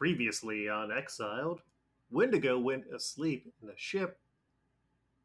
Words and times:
Previously 0.00 0.66
on 0.66 0.90
Exiled, 0.90 1.60
Wendigo 2.10 2.58
went 2.58 2.84
asleep 2.86 3.52
in 3.62 3.68
a 3.68 3.76
ship 3.76 4.18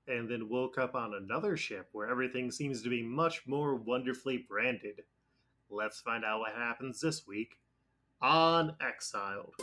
and 0.06 0.30
then 0.30 0.50
woke 0.50 0.78
up 0.78 0.96
on 0.96 1.14
another 1.14 1.56
ship 1.56 1.88
where 1.94 2.10
everything 2.10 2.52
seems 2.52 2.84
to 2.84 2.90
be 2.90 3.02
much 3.02 3.48
more 3.48 3.76
wonderfully 3.76 4.46
branded. 4.50 5.04
Let's 5.70 6.02
find 6.02 6.26
out 6.26 6.42
what 6.42 6.56
happens 6.56 7.00
this 7.00 7.26
week 7.26 7.58
on 8.22 8.76
Exiled. 8.82 9.56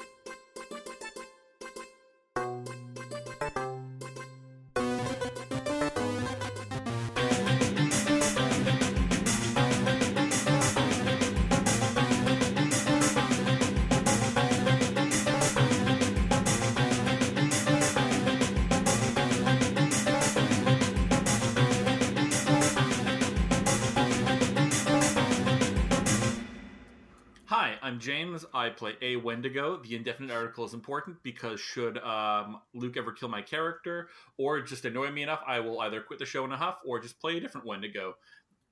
James. 28.02 28.44
I 28.52 28.68
play 28.68 28.96
a 29.00 29.16
Wendigo. 29.16 29.76
The 29.76 29.94
indefinite 29.94 30.32
article 30.32 30.64
is 30.64 30.74
important 30.74 31.22
because 31.22 31.60
should 31.60 31.98
um, 31.98 32.60
Luke 32.74 32.96
ever 32.96 33.12
kill 33.12 33.28
my 33.28 33.40
character 33.40 34.08
or 34.36 34.60
just 34.60 34.84
annoy 34.84 35.10
me 35.10 35.22
enough, 35.22 35.42
I 35.46 35.60
will 35.60 35.80
either 35.80 36.02
quit 36.02 36.18
the 36.18 36.26
show 36.26 36.44
in 36.44 36.52
a 36.52 36.56
huff 36.56 36.80
or 36.84 37.00
just 37.00 37.20
play 37.20 37.36
a 37.36 37.40
different 37.40 37.66
Wendigo. 37.66 38.16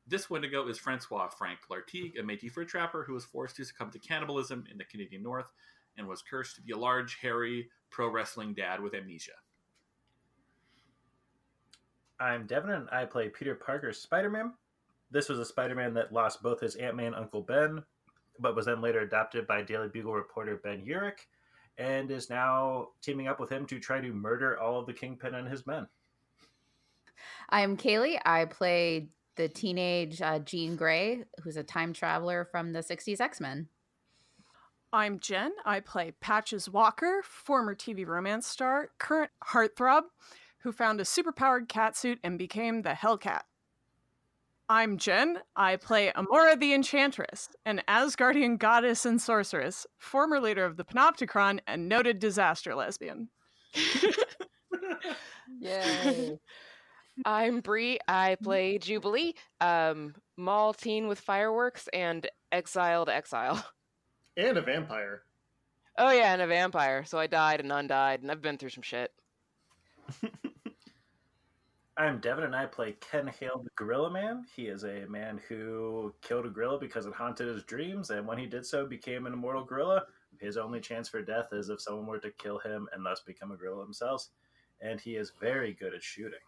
This 0.07 0.29
Wendigo 0.29 0.67
is 0.69 0.79
Francois 0.79 1.29
Frank 1.29 1.61
Lartigue, 1.71 2.19
a 2.19 2.23
Métis 2.23 2.51
fur 2.51 2.65
trapper 2.65 3.05
who 3.05 3.15
was 3.15 3.25
forced 3.25 3.57
to 3.57 3.65
succumb 3.65 3.91
to 3.93 3.99
cannibalism 4.01 4.65
in 4.71 4.77
the 4.77 4.85
Canadian 4.85 5.23
North 5.23 5.51
and 5.97 6.09
was 6.09 6.23
cursed 6.23 6.57
to 6.57 6.63
be 6.63 6.73
a 6.73 6.77
large, 6.77 7.19
hairy, 7.23 7.71
pro 7.91 8.09
wrestling 8.09 8.53
dad 8.53 8.81
with 8.81 8.95
amnesia. 8.95 9.33
I'm 12.19 12.47
Devin, 12.47 12.71
and 12.71 12.89
I 12.91 13.05
play 13.05 13.29
Peter 13.29 13.55
Parker's 13.55 13.99
Spider 13.99 14.31
Man. 14.31 14.53
This 15.11 15.29
was 15.29 15.39
a 15.39 15.45
Spider 15.45 15.75
Man 15.75 15.95
that 15.95 16.13
lost 16.13 16.43
both 16.43 16.61
his 16.61 16.75
Aunt 16.77 16.97
May, 16.97 17.07
Uncle 17.07 17.43
Ben, 17.43 17.83
but 18.41 18.57
was 18.57 18.67
then 18.67 18.81
later 18.81 19.01
adopted 19.01 19.47
by 19.47 19.63
Daily 19.63 19.89
Bugle 19.89 20.15
reporter 20.15 20.61
Ben 20.63 20.85
Urich, 20.85 21.27
and 21.79 22.11
is 22.11 22.31
now 22.31 22.89
teaming 23.03 23.29
up 23.29 23.41
with 23.41 23.51
him 23.51 23.67
to 23.67 23.79
try 23.79 24.01
to 24.01 24.13
murder 24.13 24.59
all 24.59 24.81
of 24.81 24.87
the 24.87 24.93
Kingpin 24.93 25.35
and 25.35 25.49
his 25.49 25.67
men. 25.67 25.87
I'm 27.49 27.77
Kaylee. 27.77 28.21
I 28.25 28.47
play 28.47 29.09
the 29.37 29.49
teenage 29.49 30.21
uh, 30.21 30.39
Jean 30.41 30.77
Grey, 30.77 31.25
who's 31.43 31.57
a 31.57 31.63
time 31.63 31.93
traveler 31.93 32.45
from 32.45 32.73
the 32.73 32.81
60s 32.81 33.21
X 33.21 33.41
Men. 33.41 33.69
I'm 34.93 35.21
Jen. 35.21 35.53
I 35.65 35.81
play 35.81 36.13
Patsy 36.21 36.59
Walker, 36.71 37.23
former 37.23 37.77
TV 37.77 38.05
romance 38.05 38.47
star, 38.47 38.91
current 38.99 39.31
heartthrob, 39.45 40.03
who 40.59 40.73
found 40.73 41.01
a 41.01 41.05
superpowered 41.05 41.69
catsuit 41.69 42.19
and 42.25 42.37
became 42.37 42.83
the 42.83 42.91
Hellcat. 42.91 43.43
I'm 44.71 44.99
Jen. 44.99 45.39
I 45.57 45.75
play 45.75 46.13
Amora 46.15 46.57
the 46.57 46.73
Enchantress, 46.73 47.49
an 47.67 47.83
Asgardian 47.89 48.57
goddess 48.57 49.05
and 49.05 49.21
sorceress, 49.21 49.85
former 49.99 50.39
leader 50.39 50.65
of 50.65 50.77
the 50.77 50.85
Panopticon 50.85 51.59
and 51.67 51.89
noted 51.89 52.21
disaster 52.21 52.77
lesbian. 52.77 53.31
Yay. 55.59 56.39
I'm 57.25 57.59
Bree. 57.59 57.99
I 58.07 58.37
play 58.41 58.79
Jubilee, 58.79 59.35
um, 59.61 60.15
mall 60.37 60.73
teen 60.73 61.09
with 61.09 61.19
fireworks, 61.19 61.89
and 61.93 62.29
exiled 62.53 63.09
exile. 63.09 63.67
And 64.37 64.57
a 64.57 64.63
vampire. 64.63 65.23
Oh 65.99 66.13
yeah, 66.13 66.33
and 66.33 66.43
a 66.43 66.47
vampire. 66.47 67.05
So 67.05 67.19
I 67.19 67.27
died 67.27 67.59
and 67.59 67.73
undied, 67.73 68.23
and 68.23 68.31
I've 68.31 68.41
been 68.41 68.57
through 68.57 68.71
some 68.71 68.85
shit. 68.85 69.11
I'm 72.01 72.19
Devin, 72.19 72.45
and 72.45 72.57
I 72.57 72.65
play 72.65 72.97
Ken 73.03 73.27
Hale, 73.27 73.61
the 73.63 73.69
Gorilla 73.77 74.11
Man. 74.11 74.47
He 74.57 74.69
is 74.69 74.85
a 74.85 75.05
man 75.11 75.39
who 75.47 76.15
killed 76.23 76.47
a 76.47 76.49
gorilla 76.49 76.79
because 76.79 77.05
it 77.05 77.13
haunted 77.13 77.47
his 77.47 77.63
dreams, 77.65 78.09
and 78.09 78.27
when 78.27 78.39
he 78.39 78.47
did 78.47 78.65
so, 78.65 78.87
became 78.87 79.27
an 79.27 79.35
immortal 79.35 79.65
gorilla. 79.65 80.05
His 80.39 80.57
only 80.57 80.81
chance 80.81 81.11
for 81.11 81.21
death 81.21 81.49
is 81.53 81.69
if 81.69 81.83
someone 81.83 82.07
were 82.07 82.19
to 82.21 82.31
kill 82.31 82.59
him 82.59 82.89
and 82.95 83.05
thus 83.05 83.21
become 83.21 83.53
a 83.53 83.57
gorilla 83.57 83.85
themselves. 83.85 84.31
And 84.81 84.99
he 84.99 85.17
is 85.17 85.35
very 85.39 85.75
good 85.75 85.93
at 85.93 86.03
shooting. 86.03 86.39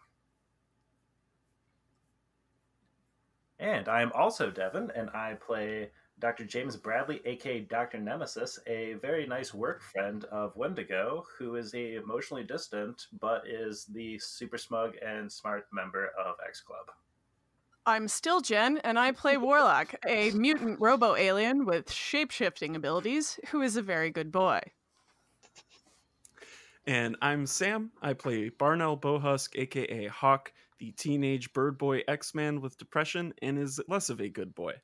And 3.59 3.87
I 3.87 4.01
am 4.01 4.11
also 4.13 4.49
Devin, 4.49 4.91
and 4.95 5.11
I 5.11 5.35
play 5.35 5.91
Dr. 6.23 6.45
James 6.45 6.77
Bradley, 6.77 7.19
aka 7.25 7.59
Dr. 7.59 7.99
Nemesis, 7.99 8.57
a 8.65 8.93
very 9.01 9.27
nice 9.27 9.53
work 9.53 9.81
friend 9.81 10.23
of 10.31 10.55
Wendigo, 10.55 11.25
who 11.37 11.57
is 11.57 11.73
a 11.73 11.95
emotionally 11.95 12.45
distant 12.45 13.07
but 13.19 13.43
is 13.45 13.83
the 13.87 14.17
super 14.19 14.57
smug 14.57 14.93
and 15.05 15.29
smart 15.29 15.67
member 15.73 16.11
of 16.17 16.35
X 16.47 16.61
Club. 16.61 16.85
I'm 17.85 18.07
still 18.07 18.39
Jen, 18.39 18.77
and 18.85 18.97
I 18.97 19.11
play 19.11 19.35
Warlock, 19.35 19.95
a 20.07 20.31
mutant 20.31 20.79
robo 20.79 21.17
alien 21.17 21.65
with 21.65 21.91
shape-shifting 21.91 22.77
abilities, 22.77 23.37
who 23.49 23.61
is 23.61 23.75
a 23.75 23.81
very 23.81 24.09
good 24.09 24.31
boy. 24.31 24.61
And 26.87 27.17
I'm 27.21 27.45
Sam. 27.45 27.91
I 28.01 28.13
play 28.13 28.47
Barnell 28.47 28.97
Bohusk, 28.97 29.59
aka 29.59 30.07
Hawk, 30.07 30.53
the 30.79 30.91
teenage 30.91 31.51
bird 31.51 31.77
boy 31.77 31.99
X 32.07 32.33
Man 32.33 32.61
with 32.61 32.77
depression, 32.77 33.33
and 33.41 33.59
is 33.59 33.81
less 33.89 34.09
of 34.09 34.21
a 34.21 34.29
good 34.29 34.55
boy. 34.55 34.75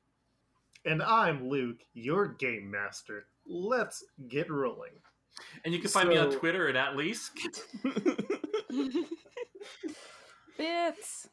And 0.84 1.02
I'm 1.02 1.48
Luke, 1.48 1.78
your 1.92 2.28
game 2.28 2.70
master. 2.70 3.26
Let's 3.46 4.04
get 4.28 4.50
rolling. 4.50 4.92
And 5.64 5.74
you 5.74 5.80
can 5.80 5.90
find 5.90 6.08
me 6.08 6.16
on 6.16 6.30
Twitter 6.30 6.68
at 6.68 6.76
at 6.76 6.96
least. 6.96 7.32
Bits. 10.58 11.28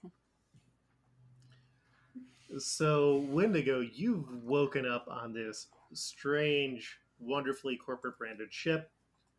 So, 2.57 3.25
Wendigo, 3.29 3.81
you've 3.81 4.43
woken 4.43 4.85
up 4.85 5.07
on 5.09 5.33
this 5.33 5.67
strange, 5.93 6.97
wonderfully 7.19 7.77
corporate 7.77 8.17
branded 8.17 8.53
ship. 8.53 8.91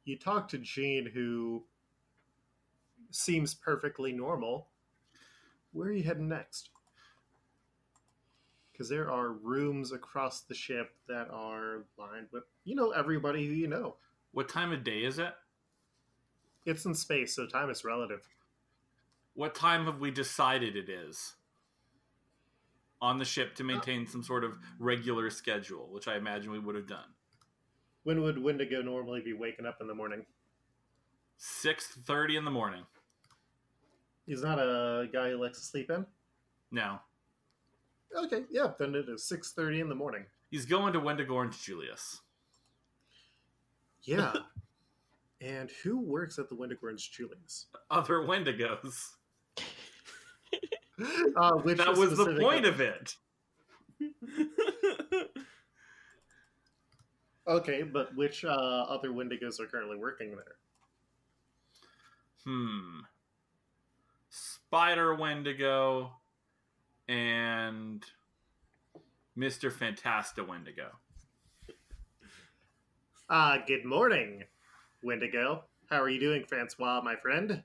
You 0.05 0.19
talk 0.19 0.49
to 0.49 0.59
Jean, 0.59 1.11
who 1.13 1.65
seems 3.11 3.55
perfectly 3.55 4.13
normal. 4.13 4.69
Where 5.73 5.89
are 5.89 5.93
you 5.93 6.05
heading 6.05 6.29
next? 6.29 6.71
Because 8.79 8.89
there 8.89 9.11
are 9.11 9.33
rooms 9.33 9.91
across 9.91 10.43
the 10.43 10.55
ship 10.55 10.95
that 11.09 11.29
are 11.33 11.83
lined 11.99 12.29
with, 12.31 12.45
you 12.63 12.77
know, 12.77 12.93
everybody 12.93 13.45
who 13.45 13.53
you 13.53 13.67
know. 13.67 13.97
What 14.31 14.49
time 14.49 14.73
of 14.73 14.85
day 14.85 15.03
is 15.03 15.19
it? 15.19 15.35
It's 16.65 16.85
in 16.85 16.95
space, 16.95 17.35
so 17.35 17.49
time 17.49 17.71
is 17.71 17.85
relative. 17.85 18.21
What 19.35 19.57
time 19.57 19.87
have 19.87 19.99
we 19.99 20.13
decided 20.13 20.77
it 20.77 20.89
is 20.89 21.35
on 23.01 23.19
the 23.19 23.25
ship 23.25 23.57
to 23.57 23.65
uh, 23.65 23.67
maintain 23.67 24.07
some 24.07 24.23
sort 24.23 24.45
of 24.45 24.53
regular 24.79 25.29
schedule, 25.31 25.89
which 25.91 26.07
I 26.07 26.17
imagine 26.17 26.53
we 26.53 26.61
would 26.61 26.77
have 26.77 26.87
done? 26.87 27.15
When 28.05 28.23
would 28.23 28.41
Wendigo 28.41 28.81
normally 28.81 29.23
be 29.23 29.33
waking 29.33 29.67
up 29.67 29.79
in 29.81 29.89
the 29.89 29.95
morning? 29.95 30.25
Six 31.37 31.87
thirty 31.87 32.37
in 32.37 32.45
the 32.45 32.51
morning. 32.51 32.85
He's 34.27 34.43
not 34.43 34.59
a 34.59 35.09
guy 35.13 35.31
who 35.31 35.43
likes 35.43 35.59
to 35.59 35.65
sleep 35.65 35.91
in. 35.91 36.07
No, 36.71 36.99
Okay, 38.17 38.45
yeah, 38.51 38.73
then 38.79 38.95
it 38.95 39.09
is 39.09 39.25
six 39.25 39.53
thirty 39.53 39.81
in 39.81 39.89
the 39.89 39.95
morning. 39.95 40.25
he's 40.51 40.67
going 40.67 40.93
to 40.93 41.01
Wendigo 41.01 41.35
Orange 41.35 41.63
Julius. 41.63 42.21
Yeah. 44.03 44.33
and 45.41 45.71
who 45.83 46.01
works 46.01 46.39
at 46.39 46.49
the 46.49 46.55
Wendigo 46.55 46.81
Orange 46.85 47.11
Julius? 47.11 47.67
Other 47.91 48.21
Wendigos. 48.21 49.11
Uh, 51.37 51.53
which 51.59 51.79
that 51.79 51.97
was 51.97 52.17
the 52.17 52.37
point 52.41 52.67
of 52.67 52.81
it. 52.81 53.15
Okay, 57.49 57.83
but 57.83 58.15
which 58.15 58.45
uh, 58.45 58.49
other 58.49 59.09
Wendigos 59.09 59.59
are 59.59 59.67
currently 59.67 59.97
working 59.97 60.37
there? 60.37 60.57
Hmm. 62.45 63.01
Spider 64.29 65.15
Wendigo 65.15 66.13
and 67.09 68.05
Mr. 69.37 69.73
Fantasta 69.73 70.47
Wendigo. 70.47 70.91
Ah, 73.31 73.59
good 73.67 73.85
morning, 73.85 74.45
Wendigo. 75.03 75.65
How 75.91 76.01
are 76.03 76.09
you 76.09 76.21
doing, 76.21 76.45
Francois, 76.45 77.01
my 77.03 77.17
friend? 77.17 77.63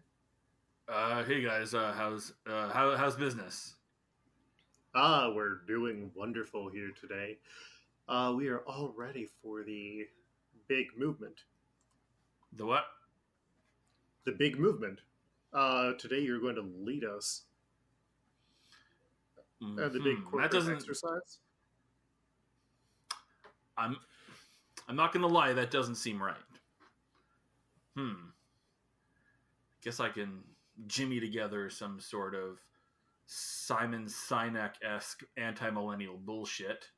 Uh, 0.87 1.23
hey 1.23 1.41
guys, 1.41 1.73
uh, 1.73 1.93
how's 1.95 2.33
uh, 2.47 2.69
how, 2.69 2.95
how's 2.95 3.15
business? 3.15 3.75
Ah, 4.95 5.31
we're 5.33 5.61
doing 5.67 6.11
wonderful 6.15 6.69
here 6.69 6.91
today. 6.99 7.37
Uh, 8.07 8.33
we 8.35 8.49
are 8.49 8.59
all 8.59 8.93
ready 8.95 9.29
for 9.41 9.63
the 9.63 10.05
big 10.67 10.87
movement. 10.97 11.41
The 12.57 12.65
what? 12.65 12.85
The 14.25 14.33
big 14.33 14.59
movement. 14.59 14.99
Uh, 15.53 15.93
today 15.93 16.19
you're 16.19 16.39
going 16.39 16.55
to 16.55 16.69
lead 16.79 17.03
us 17.03 17.43
uh, 19.63 19.89
the 19.89 19.99
big 19.99 20.17
Mhm. 20.17 20.23
corporate 20.23 20.51
that 20.51 20.57
doesn't. 20.57 20.75
exercise. 20.75 21.39
I'm. 23.77 23.97
I'm 24.87 24.95
not 24.95 25.13
gonna 25.13 25.27
lie. 25.27 25.53
That 25.53 25.71
doesn't 25.71 25.95
seem 25.95 26.21
right. 26.21 26.35
Hmm. 27.95 28.29
Guess 29.81 29.99
I 29.99 30.09
can 30.09 30.43
jimmy 30.87 31.19
together 31.19 31.69
some 31.69 31.99
sort 31.99 32.35
of 32.35 32.59
Simon 33.25 34.05
Sinek 34.05 34.73
esque 34.83 35.23
anti 35.37 35.69
millennial 35.69 36.17
bullshit. 36.17 36.89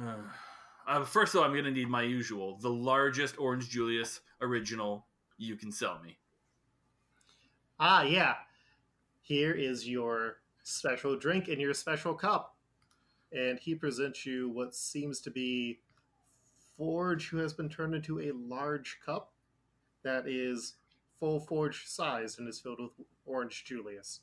Uh, 0.00 0.16
uh, 0.86 1.04
first, 1.04 1.32
though, 1.32 1.42
I'm 1.42 1.52
going 1.52 1.64
to 1.64 1.70
need 1.70 1.88
my 1.88 2.02
usual 2.02 2.58
the 2.58 2.70
largest 2.70 3.38
Orange 3.38 3.68
Julius 3.68 4.20
original 4.40 5.06
you 5.38 5.56
can 5.56 5.72
sell 5.72 5.98
me. 6.02 6.18
Ah, 7.80 8.02
yeah. 8.02 8.36
Here 9.22 9.52
is 9.52 9.88
your 9.88 10.36
special 10.64 11.16
drink 11.16 11.48
in 11.48 11.60
your 11.60 11.74
special 11.74 12.14
cup. 12.14 12.56
And 13.32 13.58
he 13.58 13.74
presents 13.74 14.26
you 14.26 14.50
what 14.50 14.74
seems 14.74 15.20
to 15.20 15.30
be 15.30 15.78
Forge, 16.76 17.28
who 17.28 17.36
has 17.36 17.52
been 17.52 17.68
turned 17.68 17.94
into 17.94 18.20
a 18.20 18.32
large 18.32 18.98
cup 19.04 19.32
that 20.02 20.26
is 20.26 20.74
full 21.20 21.38
Forge 21.38 21.86
size 21.86 22.38
and 22.38 22.48
is 22.48 22.58
filled 22.58 22.80
with 22.80 23.06
Orange 23.26 23.64
Julius. 23.64 24.20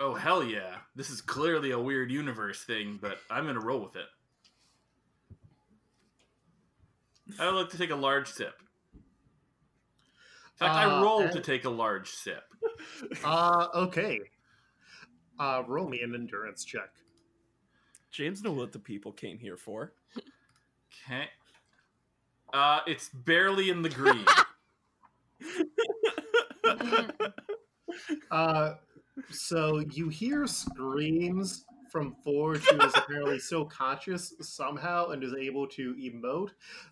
Oh, 0.00 0.14
hell 0.14 0.42
yeah. 0.42 0.76
This 0.96 1.10
is 1.10 1.20
clearly 1.20 1.70
a 1.70 1.78
weird 1.78 2.10
universe 2.10 2.64
thing, 2.64 2.98
but 3.00 3.18
I'm 3.30 3.44
going 3.44 3.54
to 3.54 3.60
roll 3.60 3.80
with 3.80 3.96
it. 3.96 4.06
I 7.38 7.46
would 7.46 7.54
like 7.54 7.70
to 7.70 7.78
take 7.78 7.90
a 7.90 7.96
large 7.96 8.28
sip. 8.28 8.61
In 10.62 10.68
fact, 10.68 10.76
I 10.76 10.84
Uh, 10.84 11.02
rolled 11.02 11.22
and- 11.24 11.32
to 11.32 11.40
take 11.40 11.64
a 11.64 11.70
large 11.70 12.10
sip. 12.10 12.44
Uh, 13.24 13.68
okay. 13.74 14.18
Uh, 15.38 15.62
roll 15.66 15.88
me 15.88 16.00
an 16.02 16.14
endurance 16.14 16.64
check. 16.64 16.90
James 18.10 18.42
know 18.42 18.52
what 18.52 18.72
the 18.72 18.78
people 18.78 19.12
came 19.12 19.38
here 19.38 19.56
for. 19.56 19.92
Okay. 21.06 21.28
Uh, 22.52 22.80
it's 22.86 23.08
barely 23.08 23.70
in 23.70 23.82
the 23.82 23.88
green. 23.88 24.24
Uh, 28.30 28.76
so 29.30 29.80
you 29.90 30.08
hear 30.08 30.46
screams 30.46 31.64
from 31.90 32.14
Forge, 32.24 32.64
who 32.64 32.80
is 32.86 32.92
apparently 32.96 33.38
so 33.38 33.66
conscious 33.66 34.32
somehow 34.40 35.08
and 35.10 35.22
is 35.22 35.34
able 35.34 35.66
to 35.68 35.94
emote, 35.96 36.50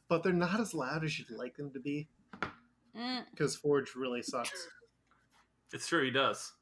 but 0.09 0.23
they're 0.23 0.33
not 0.35 0.61
as 0.61 0.75
loud 0.75 1.03
as 1.05 1.19
you'd 1.19 1.31
like 1.31 1.57
them 1.57 1.73
to 1.73 1.81
be 1.81 2.07
because 3.31 3.57
Forge 3.57 3.95
really 3.95 4.23
sucks. 4.23 4.69
it's 5.73 5.87
true, 5.87 6.05
he 6.05 6.11
does. 6.11 6.53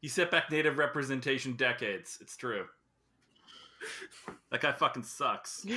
He 0.00 0.08
set 0.08 0.30
back 0.30 0.50
native 0.50 0.78
representation 0.78 1.54
decades. 1.54 2.18
It's 2.20 2.36
true. 2.36 2.66
That 4.50 4.60
guy 4.60 4.72
fucking 4.72 5.04
sucks. 5.04 5.64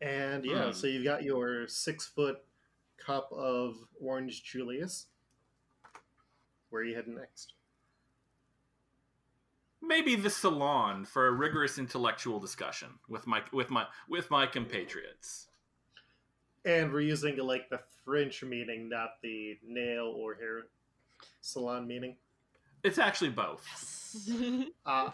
And 0.00 0.44
yeah, 0.44 0.66
Hmm. 0.66 0.72
so 0.72 0.86
you've 0.86 1.04
got 1.04 1.22
your 1.22 1.66
six 1.66 2.06
foot 2.06 2.44
cup 2.98 3.32
of 3.32 3.76
Orange 4.00 4.44
Julius. 4.44 5.06
Where 6.68 6.82
are 6.82 6.84
you 6.84 6.94
heading 6.94 7.14
next? 7.14 7.53
Maybe 9.86 10.16
the 10.16 10.30
salon 10.30 11.04
for 11.04 11.26
a 11.26 11.32
rigorous 11.32 11.78
intellectual 11.78 12.40
discussion 12.40 12.88
with 13.08 13.26
my 13.26 13.42
with 13.52 13.70
my 13.70 13.86
with 14.08 14.30
my 14.30 14.46
compatriots. 14.46 15.48
And 16.64 16.92
we're 16.92 17.00
using 17.02 17.36
like 17.36 17.68
the 17.68 17.80
French 18.04 18.42
meaning, 18.42 18.88
not 18.88 19.20
the 19.22 19.58
nail 19.66 20.14
or 20.16 20.34
hair 20.34 20.64
salon 21.40 21.86
meaning. 21.86 22.16
It's 22.82 22.98
actually 22.98 23.30
both. 23.30 23.66
Uh, 24.86 25.10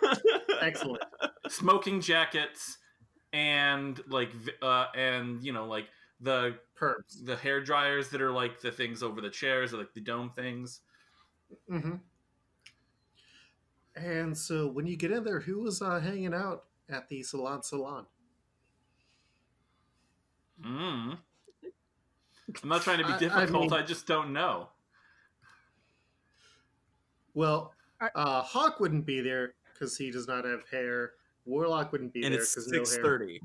excellent. 0.60 1.02
Smoking 1.48 2.00
jackets 2.00 2.78
and 3.32 4.00
like 4.08 4.30
uh 4.60 4.86
and 4.94 5.42
you 5.42 5.52
know 5.52 5.66
like 5.66 5.86
the 6.20 6.54
Perps. 6.78 7.24
the 7.24 7.36
hair 7.36 7.62
dryers 7.62 8.08
that 8.10 8.20
are 8.20 8.30
like 8.30 8.60
the 8.60 8.70
things 8.70 9.02
over 9.02 9.20
the 9.20 9.30
chairs 9.30 9.72
or 9.72 9.78
like 9.78 9.92
the 9.94 10.00
dome 10.00 10.30
things. 10.30 10.80
hmm 11.68 11.94
And 13.96 14.36
so 14.36 14.68
when 14.68 14.86
you 14.86 14.96
get 14.96 15.10
in 15.10 15.24
there, 15.24 15.40
who 15.40 15.60
was 15.60 15.82
uh, 15.82 16.00
hanging 16.00 16.34
out 16.34 16.64
at 16.88 17.08
the 17.08 17.22
salon 17.22 17.62
salon? 17.62 18.06
Mm. 20.64 21.18
I'm 22.62 22.68
not 22.68 22.82
trying 22.82 22.98
to 22.98 23.04
be 23.04 23.12
I- 23.12 23.16
I 23.16 23.18
difficult. 23.18 23.72
I, 23.72 23.82
just 23.82 24.06
don't 24.06 24.32
know. 24.32 24.68
Well, 27.34 27.72
uh, 28.14 28.42
Hawk 28.42 28.80
wouldn't 28.80 29.06
be 29.06 29.20
there 29.20 29.54
because 29.72 29.96
he 29.96 30.10
does 30.10 30.28
not 30.28 30.44
have 30.44 30.68
hair. 30.70 31.12
Warlock 31.44 31.92
wouldn't 31.92 32.12
be 32.12 32.24
and 32.24 32.34
there 32.34 32.42
it's 32.42 32.54
because 32.54 32.68
no 32.68 33.02
hair. 33.02 33.38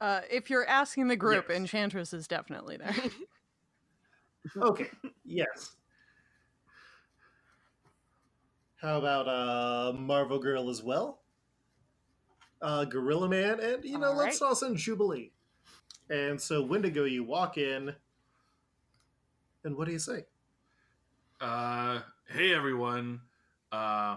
Uh, 0.00 0.20
if 0.30 0.50
you're 0.50 0.66
asking 0.66 1.08
the 1.08 1.16
group, 1.16 1.46
Yes. 1.48 1.56
Enchantress 1.56 2.12
is 2.12 2.26
definitely 2.26 2.76
there. 2.76 2.94
Okay, 4.58 4.90
yes. 5.24 5.74
How 8.84 8.98
about 8.98 9.26
uh, 9.26 9.94
Marvel 9.96 10.38
Girl 10.38 10.68
as 10.68 10.82
well? 10.82 11.22
Uh, 12.60 12.84
Gorilla 12.84 13.30
Man, 13.30 13.58
and 13.58 13.82
you 13.82 13.98
know, 13.98 14.08
All 14.08 14.16
let's 14.18 14.38
toss 14.38 14.62
in 14.62 14.76
Jubilee. 14.76 15.32
And 16.10 16.38
so, 16.38 16.62
Wendigo, 16.62 17.04
you 17.04 17.24
walk 17.24 17.56
in, 17.56 17.94
and 19.64 19.74
what 19.74 19.86
do 19.86 19.92
you 19.92 19.98
say? 19.98 20.26
Uh, 21.40 22.00
hey 22.28 22.54
everyone. 22.54 23.22
Uh, 23.72 24.16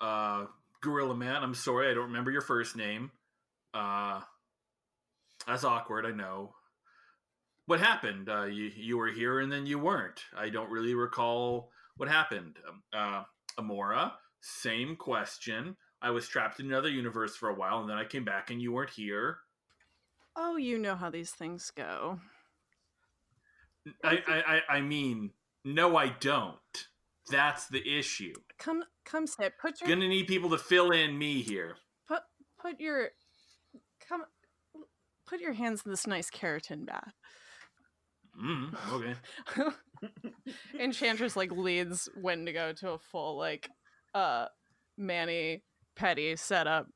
uh, 0.00 0.46
Gorilla 0.80 1.14
Man. 1.14 1.42
I'm 1.42 1.54
sorry, 1.54 1.90
I 1.90 1.94
don't 1.94 2.04
remember 2.04 2.30
your 2.30 2.40
first 2.40 2.74
name. 2.74 3.10
Uh, 3.74 4.22
that's 5.46 5.64
awkward. 5.64 6.06
I 6.06 6.12
know. 6.12 6.54
What 7.66 7.80
happened? 7.80 8.30
Uh, 8.30 8.44
you 8.44 8.70
you 8.74 8.96
were 8.96 9.10
here 9.10 9.40
and 9.40 9.52
then 9.52 9.66
you 9.66 9.78
weren't. 9.78 10.24
I 10.34 10.48
don't 10.48 10.70
really 10.70 10.94
recall 10.94 11.70
what 12.00 12.08
happened. 12.08 12.56
Um, 12.66 12.82
uh, 12.94 13.62
Amora. 13.62 14.12
Same 14.40 14.96
question. 14.96 15.76
I 16.00 16.10
was 16.10 16.26
trapped 16.26 16.58
in 16.58 16.66
another 16.66 16.88
universe 16.88 17.36
for 17.36 17.50
a 17.50 17.54
while, 17.54 17.80
and 17.80 17.90
then 17.90 17.98
I 17.98 18.06
came 18.06 18.24
back, 18.24 18.50
and 18.50 18.60
you 18.60 18.72
weren't 18.72 18.88
here. 18.90 19.36
oh, 20.34 20.56
you 20.56 20.78
know 20.78 20.96
how 20.96 21.10
these 21.10 21.30
things 21.32 21.70
go. 21.76 22.18
I, 24.02 24.22
I, 24.26 24.42
I, 24.70 24.76
I 24.76 24.80
mean, 24.80 25.32
no, 25.62 25.98
I 25.98 26.08
don't. 26.20 26.56
That's 27.30 27.66
the 27.66 27.86
issue. 27.86 28.32
Come, 28.58 28.82
come 29.04 29.26
sit. 29.26 29.52
Put 29.60 29.80
your 29.80 29.88
Gonna 29.90 30.08
need 30.08 30.26
people 30.26 30.48
to 30.50 30.58
fill 30.58 30.90
in 30.92 31.18
me 31.18 31.42
here. 31.42 31.76
put 32.08 32.22
put 32.58 32.80
your 32.80 33.10
come 34.08 34.22
put 35.26 35.40
your 35.40 35.52
hands 35.52 35.82
in 35.84 35.90
this 35.90 36.06
nice 36.06 36.30
keratin 36.30 36.86
bath. 36.86 37.12
Mm, 38.42 38.74
okay. 38.92 39.14
Enchantress 40.78 41.36
like 41.36 41.50
leads 41.52 42.08
Wendigo 42.16 42.72
to 42.74 42.90
a 42.92 42.98
full 42.98 43.36
like 43.36 43.68
uh 44.14 44.46
Manny 44.96 45.62
Petty 45.96 46.36
setup. 46.36 46.86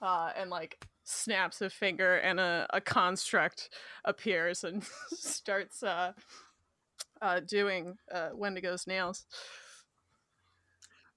Uh 0.00 0.30
and 0.36 0.50
like 0.50 0.84
snaps 1.04 1.60
a 1.60 1.68
finger 1.70 2.16
and 2.16 2.38
a, 2.38 2.66
a 2.72 2.80
construct 2.80 3.70
appears 4.04 4.62
and 4.64 4.84
starts 5.10 5.82
uh 5.82 6.12
uh 7.20 7.40
doing 7.40 7.94
uh 8.12 8.30
Wendigo's 8.34 8.86
nails. 8.86 9.26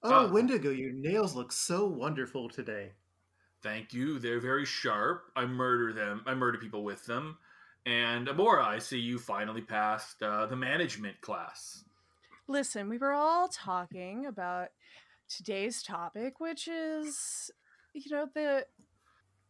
Oh, 0.04 0.26
Uh. 0.26 0.32
Wendigo, 0.32 0.70
your 0.70 0.92
nails 0.94 1.36
look 1.36 1.52
so 1.52 1.86
wonderful 1.88 2.50
today. 2.50 2.92
Thank 3.64 3.94
you. 3.94 4.20
They're 4.20 4.40
very 4.40 4.66
sharp. 4.66 5.24
I 5.36 5.46
murder 5.46 5.92
them. 5.94 6.22
I 6.28 6.36
murder 6.36 6.60
people 6.60 6.84
with 6.84 7.04
them. 7.06 7.38
And 7.86 8.28
Amora, 8.28 8.64
I 8.66 8.80
see 8.80 8.98
you 9.00 9.20
finally 9.20 9.62
passed 9.62 10.22
uh, 10.24 10.48
the 10.48 10.56
management 10.56 11.22
class. 11.22 11.84
Listen, 12.48 12.90
we 12.90 12.98
were 12.98 13.14
all 13.14 13.48
talking 13.48 14.26
about 14.26 14.70
today's 15.30 15.84
topic, 15.84 16.40
which 16.40 16.68
is 16.68 17.52
you 17.94 18.10
know 18.12 18.28
the 18.34 18.66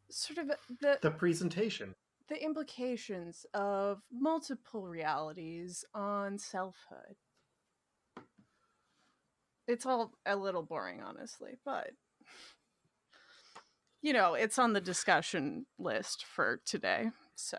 sort 0.10 0.38
of 0.40 0.52
the 0.82 0.98
The 1.02 1.12
presentation. 1.12 1.96
the 2.28 2.42
implications 2.44 3.46
of 3.54 4.02
multiple 4.12 4.88
realities 4.88 5.86
on 5.94 6.38
selfhood. 6.38 7.16
It's 9.68 9.86
all 9.86 10.14
a 10.26 10.36
little 10.36 10.64
boring, 10.64 11.02
honestly, 11.02 11.58
but 11.66 11.92
you 14.02 14.14
know, 14.14 14.36
it's 14.36 14.60
on 14.60 14.74
the 14.74 14.82
discussion 14.82 15.66
list 15.80 16.24
for 16.26 16.62
today. 16.66 17.10
So, 17.36 17.58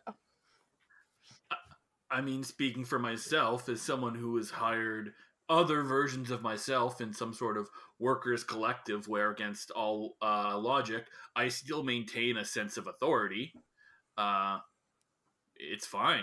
I 2.17 2.23
mean, 2.23 2.45
speaking 2.45 2.87
for 2.87 2.99
myself, 2.99 3.69
as 3.69 3.83
someone 3.83 4.15
who 4.15 4.39
has 4.39 4.49
hired 4.49 5.13
other 5.51 5.83
versions 5.83 6.31
of 6.31 6.41
myself 6.41 7.03
in 7.03 7.13
some 7.13 7.35
sort 7.35 7.59
of 7.59 7.69
workers' 7.99 8.43
collective 8.43 9.07
where, 9.07 9.31
against 9.31 9.71
all 9.73 10.17
uh, 10.23 10.57
logic, 10.57 11.09
I 11.37 11.49
still 11.49 11.83
maintain 11.83 12.39
a 12.39 12.45
sense 12.47 12.79
of 12.79 12.87
authority, 12.87 13.53
uh, 14.17 14.61
it's 15.57 15.85
fine. 15.85 16.23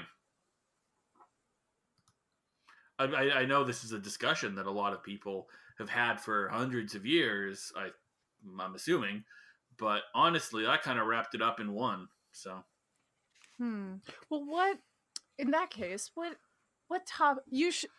I, 2.97 3.03
I, 3.03 3.39
I 3.41 3.45
know 3.45 3.63
this 3.63 3.83
is 3.83 3.91
a 3.91 3.99
discussion 3.99 4.55
that 4.55 4.65
a 4.65 4.71
lot 4.71 4.93
of 4.93 5.03
people 5.03 5.47
have 5.77 5.89
had 5.89 6.19
for 6.19 6.49
hundreds 6.49 6.95
of 6.95 7.05
years. 7.05 7.71
I, 7.77 7.89
I'm 8.59 8.73
assuming, 8.73 9.25
but 9.77 10.01
honestly, 10.15 10.65
I 10.65 10.77
kind 10.77 10.97
of 10.97 11.05
wrapped 11.05 11.35
it 11.35 11.43
up 11.43 11.59
in 11.59 11.71
one. 11.71 12.07
So 12.31 12.63
Hmm. 13.57 13.95
Well, 14.29 14.45
what 14.45 14.79
in 15.37 15.51
that 15.51 15.69
case? 15.69 16.11
What 16.15 16.37
what 16.87 17.05
top 17.05 17.37
you 17.49 17.71
should? 17.71 17.89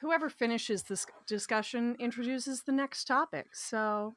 Whoever 0.00 0.28
finishes 0.28 0.84
this 0.84 1.06
discussion 1.26 1.96
introduces 1.98 2.62
the 2.62 2.72
next 2.72 3.04
topic. 3.04 3.48
So 3.52 4.14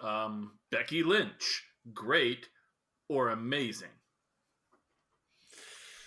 um, 0.00 0.52
Becky 0.70 1.02
Lynch, 1.02 1.64
great 1.92 2.48
or 3.08 3.30
amazing? 3.30 3.88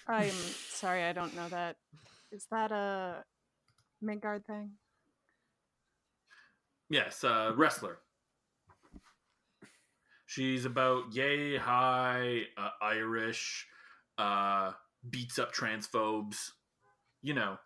I'm 0.07 0.29
sorry, 0.29 1.03
I 1.03 1.13
don't 1.13 1.35
know 1.35 1.47
that. 1.49 1.77
Is 2.31 2.45
that 2.51 2.71
a 2.71 3.23
Midgard 4.01 4.45
thing? 4.45 4.71
Yes, 6.89 7.23
uh, 7.23 7.53
wrestler. 7.55 7.99
She's 10.33 10.65
about 10.65 11.13
yay 11.13 11.57
high, 11.57 12.45
uh, 12.57 12.69
Irish, 12.81 13.67
uh, 14.17 14.71
beats 15.07 15.37
up 15.37 15.53
transphobes. 15.53 16.49
You 17.21 17.35
know, 17.35 17.59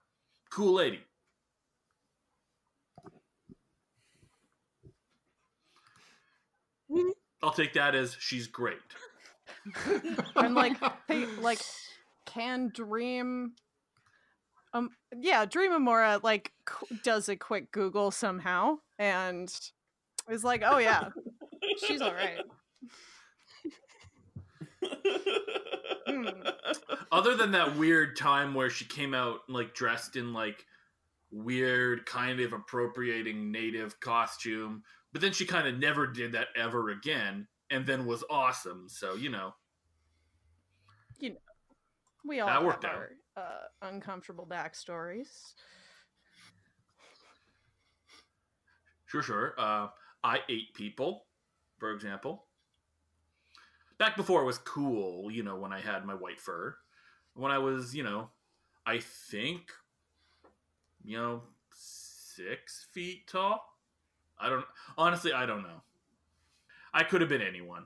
cool 0.52 0.74
lady. 0.74 1.00
I'll 7.42 7.54
take 7.54 7.72
that 7.72 7.96
as 7.96 8.18
she's 8.20 8.48
great. 8.48 8.80
I'm 10.36 10.54
like, 10.54 10.76
hey, 11.08 11.26
like, 11.40 11.62
can 12.26 12.70
Dream? 12.74 13.54
Um, 14.74 14.90
yeah, 15.18 15.46
Dream 15.46 15.72
Amora 15.72 16.22
like 16.22 16.52
qu- 16.66 16.98
does 17.02 17.30
a 17.30 17.38
quick 17.38 17.72
Google 17.72 18.12
somehow 18.12 18.80
and 19.00 19.50
is 20.30 20.44
like, 20.44 20.64
oh 20.66 20.80
yeah, 20.80 21.12
she's 21.88 22.02
all 22.02 22.14
right. 22.14 22.42
Hmm. 26.08 26.28
Other 27.12 27.36
than 27.36 27.52
that 27.52 27.76
weird 27.78 28.16
time 28.16 28.54
where 28.54 28.70
she 28.70 28.86
came 28.86 29.14
out 29.14 29.40
like 29.50 29.74
dressed 29.74 30.16
in 30.16 30.34
like 30.34 30.66
weird 31.32 32.06
kind 32.06 32.40
of 32.40 32.54
appropriating 32.54 33.52
native 33.52 34.00
costume, 34.00 34.84
but 35.12 35.22
then 35.22 35.34
she 35.34 35.46
kind 35.46 35.68
of 35.68 35.78
never 35.78 36.08
did 36.08 36.32
that 36.34 36.48
ever 36.56 36.90
again 36.90 37.48
and 37.70 37.86
then 37.86 38.06
was 38.06 38.24
awesome. 38.30 38.88
So, 38.88 39.16
you 39.16 39.30
know, 39.30 39.54
You 41.20 41.32
know. 41.32 41.36
We 42.26 42.40
all 42.40 42.48
That 42.48 42.56
have 42.56 42.64
worked 42.64 42.86
out. 42.86 42.96
our 42.96 43.10
uh, 43.36 43.88
uncomfortable 43.88 44.46
backstories. 44.50 45.28
sure, 49.06 49.22
sure. 49.22 49.54
Uh, 49.58 49.88
I 50.24 50.40
ate 50.50 50.74
people, 50.74 51.26
for 51.80 51.92
example. 51.92 52.47
Back 54.00 54.16
before 54.16 54.42
it 54.42 54.46
was 54.46 54.60
cool, 54.60 55.32
you 55.32 55.44
know, 55.44 55.56
when 55.56 55.74
I 55.74 55.80
had 55.80 56.06
my 56.06 56.14
white 56.14 56.40
fur. 56.40 56.76
When 57.34 57.52
I 57.52 57.58
was, 57.58 57.96
you 57.96 58.04
know, 58.04 58.30
I 58.86 59.00
think, 59.00 59.72
you 61.04 61.18
know, 61.18 61.44
six 61.72 62.88
feet 62.94 63.28
tall. 63.28 63.64
I 64.40 64.50
don't, 64.50 64.66
honestly, 64.98 65.34
I 65.34 65.46
don't 65.46 65.64
know. 65.64 65.82
I 66.94 67.04
could 67.04 67.22
have 67.22 67.30
been 67.30 67.42
anyone. 67.42 67.86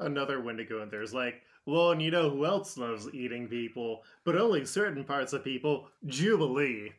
Another 0.00 0.40
Wendigo 0.40 0.82
in 0.82 0.90
there's 0.90 1.14
like, 1.14 1.42
well, 1.64 1.92
and 1.92 2.02
you 2.02 2.10
know 2.10 2.28
who 2.28 2.44
else 2.44 2.76
loves 2.76 3.08
eating 3.14 3.46
people, 3.46 4.02
but 4.24 4.36
only 4.36 4.64
certain 4.64 5.04
parts 5.04 5.32
of 5.32 5.44
people? 5.44 5.88
Jubilee. 6.06 6.92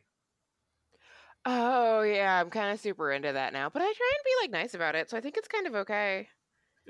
Oh 1.44 2.02
yeah, 2.02 2.40
I'm 2.40 2.48
kind 2.50 2.72
of 2.72 2.80
super 2.80 3.12
into 3.12 3.32
that 3.32 3.52
now, 3.52 3.68
but 3.68 3.82
I 3.82 3.84
try 3.84 4.12
and 4.16 4.24
be 4.24 4.42
like 4.42 4.50
nice 4.50 4.74
about 4.74 4.94
it, 4.94 5.10
so 5.10 5.16
I 5.16 5.20
think 5.20 5.36
it's 5.36 5.48
kind 5.48 5.66
of 5.66 5.74
okay. 5.74 6.28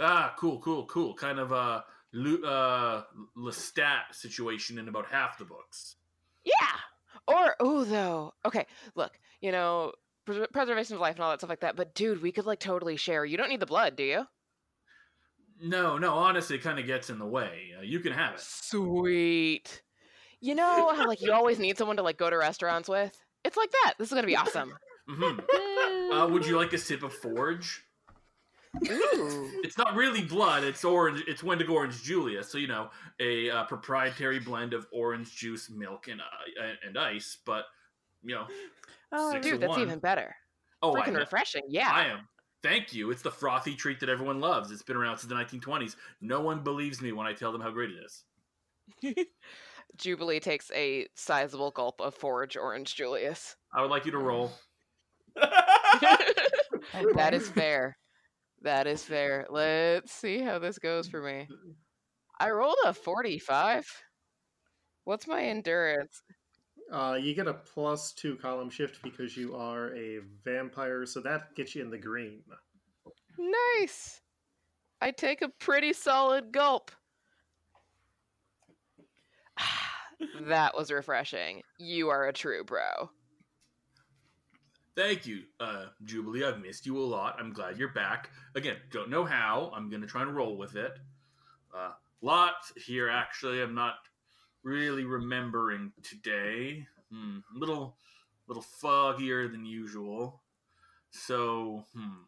Ah, 0.01 0.35
cool, 0.39 0.59
cool, 0.59 0.87
cool. 0.87 1.15
Kind 1.15 1.39
of 1.39 1.53
a 1.53 1.85
uh, 2.15 3.03
Lestat 3.37 4.13
situation 4.13 4.79
in 4.79 4.89
about 4.89 5.07
half 5.07 5.39
the 5.39 5.45
books. 5.45 5.97
Yeah. 6.45 6.53
Or 7.27 7.55
oh 7.61 7.85
though, 7.85 8.35
okay. 8.45 8.67
Look, 8.95 9.13
you 9.41 9.53
know, 9.53 9.93
pres- 10.25 10.47
preservation 10.53 10.95
of 10.95 11.01
life 11.01 11.15
and 11.15 11.25
all 11.25 11.31
that 11.31 11.41
stuff 11.41 11.51
like 11.51 11.61
that. 11.61 11.77
But 11.77 11.95
dude, 11.95 12.23
we 12.23 12.33
could 12.33 12.47
like 12.47 12.61
totally 12.61 12.97
share. 12.97 13.25
You 13.25 13.37
don't 13.37 13.49
need 13.49 13.61
the 13.61 13.67
blood, 13.67 13.97
do 13.97 14.03
you? 14.03 14.27
No, 15.63 15.99
no, 15.99 16.15
honestly, 16.15 16.57
it 16.57 16.63
kind 16.63 16.79
of 16.79 16.87
gets 16.87 17.11
in 17.11 17.19
the 17.19 17.27
way. 17.27 17.71
Uh, 17.79 17.83
you 17.83 18.01
can 18.01 18.13
have 18.13 18.35
it. 18.35 18.41
Sweet. 18.41 19.83
You 20.41 20.55
know 20.55 20.93
how 20.95 21.07
like 21.07 21.23
you 21.23 21.33
always 21.33 21.59
need 21.59 21.79
someone 21.79 21.97
to 21.97 22.03
like 22.03 22.19
go 22.19 22.29
to 22.29 22.37
restaurants 22.37 22.89
with? 22.89 23.17
It's 23.45 23.57
like 23.57 23.71
that. 23.71 23.95
This 23.99 24.09
is 24.09 24.15
gonna 24.15 24.27
be 24.27 24.37
awesome. 24.37 24.73
Mm-hmm. 25.09 26.13
Uh, 26.13 26.27
would 26.29 26.47
you 26.47 26.57
like 26.57 26.73
a 26.73 26.79
sip 26.79 27.03
of 27.03 27.13
Forge? 27.13 27.85
Ooh. 28.91 29.51
It's 29.65 29.79
not 29.79 29.95
really 29.97 30.23
blood. 30.23 30.63
It's 30.63 30.85
orange. 30.85 31.25
It's 31.27 31.43
Wendigo 31.43 31.73
Orange 31.73 32.03
Julia. 32.03 32.45
So 32.45 32.59
you 32.59 32.67
know, 32.69 32.91
a 33.19 33.51
uh, 33.51 33.65
proprietary 33.65 34.39
blend 34.39 34.75
of 34.75 34.87
orange 34.93 35.35
juice, 35.35 35.71
milk, 35.71 36.07
and 36.09 36.21
uh, 36.21 36.65
and 36.87 36.99
ice. 36.99 37.39
But 37.47 37.65
you 38.23 38.35
know, 38.35 38.47
Oh, 39.11 39.33
Six 39.33 39.47
Dude, 39.47 39.61
that's 39.61 39.71
one. 39.71 39.81
even 39.81 39.99
better. 40.01 40.35
oh, 40.83 40.95
I, 40.97 41.01
Freaking 41.01 41.13
know- 41.15 41.21
refreshing. 41.21 41.63
Yeah. 41.69 41.91
I 41.91 42.07
am. 42.07 42.29
Thank 42.63 42.93
you. 42.95 43.11
It's 43.11 43.23
the 43.23 43.31
frothy 43.31 43.75
treat 43.75 44.01
that 44.01 44.09
everyone 44.09 44.41
loves. 44.41 44.71
It's 44.71 44.83
been 44.83 44.97
around 44.97 45.19
since 45.19 45.29
the 45.31 45.35
1920s. 45.37 45.97
No 46.21 46.41
one 46.41 46.63
believes 46.65 47.01
me 47.03 47.13
when 47.13 47.27
I 47.27 47.33
tell 47.33 47.53
them 47.53 47.61
how 47.61 47.71
great 47.71 47.91
it 47.91 48.03
is. 48.05 48.25
Jubilee 49.97 50.41
takes 50.41 50.71
a 50.75 51.07
sizable 51.15 51.71
gulp 51.71 52.01
of 52.01 52.15
Forge 52.15 52.57
Orange 52.57 52.95
Julius. 52.97 53.57
I 53.73 53.81
would 53.83 53.91
like 53.91 54.05
you 54.07 54.13
to 54.13 54.19
roll. 54.19 54.53
that 55.37 57.31
is 57.33 57.49
fair. 57.49 57.97
That 58.65 58.87
is 58.87 59.05
fair. 59.05 59.47
Let's 59.51 60.11
see 60.11 60.41
how 60.41 60.59
this 60.59 60.79
goes 60.79 61.07
for 61.07 61.21
me. 61.21 61.47
I 62.41 62.51
rolled 62.51 62.79
a 62.87 62.95
45. 62.95 63.87
What's 65.05 65.29
my 65.29 65.43
endurance? 65.43 66.23
Uh, 66.91 67.19
you 67.21 67.35
get 67.35 67.47
a 67.47 67.53
plus 67.53 68.15
two 68.15 68.37
column 68.37 68.71
shift 68.71 69.03
because 69.03 69.37
you 69.37 69.55
are 69.55 69.95
a 69.95 70.21
vampire, 70.45 71.05
so 71.05 71.21
that 71.21 71.55
gets 71.55 71.75
you 71.75 71.83
in 71.83 71.91
the 71.91 71.99
green. 71.99 72.41
Nice. 73.77 74.23
I 75.03 75.11
take 75.11 75.43
a 75.43 75.51
pretty 75.61 75.93
solid 75.93 76.51
gulp. 76.51 76.91
that 80.47 80.75
was 80.75 80.91
refreshing. 80.91 81.61
You 81.79 82.09
are 82.09 82.29
a 82.29 82.33
true 82.33 82.65
bro. 82.65 83.11
Thank 84.97 85.27
you, 85.27 85.43
uh, 85.59 85.87
Jubilee. 86.05 86.45
I've 86.45 86.61
missed 86.61 86.87
you 86.87 86.97
a 86.99 87.03
lot. 87.03 87.37
I'm 87.41 87.53
glad 87.53 87.79
you're 87.79 87.89
back. 87.89 88.31
Again, 88.55 88.77
don't 88.93 89.11
know 89.11 89.25
how. 89.25 89.73
I'm 89.75 89.91
going 89.91 90.03
to 90.03 90.07
try 90.07 90.23
and 90.23 90.35
roll 90.35 90.57
with 90.57 90.77
it. 90.77 90.93
Uh, 91.77 91.93
lots 92.23 92.73
here, 92.77 93.09
actually. 93.09 93.61
I'm 93.61 93.75
not 93.75 93.95
really 94.63 95.05
remembering 95.05 95.93
today. 96.03 96.87
Hmm, 97.13 97.39
little, 97.53 97.97
little 98.47 98.65
foggier 98.83 99.51
than 99.51 99.67
usual. 99.67 100.43
So, 101.11 101.85
hmm. 101.93 102.23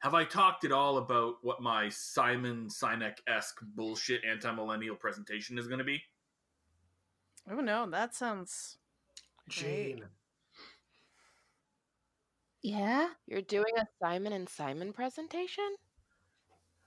Have 0.00 0.14
I 0.14 0.24
talked 0.24 0.64
at 0.64 0.70
all 0.70 0.98
about 0.98 1.36
what 1.42 1.60
my 1.60 1.88
Simon 1.88 2.68
Sinek 2.68 3.16
esque 3.26 3.58
bullshit 3.74 4.22
anti 4.24 4.50
millennial 4.52 4.94
presentation 4.94 5.58
is 5.58 5.66
going 5.66 5.78
to 5.78 5.84
be? 5.84 6.00
Oh 7.50 7.60
no, 7.60 7.88
that 7.90 8.14
sounds 8.14 8.78
Jane. 9.48 10.04
Yeah. 12.62 13.08
You're 13.26 13.42
doing 13.42 13.72
a 13.78 13.86
Simon 14.00 14.32
and 14.32 14.48
Simon 14.48 14.92
presentation? 14.92 15.76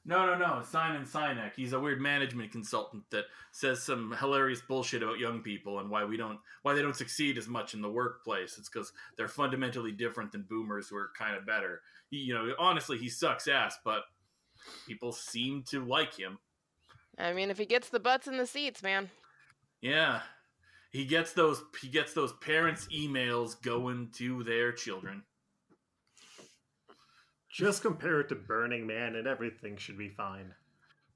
No, 0.04 0.26
no, 0.26 0.36
no. 0.36 0.64
Simon 0.64 1.04
Sinek. 1.04 1.52
He's 1.56 1.74
a 1.74 1.80
weird 1.80 2.02
management 2.02 2.52
consultant 2.52 3.04
that 3.12 3.26
says 3.52 3.84
some 3.84 4.16
hilarious 4.20 4.62
bullshit 4.62 5.04
about 5.04 5.20
young 5.20 5.42
people 5.42 5.80
and 5.80 5.90
why 5.90 6.04
we 6.04 6.18
don't, 6.18 6.40
why 6.64 6.74
they 6.74 6.82
don't 6.82 6.96
succeed 6.96 7.38
as 7.38 7.48
much 7.48 7.76
in 7.76 7.82
the 7.82 7.90
workplace. 7.90 8.58
It's 8.58 8.68
because 8.68 8.92
they're 9.16 9.28
fundamentally 9.28 9.92
different 9.92 10.32
than 10.32 10.48
boomers 10.50 10.90
who 10.90 10.98
are 10.98 11.12
kind 11.18 11.36
of 11.36 11.46
better. 11.46 11.82
He, 12.10 12.18
you 12.18 12.34
know, 12.34 12.54
honestly, 12.58 12.98
he 12.98 13.10
sucks 13.10 13.48
ass, 13.48 13.78
but 13.86 14.02
people 14.88 15.12
seem 15.12 15.64
to 15.70 15.86
like 15.86 16.18
him. 16.18 16.40
I 17.20 17.34
mean, 17.34 17.52
if 17.52 17.60
he 17.60 17.66
gets 17.66 17.90
the 17.90 18.00
butts 18.00 18.28
in 18.28 18.38
the 18.38 18.48
seats, 18.48 18.82
man. 18.82 19.12
Yeah, 19.82 20.22
he 20.92 21.06
gets 21.06 21.34
those. 21.34 21.64
He 21.80 21.90
gets 21.90 22.14
those 22.14 22.34
parents' 22.42 22.88
emails 22.94 23.62
going 23.62 24.10
to 24.16 24.44
their 24.44 24.72
children. 24.72 25.24
Just 27.52 27.82
compare 27.82 28.22
it 28.22 28.30
to 28.30 28.36
Burning 28.36 28.88
Man 28.88 29.16
and 29.16 29.28
everything 29.28 29.76
should 29.76 29.98
be 29.98 30.10
fine. 30.10 30.54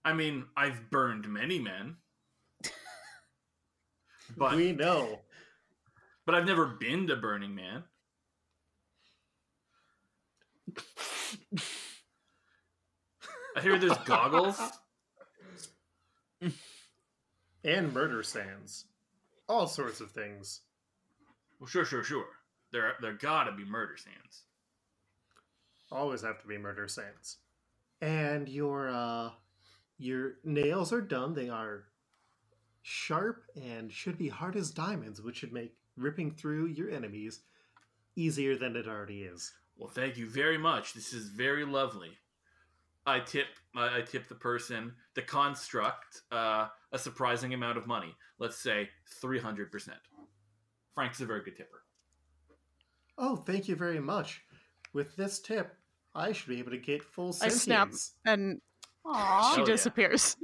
I 0.03 0.13
mean, 0.13 0.45
I've 0.57 0.89
burned 0.91 1.27
many 1.27 1.59
men, 1.59 1.95
but 4.37 4.55
we 4.55 4.73
know. 4.73 5.21
but 6.25 6.35
I've 6.35 6.45
never 6.45 6.65
been 6.65 7.07
to 7.07 7.15
Burning 7.15 7.55
Man. 7.55 7.83
I 13.55 13.61
hear 13.61 13.79
there's 13.79 13.97
goggles. 13.99 14.59
and 17.63 17.93
murder 17.93 18.21
sands. 18.21 18.85
All 19.47 19.67
sorts 19.67 20.01
of 20.01 20.11
things. 20.11 20.61
Well, 21.59 21.67
sure, 21.67 21.85
sure, 21.85 22.03
sure. 22.03 22.27
There, 22.73 22.93
there 23.01 23.13
gotta 23.13 23.53
be 23.53 23.63
murder 23.63 23.95
sands. 23.95 24.43
Always 25.95 26.23
have 26.23 26.41
to 26.41 26.47
be 26.47 26.57
murder 26.57 26.89
saints. 26.89 27.37
And 28.01 28.49
your 28.49 28.89
uh 28.89 29.29
your 29.97 30.33
nails 30.43 30.91
are 30.91 30.99
done. 30.99 31.33
They 31.33 31.47
are 31.47 31.85
sharp 32.81 33.43
and 33.55 33.91
should 33.91 34.17
be 34.17 34.27
hard 34.27 34.57
as 34.57 34.71
diamonds, 34.71 35.21
which 35.21 35.37
should 35.37 35.53
make 35.53 35.73
ripping 35.95 36.31
through 36.31 36.67
your 36.67 36.89
enemies 36.89 37.39
easier 38.17 38.57
than 38.57 38.75
it 38.75 38.87
already 38.87 39.23
is. 39.23 39.53
Well, 39.77 39.89
thank 39.89 40.17
you 40.17 40.29
very 40.29 40.57
much. 40.57 40.93
This 40.93 41.13
is 41.13 41.29
very 41.29 41.65
lovely. 41.65 42.11
I 43.05 43.21
tip, 43.21 43.47
I 43.75 44.01
tip 44.01 44.27
the 44.27 44.35
person, 44.35 44.93
the 45.13 45.21
construct, 45.21 46.23
uh, 46.31 46.67
a 46.91 46.99
surprising 46.99 47.53
amount 47.53 47.77
of 47.77 47.87
money. 47.87 48.15
Let's 48.37 48.57
say 48.57 48.89
three 49.21 49.39
hundred 49.39 49.71
percent. 49.71 49.99
Frank's 50.93 51.21
a 51.21 51.25
very 51.25 51.43
good 51.43 51.55
tipper. 51.55 51.83
Oh, 53.17 53.37
thank 53.37 53.69
you 53.69 53.75
very 53.77 53.99
much. 53.99 54.41
With 54.91 55.15
this 55.15 55.39
tip, 55.39 55.75
I 56.15 56.31
should 56.31 56.48
be 56.48 56.60
able 56.60 56.72
to 56.72 56.77
get 56.77 57.03
full 57.03 57.36
I 57.41 57.50
snap. 57.50 57.91
And 58.25 58.62
Aw. 59.05 59.41
she 59.51 59.57
Hell 59.57 59.67
yeah. 59.67 59.74
disappears. 59.74 60.38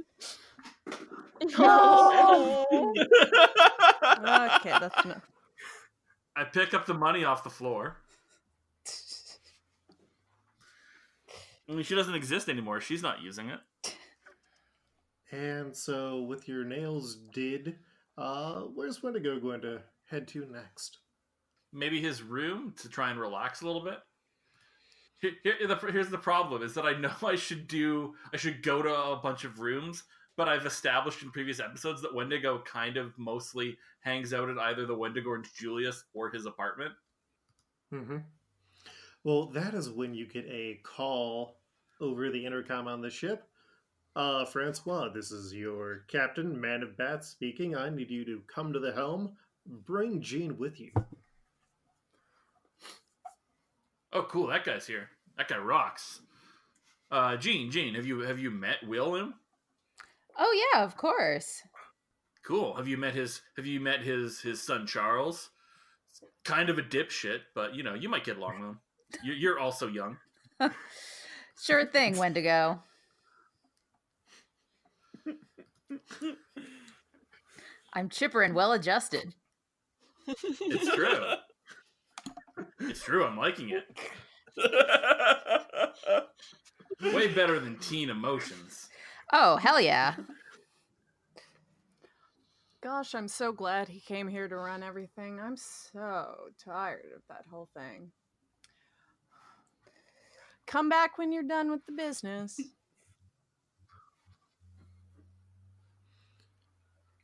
No. 1.58 2.66
Okay, 4.04 4.70
that's 4.78 5.04
enough. 5.04 5.22
I 6.36 6.44
pick 6.44 6.74
up 6.74 6.86
the 6.86 6.94
money 6.94 7.24
off 7.24 7.42
the 7.44 7.50
floor. 7.50 7.96
I 11.68 11.72
mean, 11.72 11.82
she 11.82 11.94
doesn't 11.94 12.14
exist 12.14 12.48
anymore. 12.48 12.80
She's 12.80 13.02
not 13.02 13.22
using 13.22 13.50
it. 13.50 13.60
And 15.30 15.74
so, 15.74 16.22
with 16.22 16.46
your 16.48 16.64
nails 16.64 17.16
did, 17.32 17.76
uh, 18.18 18.60
where's 18.74 19.02
Wendigo 19.02 19.40
going 19.40 19.62
to 19.62 19.80
head 20.04 20.28
to 20.28 20.46
next? 20.46 20.98
Maybe 21.72 22.00
his 22.00 22.22
room 22.22 22.74
to 22.82 22.88
try 22.88 23.10
and 23.10 23.18
relax 23.18 23.62
a 23.62 23.66
little 23.66 23.82
bit. 23.84 23.98
Here, 25.22 25.32
here- 25.42 25.66
the, 25.66 25.76
here's 25.90 26.10
the 26.10 26.18
problem: 26.18 26.62
is 26.62 26.74
that 26.74 26.84
I 26.84 26.92
know 26.98 27.12
I 27.22 27.36
should 27.36 27.66
do, 27.66 28.14
I 28.34 28.36
should 28.36 28.62
go 28.62 28.82
to 28.82 28.94
a 28.94 29.16
bunch 29.16 29.44
of 29.44 29.60
rooms, 29.60 30.02
but 30.36 30.48
I've 30.48 30.66
established 30.66 31.22
in 31.22 31.30
previous 31.30 31.60
episodes 31.60 32.02
that 32.02 32.14
Wendigo 32.14 32.62
kind 32.66 32.96
of 32.98 33.16
mostly 33.18 33.78
hangs 34.00 34.34
out 34.34 34.50
at 34.50 34.58
either 34.58 34.84
the 34.84 34.96
Wendigo 34.96 35.30
Orange 35.30 35.54
Julius 35.54 36.04
or 36.12 36.30
his 36.30 36.44
apartment. 36.44 36.92
Mm-hmm. 37.94 38.18
Well, 39.24 39.46
that 39.46 39.74
is 39.74 39.88
when 39.88 40.14
you 40.14 40.26
get 40.26 40.44
a 40.46 40.80
call 40.82 41.60
over 42.00 42.28
the 42.30 42.44
intercom 42.44 42.88
on 42.88 43.00
the 43.00 43.10
ship. 43.10 43.44
Uh, 44.16 44.44
Francois, 44.44 45.08
this 45.08 45.30
is 45.30 45.54
your 45.54 46.04
captain, 46.08 46.60
Man 46.60 46.82
of 46.82 46.96
Bats 46.98 47.28
speaking. 47.28 47.76
I 47.76 47.88
need 47.88 48.10
you 48.10 48.24
to 48.24 48.42
come 48.52 48.72
to 48.72 48.80
the 48.80 48.92
helm. 48.92 49.36
Bring 49.64 50.20
Jean 50.20 50.58
with 50.58 50.80
you. 50.80 50.90
Oh, 54.12 54.24
cool! 54.24 54.48
That 54.48 54.64
guy's 54.64 54.86
here. 54.86 55.08
That 55.36 55.48
guy 55.48 55.58
rocks. 55.58 56.20
Uh, 57.10 57.36
Jean, 57.36 57.70
Jean, 57.70 57.94
have 57.94 58.06
you 58.06 58.20
have 58.20 58.38
you 58.38 58.50
met 58.50 58.86
Willem? 58.86 59.34
Oh 60.38 60.70
yeah, 60.74 60.82
of 60.82 60.96
course. 60.96 61.62
Cool. 62.44 62.74
Have 62.74 62.88
you 62.88 62.96
met 62.96 63.14
his 63.14 63.42
Have 63.56 63.66
you 63.66 63.80
met 63.80 64.00
his 64.00 64.40
his 64.40 64.62
son 64.62 64.86
Charles? 64.86 65.50
Kind 66.44 66.70
of 66.70 66.78
a 66.78 66.82
dipshit, 66.82 67.40
but 67.54 67.74
you 67.74 67.82
know 67.82 67.94
you 67.94 68.08
might 68.08 68.24
get 68.24 68.36
along 68.36 68.60
with 68.60 68.68
him. 68.70 68.80
You're, 69.24 69.36
you're 69.36 69.58
also 69.58 69.88
young. 69.88 70.16
Sure 71.60 71.86
thing, 71.86 72.16
Wendigo. 72.16 72.82
I'm 77.92 78.08
chipper 78.08 78.42
and 78.42 78.54
well 78.54 78.72
adjusted. 78.72 79.32
It's 80.26 80.94
true. 80.94 81.34
it's 82.80 83.04
true. 83.04 83.24
I'm 83.24 83.36
liking 83.36 83.70
it. 83.70 83.84
Way 87.14 87.28
better 87.28 87.58
than 87.58 87.78
teen 87.78 88.10
emotions. 88.10 88.88
Oh, 89.32 89.56
hell 89.56 89.80
yeah. 89.80 90.14
Gosh, 92.82 93.14
I'm 93.14 93.28
so 93.28 93.52
glad 93.52 93.88
he 93.88 94.00
came 94.00 94.26
here 94.26 94.48
to 94.48 94.56
run 94.56 94.82
everything. 94.82 95.38
I'm 95.40 95.56
so 95.56 96.34
tired 96.64 97.12
of 97.14 97.22
that 97.28 97.44
whole 97.48 97.68
thing. 97.76 98.10
Come 100.66 100.88
back 100.88 101.16
when 101.16 101.32
you're 101.32 101.42
done 101.42 101.70
with 101.70 101.86
the 101.86 101.92
business. 101.92 102.60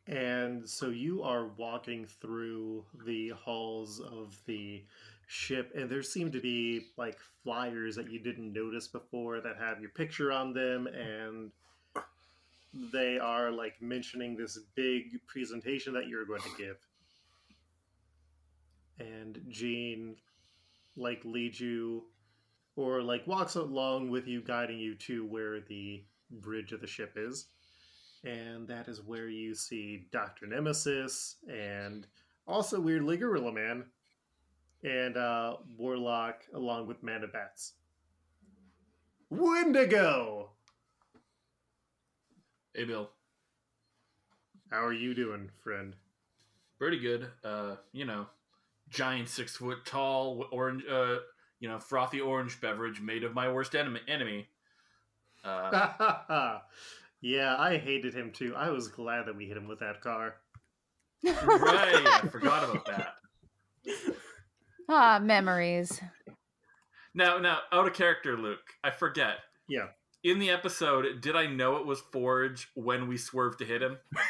And 0.06 0.66
so 0.66 0.88
you 0.88 1.22
are 1.22 1.48
walking 1.48 2.06
through 2.06 2.84
the 3.04 3.30
halls 3.30 4.00
of 4.00 4.40
the 4.46 4.82
ship, 5.28 5.70
and 5.76 5.88
there 5.88 6.02
seem 6.02 6.32
to 6.32 6.40
be 6.40 6.86
like 6.96 7.18
flyers 7.44 7.94
that 7.94 8.10
you 8.10 8.18
didn't 8.18 8.52
notice 8.52 8.88
before 8.88 9.40
that 9.40 9.56
have 9.58 9.80
your 9.80 9.90
picture 9.90 10.32
on 10.32 10.52
them, 10.52 10.88
and 10.88 11.52
they 12.92 13.18
are 13.18 13.50
like 13.50 13.80
mentioning 13.80 14.36
this 14.36 14.58
big 14.74 15.20
presentation 15.26 15.92
that 15.94 16.08
you're 16.08 16.24
going 16.24 16.40
to 16.40 16.56
give. 16.58 16.76
And 18.98 19.40
Jean 19.48 20.16
like 20.96 21.24
leads 21.24 21.60
you 21.60 22.04
or 22.74 23.02
like 23.02 23.26
walks 23.26 23.54
along 23.54 24.10
with 24.10 24.26
you, 24.26 24.40
guiding 24.42 24.78
you 24.78 24.96
to 24.96 25.24
where 25.26 25.60
the 25.60 26.02
bridge 26.30 26.72
of 26.72 26.80
the 26.80 26.86
ship 26.86 27.12
is 27.16 27.46
and 28.24 28.66
that 28.68 28.88
is 28.88 29.00
where 29.02 29.28
you 29.28 29.54
see 29.54 30.06
Doctor 30.10 30.46
Nemesis 30.46 31.36
and 31.48 32.06
also 32.46 32.80
weirdly 32.80 33.16
Gorilla 33.16 33.52
Man 33.52 33.84
and 34.84 35.16
uh, 35.16 35.56
Warlock 35.76 36.42
along 36.54 36.86
with 36.86 37.02
Man 37.02 37.24
of 37.24 37.32
Bats. 37.32 37.72
Wendigo, 39.30 40.50
Hey, 42.74 42.84
Bill. 42.84 43.10
how 44.70 44.84
are 44.84 44.92
you 44.92 45.14
doing, 45.14 45.50
friend? 45.62 45.94
Pretty 46.78 46.98
good. 46.98 47.26
Uh, 47.44 47.76
you 47.92 48.04
know, 48.04 48.26
giant 48.88 49.28
six 49.28 49.56
foot 49.56 49.84
tall 49.84 50.46
orange. 50.52 50.84
Uh, 50.90 51.16
you 51.60 51.68
know, 51.68 51.78
frothy 51.80 52.20
orange 52.20 52.60
beverage 52.60 53.00
made 53.00 53.24
of 53.24 53.34
my 53.34 53.50
worst 53.50 53.74
enemy. 53.74 54.00
enemy. 54.06 54.46
Uh, 55.44 56.58
yeah, 57.20 57.56
I 57.58 57.78
hated 57.78 58.14
him 58.14 58.30
too. 58.32 58.54
I 58.56 58.70
was 58.70 58.86
glad 58.88 59.26
that 59.26 59.36
we 59.36 59.46
hit 59.46 59.56
him 59.56 59.66
with 59.66 59.80
that 59.80 60.00
car. 60.00 60.36
right. 61.24 61.34
I 62.06 62.28
forgot 62.30 62.62
about 62.70 62.86
that. 62.86 63.14
Ah, 64.88 65.18
memories. 65.22 66.00
Now, 67.14 67.38
now, 67.38 67.58
out 67.72 67.86
of 67.86 67.94
character, 67.94 68.36
Luke. 68.36 68.58
I 68.82 68.90
forget. 68.90 69.36
Yeah. 69.68 69.88
In 70.24 70.38
the 70.38 70.50
episode, 70.50 71.20
did 71.20 71.36
I 71.36 71.46
know 71.46 71.76
it 71.76 71.86
was 71.86 72.00
Forge 72.00 72.68
when 72.74 73.06
we 73.08 73.16
swerved 73.16 73.58
to 73.60 73.64
hit 73.64 73.82
him? 73.82 73.98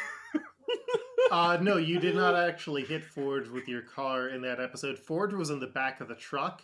Uh, 1.30 1.58
no, 1.60 1.76
you 1.76 1.98
did 1.98 2.14
not 2.14 2.34
actually 2.34 2.82
hit 2.84 3.04
Forge 3.04 3.48
with 3.48 3.68
your 3.68 3.82
car 3.82 4.28
in 4.28 4.40
that 4.40 4.60
episode. 4.60 4.98
Forge 4.98 5.34
was 5.34 5.50
in 5.50 5.60
the 5.60 5.66
back 5.66 6.00
of 6.00 6.08
the 6.08 6.14
truck, 6.14 6.62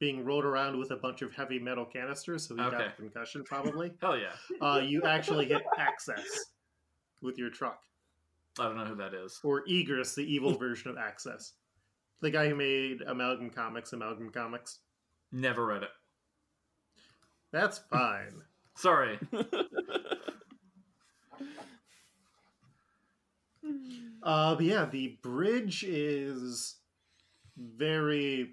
being 0.00 0.24
rolled 0.24 0.46
around 0.46 0.78
with 0.78 0.90
a 0.92 0.96
bunch 0.96 1.20
of 1.20 1.34
heavy 1.34 1.58
metal 1.58 1.84
canisters, 1.84 2.48
so 2.48 2.54
he 2.54 2.62
got 2.62 2.80
a 2.80 2.90
concussion 2.96 3.44
probably. 3.44 3.92
Hell 4.00 4.16
yeah. 4.16 4.32
Uh, 4.66 4.78
you 4.78 5.02
actually 5.02 5.44
hit 5.44 5.60
Access 5.76 6.24
with 7.20 7.36
your 7.36 7.50
truck, 7.50 7.82
I 8.58 8.64
don't 8.64 8.78
know 8.78 8.86
who 8.86 8.94
that 8.96 9.12
is. 9.12 9.38
or 9.44 9.62
Egress, 9.68 10.14
the 10.14 10.22
evil 10.22 10.56
version 10.56 10.90
of 10.90 10.96
Access, 10.96 11.52
the 12.20 12.30
guy 12.30 12.48
who 12.48 12.54
made 12.54 13.02
Amalgam 13.02 13.50
Comics. 13.50 13.92
Amalgam 13.92 14.30
Comics. 14.30 14.80
Never 15.32 15.66
read 15.66 15.82
it. 15.82 15.90
That's 17.52 17.78
fine. 17.90 18.42
Sorry. 18.76 19.18
Uh, 24.22 24.54
but 24.54 24.64
yeah, 24.64 24.84
the 24.84 25.18
bridge 25.22 25.84
is 25.84 26.76
very 27.56 28.52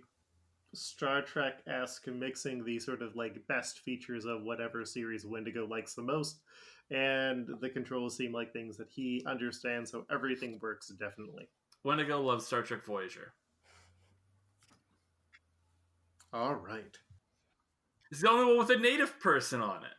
Star 0.74 1.22
Trek 1.22 1.62
esque, 1.68 2.08
mixing 2.08 2.64
the 2.64 2.80
sort 2.80 3.02
of 3.02 3.16
like 3.16 3.46
best 3.48 3.80
features 3.80 4.26
of 4.26 4.44
whatever 4.44 4.86
series 4.86 5.26
Wendigo 5.26 5.66
likes 5.66 5.94
the 5.94 6.02
most, 6.02 6.42
and 6.92 7.48
the 7.62 7.70
controls 7.70 8.16
seem 8.16 8.32
like 8.32 8.54
things 8.54 8.78
that 8.78 8.90
he 8.90 9.24
understands, 9.26 9.92
so 9.92 10.06
everything 10.12 10.60
works 10.62 10.90
definitely. 11.00 11.48
Wendigo 11.84 12.22
loves 12.22 12.46
Star 12.46 12.62
Trek 12.62 12.86
Voyager. 12.86 13.34
All 16.36 16.56
right, 16.56 16.98
It's 18.12 18.20
the 18.20 18.30
only 18.30 18.46
one 18.46 18.58
with 18.58 18.70
a 18.70 18.78
native 18.78 19.22
person 19.22 19.62
on 19.62 19.84
it. 19.86 19.92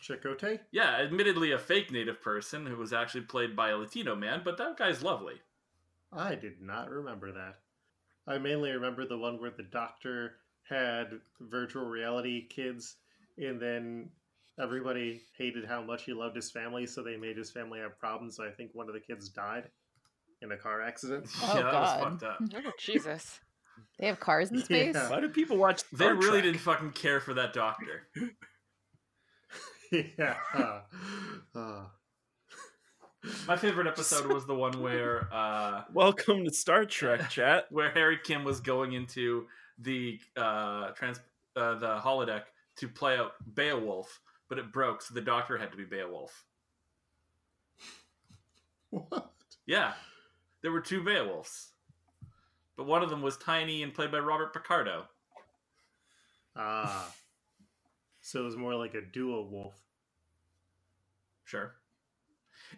Chakotay. 0.00 0.60
Yeah, 0.70 0.98
admittedly 1.00 1.50
a 1.50 1.58
fake 1.58 1.90
native 1.90 2.22
person 2.22 2.64
who 2.64 2.76
was 2.76 2.92
actually 2.92 3.22
played 3.22 3.56
by 3.56 3.70
a 3.70 3.76
Latino 3.76 4.14
man, 4.14 4.42
but 4.44 4.56
that 4.58 4.76
guy's 4.76 5.02
lovely. 5.02 5.40
I 6.12 6.36
did 6.36 6.62
not 6.62 6.90
remember 6.90 7.32
that. 7.32 7.56
I 8.24 8.38
mainly 8.38 8.70
remember 8.70 9.04
the 9.04 9.18
one 9.18 9.40
where 9.40 9.50
the 9.50 9.64
doctor 9.64 10.36
had 10.62 11.08
virtual 11.40 11.86
reality 11.86 12.46
kids, 12.46 12.94
and 13.36 13.60
then 13.60 14.10
everybody 14.60 15.22
hated 15.36 15.64
how 15.64 15.82
much 15.82 16.04
he 16.04 16.12
loved 16.12 16.36
his 16.36 16.52
family, 16.52 16.86
so 16.86 17.02
they 17.02 17.16
made 17.16 17.36
his 17.36 17.50
family 17.50 17.80
have 17.80 17.98
problems. 17.98 18.38
I 18.38 18.50
think 18.50 18.70
one 18.74 18.86
of 18.86 18.94
the 18.94 19.00
kids 19.00 19.28
died 19.28 19.64
in 20.40 20.52
a 20.52 20.56
car 20.56 20.82
accident. 20.82 21.26
Oh, 21.42 21.52
yeah, 21.56 21.62
that 21.62 21.80
was 21.80 21.90
God. 21.90 22.20
fucked 22.20 22.22
up. 22.22 22.38
Oh, 22.64 22.70
Jesus. 22.78 23.40
They 23.98 24.06
have 24.06 24.20
cars 24.20 24.50
in 24.50 24.62
space. 24.64 24.94
Yeah. 24.94 25.10
Why 25.10 25.20
do 25.20 25.28
people 25.28 25.56
watch? 25.56 25.82
They 25.92 26.08
really 26.08 26.30
Trek? 26.30 26.42
didn't 26.44 26.60
fucking 26.60 26.92
care 26.92 27.20
for 27.20 27.34
that 27.34 27.52
doctor. 27.52 28.08
yeah. 29.92 30.36
Uh, 31.54 31.58
uh, 31.58 31.84
My 33.46 33.56
favorite 33.56 33.86
episode 33.86 34.26
was 34.32 34.44
the 34.46 34.54
one 34.54 34.80
where 34.82 35.28
uh, 35.32 35.84
Welcome 35.92 36.44
to 36.44 36.52
Star 36.52 36.84
Trek, 36.84 37.28
chat. 37.30 37.66
where 37.70 37.90
Harry 37.90 38.18
Kim 38.22 38.44
was 38.44 38.60
going 38.60 38.92
into 38.92 39.46
the 39.78 40.18
uh, 40.36 40.90
trans 40.90 41.20
uh, 41.56 41.74
the 41.78 41.98
holodeck 41.98 42.42
to 42.76 42.88
play 42.88 43.16
out 43.16 43.32
Beowulf, 43.54 44.20
but 44.48 44.58
it 44.58 44.72
broke, 44.72 45.00
so 45.02 45.14
the 45.14 45.20
doctor 45.20 45.56
had 45.56 45.70
to 45.70 45.76
be 45.76 45.84
Beowulf. 45.84 46.44
what? 48.90 49.30
Yeah, 49.66 49.92
there 50.62 50.72
were 50.72 50.80
two 50.80 51.02
Beowulfs, 51.02 51.68
but 52.76 52.84
one 52.84 53.02
of 53.02 53.10
them 53.10 53.22
was 53.22 53.36
tiny 53.36 53.82
and 53.82 53.94
played 53.94 54.10
by 54.12 54.18
Robert 54.18 54.52
Picardo. 54.52 55.06
Ah. 56.56 57.12
So 58.20 58.40
it 58.40 58.44
was 58.44 58.56
more 58.56 58.74
like 58.74 58.94
a 58.94 59.00
duo 59.02 59.42
wolf. 59.42 59.74
Sure, 61.44 61.74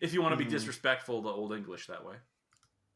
if 0.01 0.13
you 0.13 0.21
want 0.23 0.33
to 0.33 0.37
be 0.37 0.45
Hmm. 0.45 0.51
disrespectful 0.51 1.23
to 1.23 1.29
Old 1.29 1.53
English 1.53 1.87
that 1.87 2.05
way. 2.05 2.17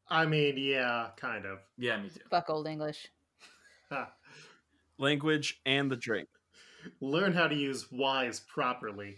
I 0.09 0.25
mean, 0.25 0.57
yeah, 0.57 1.11
kind 1.15 1.45
of. 1.45 1.59
Yeah, 1.77 1.97
me 2.01 2.09
too. 2.09 2.19
Fuck 2.29 2.49
old 2.49 2.67
English. 2.67 3.07
Language 4.97 5.61
and 5.65 5.89
the 5.89 5.95
drink. 5.95 6.27
Learn 6.99 7.31
how 7.33 7.47
to 7.47 7.55
use 7.55 7.89
wise 7.91 8.39
properly. 8.41 9.17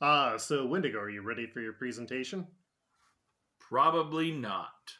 Ah, 0.00 0.36
so 0.36 0.66
Wendigo, 0.66 0.98
are 0.98 1.10
you 1.10 1.22
ready 1.22 1.46
for 1.46 1.60
your 1.60 1.72
presentation? 1.74 2.46
Probably 3.60 4.30
not. 4.32 4.96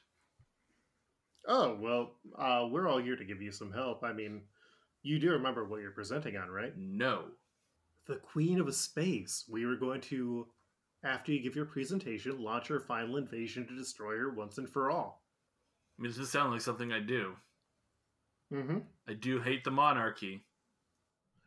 Oh, 1.46 1.76
well, 1.78 2.12
uh, 2.38 2.66
we're 2.70 2.88
all 2.88 2.98
here 2.98 3.16
to 3.16 3.24
give 3.24 3.42
you 3.42 3.52
some 3.52 3.72
help. 3.72 4.02
I 4.02 4.12
mean, 4.12 4.42
you 5.02 5.18
do 5.18 5.30
remember 5.33 5.64
what 5.64 5.80
you're 5.80 5.90
presenting 5.90 6.37
on, 6.37 6.50
right? 6.50 6.72
No. 6.76 7.24
The 8.07 8.16
Queen 8.16 8.61
of 8.61 8.74
Space. 8.74 9.44
We 9.48 9.66
were 9.66 9.76
going 9.76 10.00
to, 10.02 10.46
after 11.02 11.33
you 11.33 11.42
give 11.42 11.57
your 11.57 11.66
presentation, 11.66 12.42
launch 12.42 12.70
our 12.70 12.80
final 12.80 13.16
invasion 13.16 13.66
to 13.66 13.76
destroy 13.76 14.16
her 14.16 14.30
once 14.30 14.59
and 14.59 14.68
for 14.68 14.90
all. 14.90 15.22
I 15.98 16.02
mean, 16.02 16.11
does 16.11 16.18
this 16.18 16.30
sound 16.30 16.52
like 16.52 16.61
something 16.61 16.92
I 16.92 17.00
do? 17.00 17.35
Mm-hmm. 18.52 18.78
I 19.09 19.12
do 19.14 19.40
hate 19.40 19.64
the 19.64 19.70
monarchy. 19.70 20.44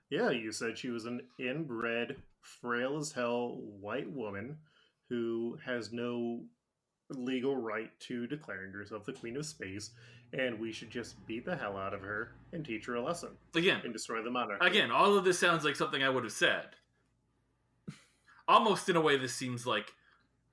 Yeah, 0.09 0.29
you 0.29 0.51
said 0.51 0.77
she 0.77 0.89
was 0.89 1.05
an 1.05 1.21
inbred, 1.37 2.15
frail 2.41 2.97
as 2.97 3.11
hell 3.11 3.57
white 3.81 4.09
woman 4.09 4.57
who 5.09 5.57
has 5.65 5.91
no 5.91 6.41
legal 7.09 7.55
right 7.55 7.91
to 8.01 8.27
declaring 8.27 8.71
herself 8.71 9.05
the 9.05 9.13
Queen 9.13 9.37
of 9.37 9.45
Space, 9.45 9.91
and 10.33 10.59
we 10.59 10.71
should 10.71 10.89
just 10.89 11.23
beat 11.25 11.45
the 11.45 11.55
hell 11.55 11.77
out 11.77 11.93
of 11.93 12.01
her 12.01 12.33
and 12.53 12.65
teach 12.65 12.85
her 12.85 12.95
a 12.95 13.01
lesson 13.01 13.29
Again, 13.55 13.81
and 13.83 13.93
destroy 13.93 14.21
the 14.21 14.29
monarchy. 14.31 14.65
again, 14.65 14.91
all 14.91 15.17
of 15.17 15.23
this 15.23 15.39
sounds 15.39 15.63
like 15.63 15.75
something 15.75 16.03
I 16.03 16.09
would 16.09 16.23
have 16.23 16.33
said. 16.33 16.65
Almost 18.47 18.89
in 18.89 18.95
a 18.95 19.01
way, 19.01 19.17
this 19.17 19.33
seems 19.33 19.65
like 19.65 19.93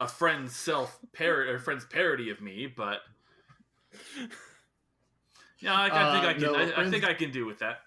a 0.01 0.09
friend's 0.09 0.55
self 0.55 0.99
parody 1.13 1.51
or 1.51 1.59
friend's 1.59 1.85
parody 1.87 2.31
of 2.31 2.41
me, 2.41 2.67
but 2.67 3.01
yeah, 5.61 5.75
I, 5.75 5.87
I 5.87 6.13
think 6.13 6.25
Uh, 6.25 6.29
I 6.29 6.33
can. 6.35 6.43
no, 6.43 6.55
I, 6.55 6.83
I 6.87 6.91
think 6.91 7.05
I 7.05 7.15
can 7.15 7.31
do 7.31 7.47
with 7.47 7.59
that. 7.61 7.79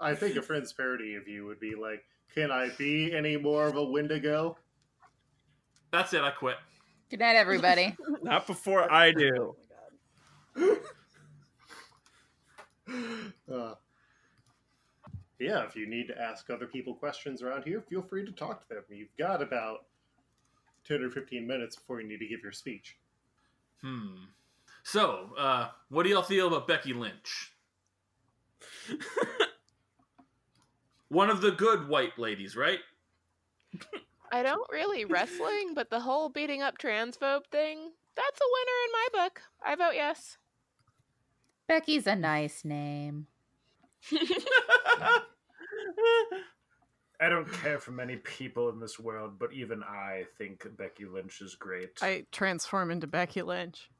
I 0.00 0.14
think 0.14 0.36
a 0.36 0.42
friend's 0.42 0.72
parody 0.72 1.16
of 1.16 1.26
you 1.26 1.44
would 1.46 1.58
be 1.58 1.74
like, 1.74 2.04
"Can 2.34 2.50
I 2.52 2.68
be 2.78 3.12
any 3.12 3.36
more 3.36 3.66
of 3.66 3.76
a 3.76 3.82
Wendigo?" 3.84 4.56
That's 5.90 6.12
it. 6.14 6.22
I 6.22 6.30
quit. 6.30 6.56
Good 7.10 7.20
night, 7.20 7.36
everybody. 7.36 7.96
Not 8.22 8.46
before 8.46 8.92
I 8.92 9.12
do. 9.12 9.56
Uh, 13.52 13.74
yeah, 15.38 15.62
if 15.64 15.76
you 15.76 15.86
need 15.86 16.08
to 16.08 16.18
ask 16.18 16.48
other 16.48 16.66
people 16.66 16.94
questions 16.94 17.42
around 17.42 17.64
here, 17.64 17.82
feel 17.82 18.00
free 18.00 18.24
to 18.24 18.32
talk 18.32 18.66
to 18.66 18.74
them. 18.74 18.82
You've 18.88 19.14
got 19.18 19.42
about 19.42 19.84
10 20.86 21.02
or 21.02 21.10
15 21.10 21.46
minutes 21.46 21.76
before 21.76 22.00
you 22.00 22.08
need 22.08 22.18
to 22.18 22.26
give 22.26 22.40
your 22.42 22.52
speech. 22.52 22.96
Hmm. 23.82 24.24
So, 24.84 25.34
uh, 25.38 25.68
what 25.90 26.04
do 26.04 26.08
y'all 26.08 26.22
feel 26.22 26.48
about 26.48 26.66
Becky 26.66 26.94
Lynch? 26.94 27.52
One 31.08 31.28
of 31.28 31.42
the 31.42 31.50
good 31.50 31.88
white 31.88 32.18
ladies, 32.18 32.56
right? 32.56 32.80
I 34.32 34.42
don't 34.42 34.70
really 34.70 35.04
wrestling, 35.04 35.74
but 35.74 35.90
the 35.90 36.00
whole 36.00 36.28
beating 36.28 36.62
up 36.62 36.78
transphobe 36.78 37.46
thing, 37.50 37.92
that's 38.16 38.40
a 38.40 38.52
winner 38.52 38.84
in 38.84 38.92
my 38.92 39.08
book. 39.12 39.42
I 39.64 39.76
vote 39.76 39.94
yes. 39.94 40.38
Becky's 41.66 42.06
a 42.06 42.16
nice 42.16 42.64
name. 42.64 43.26
I 47.20 47.28
don't 47.28 47.52
care 47.52 47.78
for 47.78 47.90
many 47.90 48.16
people 48.16 48.68
in 48.68 48.78
this 48.78 48.98
world, 48.98 49.38
but 49.38 49.52
even 49.52 49.82
I 49.82 50.24
think 50.38 50.66
Becky 50.76 51.04
Lynch 51.04 51.40
is 51.40 51.56
great. 51.56 51.98
I 52.00 52.26
transform 52.30 52.90
into 52.90 53.06
Becky 53.06 53.42
Lynch. 53.42 53.90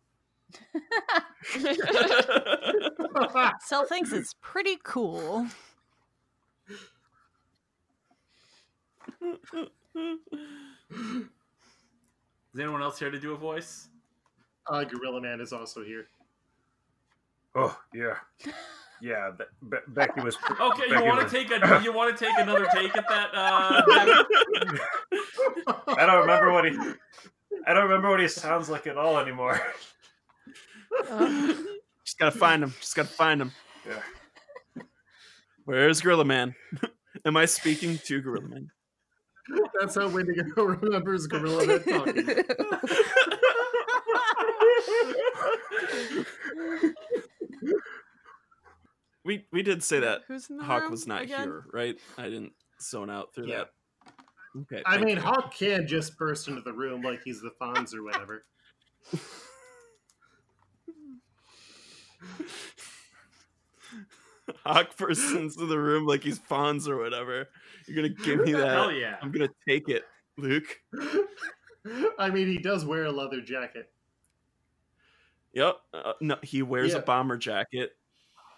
Self 3.60 3.88
thinks 3.88 4.12
it's 4.12 4.34
pretty 4.40 4.78
cool. 4.82 5.46
Is 10.90 12.60
anyone 12.60 12.82
else 12.82 12.98
here 12.98 13.10
to 13.10 13.18
do 13.20 13.32
a 13.32 13.36
voice? 13.36 13.88
Uh, 14.66 14.84
Gorilla 14.84 15.20
Man 15.20 15.40
is 15.40 15.52
also 15.52 15.82
here. 15.84 16.06
oh 17.54 17.78
yeah, 17.94 18.16
yeah. 19.00 19.30
Be- 19.38 19.44
Be- 19.70 19.76
Becky 19.88 20.20
was. 20.20 20.36
Okay, 20.60 20.84
you 20.88 20.94
Becky 20.94 21.06
want 21.06 21.22
was- 21.24 21.32
to 21.32 21.38
take 21.38 21.50
a 21.50 21.80
you 21.82 21.92
want 21.92 22.16
to 22.16 22.24
take 22.24 22.36
another 22.38 22.66
take 22.74 22.96
at 22.96 23.08
that? 23.08 23.30
Uh, 23.34 23.82
I 25.96 26.06
don't 26.06 26.20
remember 26.20 26.52
what 26.52 26.64
he. 26.64 26.76
I 27.66 27.72
don't 27.74 27.84
remember 27.84 28.10
what 28.10 28.20
he 28.20 28.28
sounds 28.28 28.68
like 28.68 28.86
at 28.86 28.96
all 28.98 29.18
anymore. 29.18 29.60
Just 32.04 32.18
gotta 32.18 32.36
find 32.38 32.62
him. 32.62 32.74
Just 32.80 32.94
gotta 32.96 33.08
find 33.08 33.40
him. 33.40 33.52
Yeah. 33.86 34.82
Where's 35.64 36.00
Gorilla 36.00 36.24
Man? 36.24 36.54
Am 37.24 37.36
I 37.36 37.44
speaking 37.46 37.98
to 38.04 38.20
Gorilla 38.22 38.48
Man? 38.48 38.70
That's 39.80 39.94
how 39.94 40.08
Wendigo 40.08 40.62
remembers 40.64 41.26
Gorilla 41.26 41.66
Man 41.66 41.82
talking. 41.84 42.28
We 49.24 49.44
we 49.52 49.62
did 49.62 49.82
say 49.82 50.00
that 50.00 50.22
Who's 50.28 50.48
in 50.48 50.56
the 50.56 50.64
Hawk 50.64 50.82
room 50.82 50.90
was 50.90 51.06
not 51.06 51.22
again? 51.22 51.44
here, 51.48 51.64
right? 51.72 51.96
I 52.16 52.24
didn't 52.24 52.52
zone 52.80 53.10
out 53.10 53.34
through 53.34 53.48
Yeah. 53.48 53.64
that. 53.64 54.12
Okay. 54.62 54.82
I 54.86 54.94
thank 54.94 55.06
mean, 55.06 55.16
you. 55.16 55.22
Hawk 55.22 55.54
can 55.54 55.86
just 55.86 56.16
burst 56.16 56.48
into 56.48 56.62
the 56.62 56.72
room 56.72 57.02
like 57.02 57.22
he's 57.22 57.40
the 57.42 57.50
Fonz 57.60 57.94
or 57.94 58.02
whatever. 58.02 58.44
Hawk 64.64 64.96
bursts 64.96 65.32
into 65.32 65.66
the 65.66 65.78
room 65.78 66.06
like 66.06 66.22
he's 66.22 66.38
Fonz 66.38 66.88
or 66.88 66.96
whatever. 66.98 67.48
You're 67.88 67.96
gonna 67.96 68.08
give 68.24 68.40
me 68.44 68.52
that. 68.52 68.68
Hell 68.70 68.92
yeah! 68.92 69.16
I'm 69.22 69.30
gonna 69.32 69.48
take 69.66 69.88
it, 69.88 70.04
Luke. 70.36 70.66
I 72.18 72.30
mean, 72.30 72.46
he 72.48 72.58
does 72.58 72.84
wear 72.84 73.04
a 73.04 73.10
leather 73.12 73.40
jacket. 73.40 73.90
Yep. 75.54 75.76
Uh, 75.94 76.12
no, 76.20 76.36
he 76.42 76.62
wears 76.62 76.92
Yeah. 76.92 76.98
a 76.98 77.02
bomber 77.02 77.36
jacket, 77.38 77.96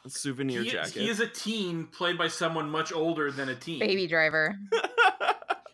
a 0.04 0.10
souvenir 0.10 0.62
He, 0.62 0.70
jacket. 0.70 0.92
he 1.02 1.08
is 1.08 1.20
a 1.20 1.26
teen 1.28 1.86
played 1.86 2.18
by 2.18 2.28
someone 2.28 2.68
much 2.68 2.92
older 2.92 3.30
than 3.30 3.48
a 3.48 3.54
teen. 3.54 3.78
Baby 3.78 4.06
driver. 4.06 4.56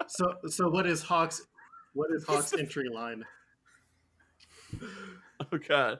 So, 0.09 0.25
so 0.47 0.69
what 0.69 0.87
is 0.87 1.03
Hawk's? 1.03 1.43
What 1.93 2.13
is 2.15 2.25
Hawk's 2.29 2.53
entry 2.53 2.89
line? 2.89 3.25
oh 4.81 5.59
god. 5.67 5.99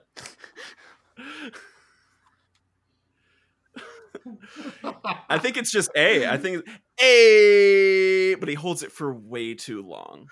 I 5.29 5.37
think 5.37 5.57
it's 5.57 5.71
just 5.71 5.89
A. 5.95 6.27
I 6.27 6.37
think 6.37 6.65
A, 7.01 8.35
but 8.35 8.49
he 8.49 8.55
holds 8.55 8.83
it 8.83 8.91
for 8.91 9.13
way 9.13 9.53
too 9.53 9.81
long. 9.81 10.27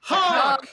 Hawk. 0.00 0.66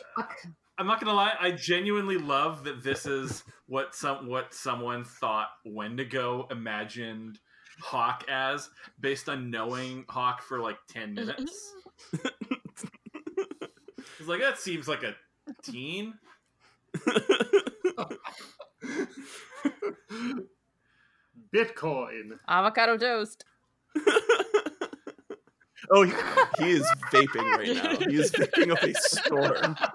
I'm 0.77 0.87
not 0.87 1.01
gonna 1.01 1.13
lie. 1.13 1.33
I 1.39 1.51
genuinely 1.51 2.17
love 2.17 2.63
that 2.63 2.83
this 2.83 3.05
is 3.05 3.43
what 3.67 3.93
some 3.93 4.27
what 4.27 4.53
someone 4.53 5.03
thought 5.03 5.49
Wendigo 5.65 6.47
imagined 6.49 7.37
Hawk 7.81 8.23
as, 8.29 8.69
based 8.99 9.29
on 9.29 9.51
knowing 9.51 10.05
Hawk 10.07 10.41
for 10.41 10.59
like 10.59 10.77
ten 10.87 11.13
minutes. 11.13 11.73
It's 14.19 14.27
like 14.27 14.41
that 14.41 14.59
seems 14.59 14.87
like 14.87 15.03
a 15.03 15.15
teen. 15.63 16.13
Bitcoin. 21.53 22.37
Avocado 22.47 22.97
toast. 22.97 23.45
Oh, 25.91 26.03
he, 26.03 26.11
he 26.59 26.69
is 26.71 26.85
vaping 27.11 27.49
right 27.57 27.75
now. 27.75 27.95
He 28.07 28.15
is 28.17 28.31
vaping 28.31 28.71
up 28.71 28.83
a 28.83 28.93
storm. 28.95 29.75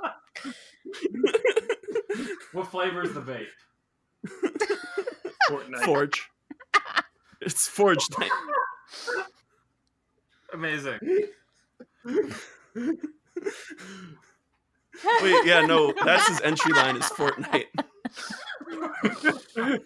What 2.52 2.68
flavor 2.68 3.02
is 3.02 3.12
the 3.12 3.20
vape? 3.20 3.48
Fortnite. 5.50 5.84
Forge. 5.84 6.30
It's 7.40 7.66
Forge 7.66 8.08
night. 8.18 8.30
Amazing. 10.52 11.00
Wait, 12.04 12.30
yeah, 15.44 15.66
no, 15.66 15.92
that's 16.04 16.28
his 16.28 16.40
entry 16.42 16.72
line 16.72 16.96
is 16.96 17.06
Fortnite. 17.06 17.66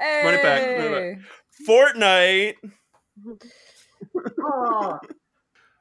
Run 0.00 0.34
it 0.34 0.42
back, 0.42 0.62
run 0.78 0.94
it 0.94 1.18
Hey. 1.18 1.64
Fortnite. 1.68 2.54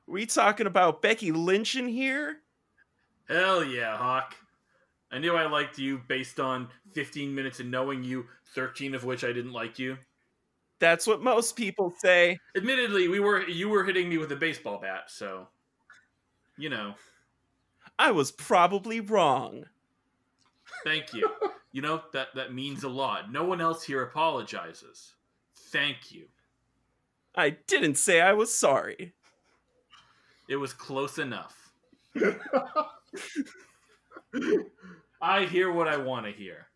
We 0.08 0.26
talking 0.26 0.68
about 0.68 1.02
Becky 1.02 1.32
Lynch 1.32 1.76
in 1.76 1.88
here? 1.88 2.38
Hell 3.30 3.64
yeah, 3.64 3.96
Hawk. 3.96 4.36
I 5.12 5.20
knew 5.20 5.36
I 5.36 5.48
liked 5.48 5.78
you 5.78 6.02
based 6.08 6.40
on 6.40 6.68
15 6.94 7.34
minutes 7.34 7.60
of 7.60 7.66
knowing 7.66 8.04
you, 8.04 8.26
13 8.54 8.94
of 8.94 9.06
which 9.06 9.24
I 9.24 9.32
didn't 9.32 9.54
like 9.54 9.80
you. 9.80 9.98
That's 10.80 11.06
what 11.06 11.22
most 11.22 11.56
people 11.56 11.94
say. 11.98 12.38
Admittedly, 12.58 13.08
we 13.08 13.20
were 13.20 13.48
you 13.48 13.70
were 13.70 13.84
hitting 13.84 14.10
me 14.10 14.18
with 14.18 14.32
a 14.32 14.36
baseball 14.36 14.80
bat, 14.80 15.04
so 15.08 15.48
you 16.58 16.70
know. 16.70 16.96
I 18.00 18.12
was 18.12 18.32
probably 18.32 19.00
wrong. 19.00 19.66
Thank 20.84 21.14
you. 21.14 21.30
You 21.72 21.82
know 21.82 22.02
that 22.14 22.36
that 22.36 22.54
means 22.54 22.84
a 22.84 22.90
lot. 22.90 23.32
No 23.32 23.44
one 23.46 23.62
else 23.62 23.84
here 23.84 24.04
apologizes. 24.04 25.14
Thank 25.72 26.12
you. 26.12 26.26
I 27.36 27.52
didn't 27.68 27.96
say 27.98 28.20
I 28.20 28.34
was 28.34 28.54
sorry. 28.54 29.14
It 30.50 30.58
was 30.58 30.74
close 30.74 31.18
enough. 31.18 31.72
I 35.22 35.46
hear 35.46 35.72
what 35.72 35.88
I 35.88 35.96
want 35.98 36.26
to 36.26 36.32
hear. 36.34 36.68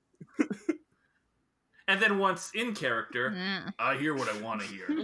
And 1.88 2.02
then 2.02 2.18
once 2.18 2.52
in 2.56 2.74
character, 2.74 3.32
Mm. 3.32 3.74
I 3.78 3.96
hear 3.98 4.16
what 4.16 4.28
I 4.28 4.38
want 4.42 4.62
to 4.62 4.68
hear. 4.68 4.88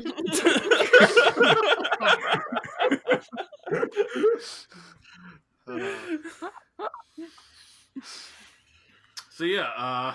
Uh, 5.68 6.88
So 9.34 9.46
yeah, 9.46 9.70
uh 9.78 10.13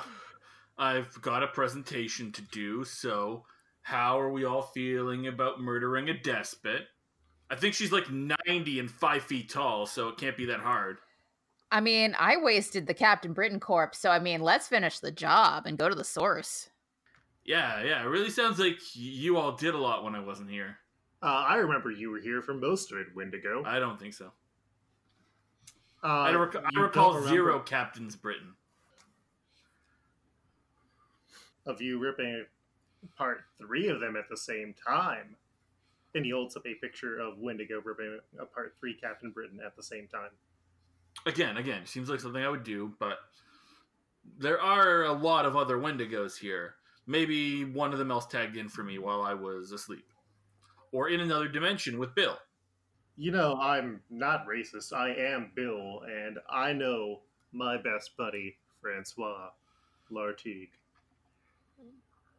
I've 0.79 1.21
got 1.23 1.43
a 1.43 1.47
presentation 1.49 2.33
to 2.33 2.43
do, 2.43 2.85
so 2.85 3.45
how 3.81 4.21
are 4.21 4.31
we 4.31 4.45
all 4.45 4.61
feeling 4.63 5.27
about 5.27 5.59
murdering 5.61 6.11
a 6.11 6.15
despot? 6.19 6.83
I 7.49 7.55
think 7.57 7.73
she's 7.75 7.93
like 7.93 8.11
90 8.11 8.81
and 8.81 8.91
5 8.91 9.23
feet 9.23 9.49
tall, 9.49 9.87
so 9.87 10.09
it 10.09 10.19
can't 10.19 10.37
be 10.37 10.45
that 10.47 10.61
hard. 10.61 10.99
I 11.73 11.81
mean, 11.81 12.15
I 12.19 12.37
wasted 12.37 12.87
the 12.87 12.93
Captain 12.93 13.33
Britain 13.33 13.59
corpse, 13.59 13.99
so 13.99 14.11
I 14.11 14.19
mean, 14.19 14.43
let's 14.43 14.69
finish 14.69 14.99
the 14.99 15.11
job 15.13 15.65
and 15.65 15.79
go 15.79 15.89
to 15.89 15.95
the 15.95 16.05
source. 16.05 16.69
Yeah, 17.45 17.83
yeah, 17.83 18.03
it 18.03 18.07
really 18.09 18.31
sounds 18.31 18.59
like 18.59 18.79
you 18.95 19.39
all 19.39 19.53
did 19.53 19.75
a 19.75 19.79
lot 19.79 20.05
when 20.05 20.15
I 20.15 20.21
wasn't 20.21 20.51
here. 20.51 20.77
uh, 21.23 21.27
I 21.49 21.55
remember 21.57 21.91
you 21.91 22.11
were 22.11 22.21
here 22.21 22.43
for 22.43 22.53
most 22.53 22.93
of 22.93 22.99
it, 22.99 23.07
Wendigo. 23.15 23.63
I 23.65 23.79
don't 23.79 23.99
think 23.99 24.13
so. 24.13 24.33
Uh, 26.05 26.07
I, 26.07 26.35
rec- 26.35 26.55
you 26.73 26.81
I 26.83 26.85
recall 26.85 27.23
zero 27.23 27.61
captains 27.61 28.15
Britain. 28.15 28.55
Of 31.67 31.81
you 31.81 31.99
ripping 31.99 32.45
apart 33.05 33.43
three 33.59 33.89
of 33.89 34.01
them 34.01 34.17
at 34.17 34.29
the 34.29 34.37
same 34.37 34.75
time. 34.75 35.37
And 36.15 36.25
he 36.25 36.31
holds 36.31 36.57
up 36.57 36.67
a 36.67 36.75
picture 36.75 37.19
of 37.19 37.39
Wendigo 37.39 37.81
ripping 37.85 38.19
apart 38.41 38.75
three 38.81 38.95
Captain 38.95 39.31
Britain 39.31 39.61
at 39.65 39.77
the 39.77 39.83
same 39.83 40.09
time. 40.09 40.31
Again, 41.27 41.57
again, 41.57 41.87
seems 41.87 42.09
like 42.09 42.21
something 42.21 42.43
I 42.43 42.49
would 42.49 42.65
do, 42.65 42.95
but 42.99 43.19
there 44.39 44.61
are 44.61 45.05
a 45.05 45.13
lot 45.13 45.47
of 45.47 45.57
other 45.57 45.79
Wendigos 45.79 46.39
here. 46.39 46.75
Maybe 47.07 47.65
one 47.65 47.93
of 47.93 47.99
them 47.99 48.11
else 48.11 48.27
tagged 48.27 48.57
in 48.57 48.69
for 48.69 48.83
me 48.83 48.99
while 48.99 49.23
I 49.23 49.35
was 49.35 49.73
asleep. 49.73 50.13
Or 50.93 51.09
in 51.09 51.21
another 51.21 51.49
dimension 51.49 51.99
with 51.99 52.15
Bill. 52.15 52.37
You 53.17 53.33
know, 53.33 53.57
I'm 53.61 54.01
not 54.11 54.47
racist. 54.47 54.93
I 54.93 55.15
am 55.15 55.53
Bill, 55.55 56.03
and 56.07 56.39
I 56.51 56.73
know 56.73 57.21
my 57.53 57.77
best 57.77 58.17
buddy, 58.17 58.57
Francois 58.81 59.51
Lartigue. 60.11 60.71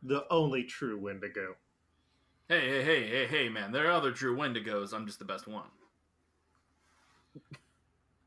The 0.04 0.26
only 0.30 0.64
true 0.64 1.00
Wendigo. 1.00 1.56
Hey, 2.50 2.62
hey, 2.62 2.84
hey, 2.84 3.08
hey, 3.10 3.28
hey, 3.28 3.50
man, 3.50 3.72
there 3.72 3.88
are 3.88 3.92
other 3.92 4.12
true 4.12 4.36
Wendigos. 4.36 4.94
I'm 4.94 5.06
just 5.06 5.20
the 5.20 5.26
best 5.26 5.48
one. 5.48 5.68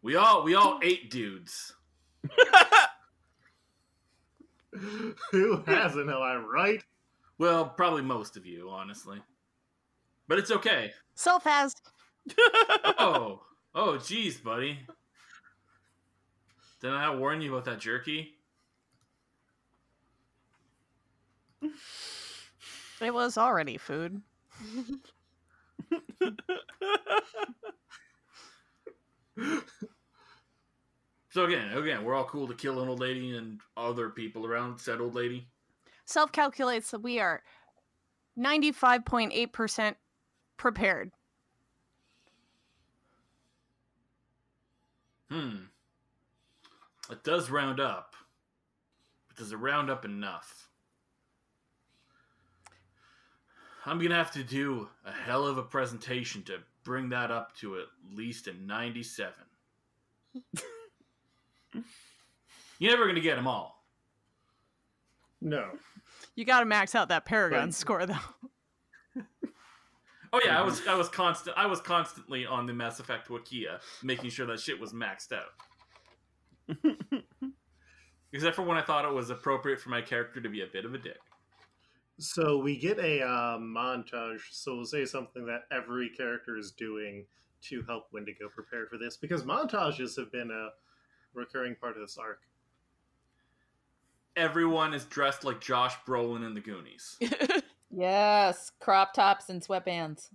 We 0.03 0.17
all 0.17 0.43
we 0.45 0.55
all 0.55 0.81
ate 0.83 1.11
dudes. 1.11 1.75
Who 5.31 5.63
hasn't, 5.67 6.11
am 6.11 6.23
I 6.23 6.37
right? 6.37 6.83
Well, 7.39 7.67
probably 7.69 8.03
most 8.03 8.37
of 8.37 8.47
you, 8.47 8.71
honestly. 8.71 9.19
But 10.29 10.39
it's 10.39 10.51
okay. 10.51 10.93
Self 11.15 11.45
has. 11.45 11.75
Oh, 12.99 13.41
oh, 13.75 13.97
geez, 13.97 14.37
buddy. 14.39 14.79
Didn't 16.81 16.97
I 16.97 17.15
warn 17.15 17.41
you 17.41 17.53
about 17.53 17.65
that 17.65 17.81
jerky? 17.81 18.35
It 23.03 23.15
was 23.15 23.39
already 23.39 23.79
food. 23.79 24.21
So 31.31 31.45
again, 31.45 31.77
again, 31.77 32.05
we're 32.05 32.15
all 32.15 32.25
cool 32.25 32.49
to 32.49 32.55
kill 32.55 32.83
an 32.83 32.89
old 32.89 32.99
lady 32.99 33.37
and 33.37 33.61
other 33.77 34.11
people 34.11 34.45
around 34.45 34.79
said 34.79 35.01
old 35.01 35.15
lady. 35.15 35.47
Self 36.05 36.33
calculates 36.33 36.91
that 36.91 37.03
we 37.03 37.21
are 37.21 37.43
95.8% 38.37 39.95
prepared. 40.57 41.13
Hmm. 45.31 45.57
It 47.09 47.23
does 47.23 47.49
round 47.49 47.79
up. 47.79 48.17
But 49.29 49.37
does 49.37 49.53
it 49.53 49.57
round 49.57 49.89
up 49.89 50.05
enough? 50.05 50.70
I'm 53.91 53.99
gonna 53.99 54.15
have 54.15 54.31
to 54.33 54.45
do 54.45 54.89
a 55.05 55.11
hell 55.11 55.49
of 55.49 55.59
a 55.59 55.65
presentation 55.65 56.45
to 56.45 56.59
bring 56.85 57.09
that 57.09 57.33
up 57.33 57.57
to 57.57 57.77
at 57.77 57.87
least 58.15 58.47
a 58.47 58.53
97. 58.55 59.35
You're 62.79 62.93
never 62.93 63.09
gonna 63.09 63.19
get 63.19 63.35
them 63.35 63.49
all. 63.49 63.85
No. 65.41 65.71
You 66.37 66.45
got 66.45 66.61
to 66.61 66.67
max 66.67 66.95
out 66.95 67.09
that 67.09 67.25
Paragon 67.25 67.65
Right. 67.65 67.75
score, 67.75 68.07
though. 68.07 68.15
Oh 70.33 70.41
yeah, 70.45 70.61
I 70.61 70.63
was 70.63 70.87
I 70.87 70.95
was 70.95 71.09
constant 71.09 71.57
I 71.59 71.67
was 71.67 71.81
constantly 71.81 72.47
on 72.47 72.67
the 72.67 72.73
Mass 72.73 73.01
Effect 73.01 73.27
Wikia, 73.29 73.81
making 74.05 74.31
sure 74.31 74.47
that 74.47 74.61
shit 74.61 74.79
was 74.79 74.93
maxed 74.93 75.33
out. 75.33 75.51
Except 78.33 78.55
for 78.55 78.63
when 78.63 78.77
I 78.79 78.83
thought 78.83 79.05
it 79.05 79.13
was 79.13 79.31
appropriate 79.31 79.81
for 79.81 79.89
my 79.89 80.01
character 80.01 80.41
to 80.41 80.49
be 80.49 80.61
a 80.63 80.67
bit 80.69 80.85
of 80.85 80.95
a 80.95 80.99
dick. 80.99 81.19
So 82.21 82.59
we 82.59 82.77
get 82.77 82.99
a 82.99 83.23
uh, 83.23 83.59
montage. 83.59 84.41
So 84.51 84.77
we'll 84.77 84.85
say 84.85 85.05
something 85.05 85.47
that 85.47 85.63
every 85.73 86.11
character 86.11 86.57
is 86.57 86.71
doing 86.71 87.25
to 87.63 87.83
help 87.83 88.09
Wendigo 88.13 88.49
prepare 88.49 88.87
for 88.87 88.99
this, 88.99 89.17
because 89.17 89.43
montages 89.43 90.17
have 90.17 90.33
been 90.33 90.51
a 90.51 90.69
recurring 91.35 91.77
part 91.81 91.97
of 91.97 92.03
this 92.03 92.17
arc. 92.19 92.41
Everyone 94.37 94.95
is 94.95 95.05
dressed 95.05 95.45
like 95.45 95.61
Josh 95.61 95.95
Brolin 96.07 96.47
in 96.47 96.55
the 96.55 96.61
Goonies. 96.61 97.19
Yes, 97.91 98.71
crop 98.79 99.13
tops 99.13 99.49
and 99.49 99.61
sweatbands. 99.61 100.29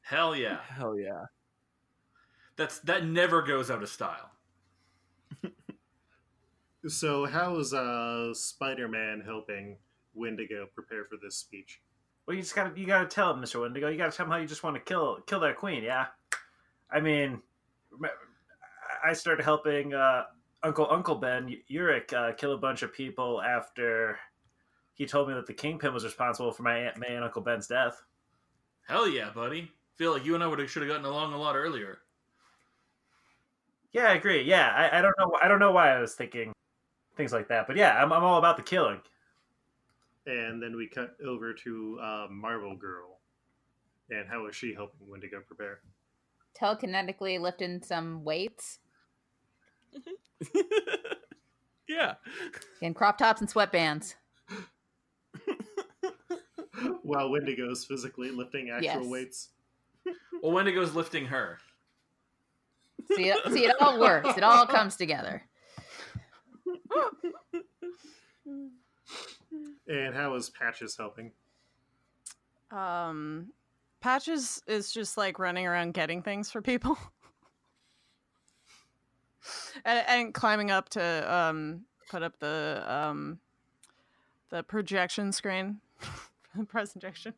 Hell 0.00 0.34
yeah. 0.34 0.60
Hell 0.66 0.98
yeah. 0.98 1.26
That's 2.56 2.78
that 2.80 3.04
never 3.04 3.42
goes 3.42 3.70
out 3.70 3.82
of 3.82 3.88
style. 3.88 4.30
So 6.86 7.24
how 7.24 7.56
is 7.60 7.72
uh, 7.72 8.34
Spider-Man 8.34 9.22
helping 9.24 9.78
Wendigo 10.14 10.66
prepare 10.74 11.04
for 11.04 11.16
this 11.22 11.36
speech? 11.36 11.80
Well, 12.26 12.36
you 12.36 12.42
just 12.42 12.54
gotta 12.54 12.78
you 12.78 12.86
gotta 12.86 13.06
tell 13.06 13.32
him, 13.32 13.40
Mister 13.40 13.60
Wendigo. 13.60 13.88
You 13.88 13.98
gotta 13.98 14.16
tell 14.16 14.26
him 14.26 14.32
how 14.32 14.38
you 14.38 14.46
just 14.46 14.62
want 14.62 14.76
to 14.76 14.82
kill 14.82 15.18
kill 15.26 15.40
that 15.40 15.56
queen. 15.56 15.82
Yeah, 15.82 16.06
I 16.90 17.00
mean, 17.00 17.42
I 19.04 19.12
started 19.12 19.44
helping 19.44 19.92
uh, 19.92 20.24
Uncle 20.62 20.86
Uncle 20.90 21.16
Ben 21.16 21.54
Urich 21.70 22.12
uh, 22.14 22.32
kill 22.32 22.52
a 22.52 22.58
bunch 22.58 22.82
of 22.82 22.92
people 22.92 23.42
after 23.42 24.18
he 24.94 25.06
told 25.06 25.28
me 25.28 25.34
that 25.34 25.46
the 25.46 25.52
Kingpin 25.52 25.92
was 25.92 26.04
responsible 26.04 26.52
for 26.52 26.62
my 26.62 26.78
aunt 26.78 26.96
May 26.96 27.14
and 27.14 27.24
Uncle 27.24 27.42
Ben's 27.42 27.66
death. 27.66 28.02
Hell 28.86 29.08
yeah, 29.08 29.30
buddy. 29.34 29.70
Feel 29.96 30.12
like 30.12 30.24
you 30.24 30.34
and 30.34 30.42
I 30.42 30.46
would 30.46 30.58
have 30.58 30.70
should 30.70 30.82
have 30.82 30.90
gotten 30.90 31.04
along 31.04 31.32
a 31.34 31.38
lot 31.38 31.56
earlier. 31.56 31.98
Yeah, 33.92 34.06
I 34.06 34.14
agree. 34.14 34.42
Yeah, 34.42 34.72
I, 34.74 34.98
I 34.98 35.02
don't 35.02 35.14
know. 35.18 35.36
I 35.42 35.46
don't 35.46 35.60
know 35.60 35.72
why 35.72 35.94
I 35.94 36.00
was 36.00 36.14
thinking 36.14 36.52
things 37.16 37.32
like 37.32 37.48
that, 37.48 37.66
but 37.66 37.76
yeah, 37.76 38.02
I'm, 38.02 38.12
I'm 38.12 38.24
all 38.24 38.38
about 38.38 38.56
the 38.56 38.62
killing. 38.62 39.00
And 40.26 40.62
then 40.62 40.76
we 40.76 40.88
cut 40.88 41.16
over 41.26 41.52
to 41.52 41.98
uh, 42.02 42.26
Marvel 42.30 42.76
Girl. 42.76 43.18
And 44.10 44.26
how 44.28 44.46
is 44.46 44.56
she 44.56 44.74
helping 44.74 45.08
Wendigo 45.08 45.40
prepare? 45.46 45.80
Telekinetically 46.58 47.40
lifting 47.40 47.82
some 47.82 48.22
weights 48.22 48.78
yeah. 51.88 52.14
in 52.80 52.94
crop 52.94 53.18
tops 53.18 53.40
and 53.40 53.50
sweatbands. 53.50 54.14
While 57.02 57.30
Wendigo 57.30 57.70
is 57.70 57.84
physically 57.84 58.30
lifting 58.30 58.70
actual 58.70 59.02
Yes. 59.02 59.06
weights. 59.06 59.48
Well, 60.42 60.52
Wendigo's 60.52 60.94
lifting 60.94 61.24
her. 61.26 61.58
See, 63.16 63.30
it, 63.30 63.38
see, 63.50 63.64
it 63.64 63.74
all 63.80 63.98
works. 63.98 64.36
It 64.36 64.42
all 64.42 64.66
comes 64.66 64.96
together. 64.96 65.42
And 69.88 70.14
how 70.14 70.34
is 70.34 70.50
Patches 70.50 70.96
helping? 70.96 71.32
Um, 72.70 73.48
Patches 74.00 74.62
is 74.66 74.92
just 74.92 75.16
like 75.16 75.38
running 75.38 75.66
around 75.66 75.94
getting 75.94 76.22
things 76.22 76.50
for 76.50 76.62
people, 76.62 76.98
and, 79.84 80.04
and 80.08 80.34
climbing 80.34 80.70
up 80.70 80.88
to 80.90 81.34
um 81.34 81.82
put 82.08 82.22
up 82.22 82.38
the 82.38 82.84
um 82.86 83.38
the 84.50 84.62
projection 84.62 85.32
screen 85.32 85.80
for 85.98 86.10
the 86.58 86.64
presentation. 86.64 87.34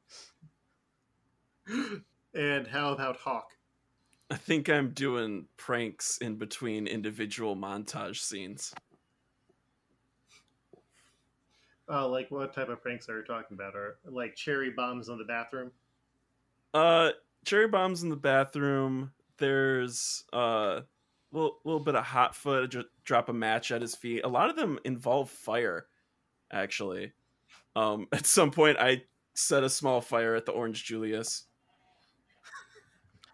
And 2.35 2.67
how 2.67 2.93
about 2.93 3.17
Hawk? 3.17 3.53
I 4.31 4.37
think 4.37 4.69
I'm 4.69 4.91
doing 4.91 5.47
pranks 5.57 6.19
in 6.19 6.37
between 6.37 6.87
individual 6.87 7.57
montage 7.57 8.17
scenes. 8.17 8.75
Uh, 11.89 12.09
like 12.09 12.31
what 12.31 12.53
type 12.53 12.69
of 12.69 12.83
pranks 12.83 13.09
are 13.09 13.19
you 13.19 13.25
talking 13.25 13.55
about? 13.55 13.77
Are 13.77 13.97
like 14.05 14.35
cherry 14.35 14.71
bombs 14.71 15.09
on 15.09 15.19
the 15.19 15.25
bathroom? 15.25 15.71
Uh, 16.75 17.11
cherry 17.45 17.69
bombs 17.69 18.03
in 18.03 18.09
the 18.09 18.17
bathroom. 18.17 19.13
There's 19.39 20.25
uh, 20.33 20.81
little 21.33 21.59
little 21.65 21.81
bit 21.81 21.95
of 21.95 22.05
hot 22.05 22.35
foot. 22.35 22.71
Just 22.71 22.89
drop 23.05 23.29
a 23.29 23.33
match 23.33 23.71
at 23.71 23.83
his 23.83 23.95
feet. 23.95 24.25
A 24.25 24.29
lot 24.29 24.51
of 24.51 24.57
them 24.57 24.79
involve 24.85 25.31
fire, 25.31 25.87
actually. 26.53 27.13
Um, 27.77 28.09
at 28.13 28.27
some 28.27 28.51
point, 28.51 28.79
I 28.79 29.05
set 29.35 29.63
a 29.63 29.71
small 29.71 30.01
fire 30.01 30.35
at 30.35 30.45
the 30.45 30.53
Orange 30.53 30.85
Julius. 30.85 31.47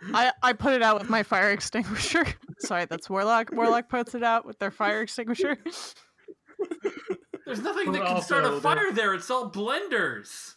I 0.12 0.32
I 0.42 0.52
put 0.52 0.74
it 0.74 0.82
out 0.82 0.98
with 0.98 1.08
my 1.08 1.22
fire 1.22 1.50
extinguisher. 1.52 2.26
Sorry, 2.58 2.84
that's 2.84 3.08
Warlock. 3.08 3.50
Warlock 3.52 3.88
puts 3.88 4.14
it 4.14 4.22
out 4.22 4.44
with 4.44 4.58
their 4.58 4.70
fire 4.70 5.00
extinguisher. 5.00 5.56
There's 7.46 7.60
nothing 7.60 7.92
that 7.92 8.06
can 8.06 8.22
start 8.22 8.44
a 8.44 8.60
fire 8.60 8.92
there. 8.92 9.14
It's 9.14 9.30
all 9.30 9.50
blenders. 9.50 10.54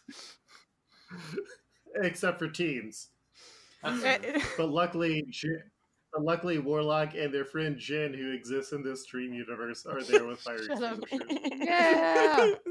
Except 1.96 2.38
for 2.38 2.48
teens. 2.48 3.08
Eh, 3.84 4.40
But 4.56 4.70
luckily, 4.70 5.24
J- 5.30 5.48
but 6.12 6.22
luckily, 6.22 6.58
Warlock 6.58 7.14
and 7.14 7.32
their 7.32 7.44
friend 7.44 7.78
Jin, 7.78 8.14
who 8.14 8.32
exists 8.32 8.72
in 8.72 8.82
this 8.82 9.04
dream 9.06 9.32
universe, 9.34 9.84
are 9.86 10.02
there 10.02 10.24
with 10.26 10.40
fire 10.40 10.58
Shut 10.66 10.82
up. 10.82 10.98
extinguishers. 11.02 11.50
Yeah. 11.52 12.50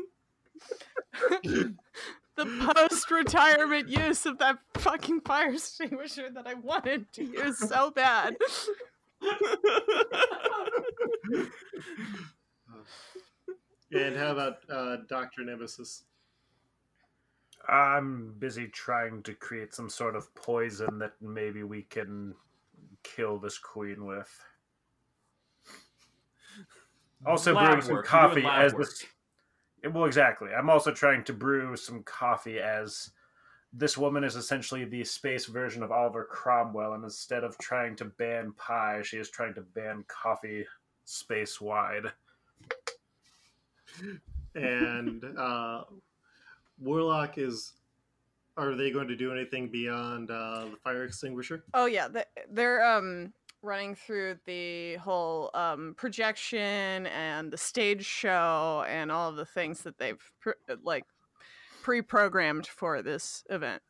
the 2.36 2.46
post-retirement 2.76 3.88
use 3.90 4.26
of 4.26 4.38
that 4.40 4.58
fucking 4.76 5.22
fire 5.22 5.54
extinguisher 5.54 6.30
that 6.32 6.46
I 6.48 6.54
wanted 6.56 7.12
to 7.14 7.24
use 7.24 7.58
so 7.58 7.92
bad. 7.92 8.36
And 13.96 14.16
how 14.18 14.32
about 14.34 14.58
uh, 14.70 14.98
Doctor 15.08 15.46
Nemesis? 15.46 16.04
I'm 17.70 18.36
busy 18.38 18.68
trying 18.68 19.24
to 19.24 19.34
create 19.34 19.74
some 19.74 19.90
sort 19.90 20.16
of 20.16 20.34
poison 20.36 21.00
that 21.00 21.14
maybe 21.22 21.64
we 21.64 21.84
can 21.84 22.36
kill 23.04 23.40
this 23.40 23.58
queen 23.58 24.06
with. 24.06 24.30
Also 27.26 27.54
Lab 27.54 27.68
brewing 27.68 27.82
some 27.82 27.96
work. 27.96 28.06
You're 28.06 28.10
coffee 28.10 28.46
as 28.46 28.74
work. 28.74 28.84
this. 28.84 29.06
Well, 29.94 30.06
exactly. 30.06 30.50
I'm 30.52 30.70
also 30.70 30.92
trying 30.92 31.24
to 31.24 31.34
brew 31.34 31.78
some 31.78 32.04
coffee 32.04 32.60
as 32.60 33.12
this 33.72 33.98
woman 33.98 34.24
is 34.24 34.36
essentially 34.36 34.84
the 34.86 35.04
space 35.04 35.46
version 35.46 35.84
of 35.84 35.92
Oliver 35.92 36.28
Cromwell, 36.30 36.94
and 36.94 37.04
instead 37.04 37.44
of 37.44 37.58
trying 37.58 37.96
to 37.98 38.06
ban 38.06 38.54
pie, 38.58 39.02
she 39.04 39.18
is 39.18 39.30
trying 39.30 39.54
to 39.54 39.62
ban 39.62 40.04
coffee 40.08 40.66
space 41.06 41.62
wide. 41.62 42.12
And 44.56 45.24
uh, 45.38 45.84
Warlock 46.80 47.38
is. 47.38 47.74
Are 48.58 48.74
they 48.74 48.90
going 48.90 49.10
to 49.10 49.18
do 49.18 49.34
anything 49.34 49.68
beyond 49.68 50.32
uh, 50.32 50.68
the 50.72 50.78
fire 50.82 51.04
extinguisher? 51.04 51.66
Oh 51.74 51.88
yeah, 51.88 52.08
they're 52.50 52.86
um 52.86 53.34
running 53.62 53.96
through 53.96 54.38
the 54.46 54.96
whole 54.96 55.52
um 55.54 55.94
projection 55.98 57.06
and 57.08 57.52
the 57.52 57.58
stage 57.58 58.06
show 58.06 58.86
and 58.88 59.12
all 59.12 59.30
of 59.30 59.36
the 59.36 59.46
things 59.46 59.82
that 59.82 59.98
they've 59.98 60.24
pr- 60.40 60.52
like 60.84 61.04
pre-programmed 61.84 62.66
for 62.66 63.02
this 63.02 63.44
event. 63.50 63.82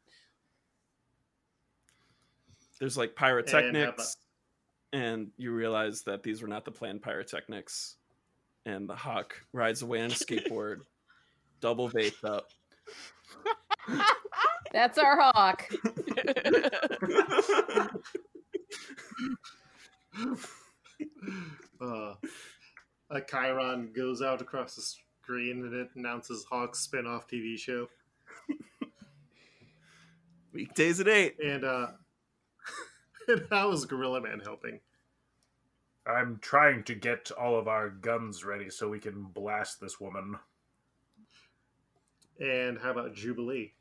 There's 2.80 2.98
like 2.98 3.15
pyrotechnics, 3.15 4.18
and 4.91 5.28
you 5.38 5.52
realize 5.52 6.02
that 6.04 6.24
these 6.24 6.41
were 6.41 6.48
not 6.48 6.65
the 6.65 6.72
planned 6.72 7.04
pyrotechnics. 7.04 7.98
And 8.65 8.89
the 8.89 8.95
hawk 8.95 9.36
rides 9.54 9.82
away 9.82 10.01
on 10.01 10.12
a 10.12 10.13
skateboard, 10.13 10.82
double 11.62 11.89
vaped 11.89 12.23
up. 12.23 12.47
That's 14.71 14.97
our 14.97 15.17
hawk. 15.21 15.69
uh, 21.82 22.15
a 23.10 23.21
chyron 23.21 23.95
goes 23.95 24.21
out 24.21 24.41
across 24.41 24.75
the 24.75 24.82
screen 25.23 25.63
and 25.63 25.73
it 25.73 25.89
announces 25.95 26.45
Hawk's 26.49 26.80
spin-off 26.80 27.28
TV 27.28 27.58
show. 27.58 27.88
Weekdays 30.54 30.99
at 31.01 31.08
eight. 31.08 31.36
And 31.43 31.65
uh, 31.65 31.88
and 33.28 33.45
how 33.51 33.71
is 33.71 33.86
Gorilla 33.86 34.21
Man 34.21 34.39
helping? 34.39 34.80
I'm 36.08 36.38
trying 36.41 36.84
to 36.84 36.96
get 36.96 37.32
all 37.32 37.58
of 37.58 37.68
our 37.68 37.89
guns 37.89 38.44
ready 38.46 38.70
so 38.70 38.89
we 38.89 39.00
can 39.00 39.24
blast 39.24 39.80
this 39.82 40.00
woman. 40.00 40.38
And 42.39 42.78
how 42.78 42.91
about 42.91 43.15
Jubilee? 43.15 43.74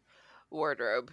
Wardrobe. 0.51 1.13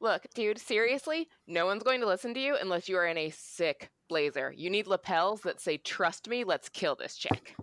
Look, 0.00 0.26
dude, 0.34 0.58
seriously, 0.58 1.28
no 1.46 1.66
one's 1.66 1.82
going 1.82 2.00
to 2.00 2.06
listen 2.06 2.34
to 2.34 2.40
you 2.40 2.56
unless 2.60 2.88
you 2.88 2.96
are 2.96 3.06
in 3.06 3.18
a 3.18 3.30
sick 3.30 3.90
blazer. 4.08 4.52
You 4.56 4.70
need 4.70 4.86
lapels 4.86 5.42
that 5.42 5.60
say, 5.60 5.76
trust 5.78 6.28
me, 6.28 6.44
let's 6.44 6.68
kill 6.68 6.94
this 6.96 7.16
chick. 7.16 7.54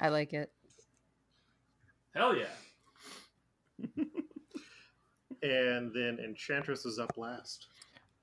I 0.00 0.08
like 0.10 0.32
it. 0.32 0.52
hell 2.14 2.36
yeah. 2.36 2.46
And 5.40 5.92
then 5.94 6.18
Enchantress 6.24 6.84
is 6.84 6.98
up 6.98 7.16
last. 7.16 7.68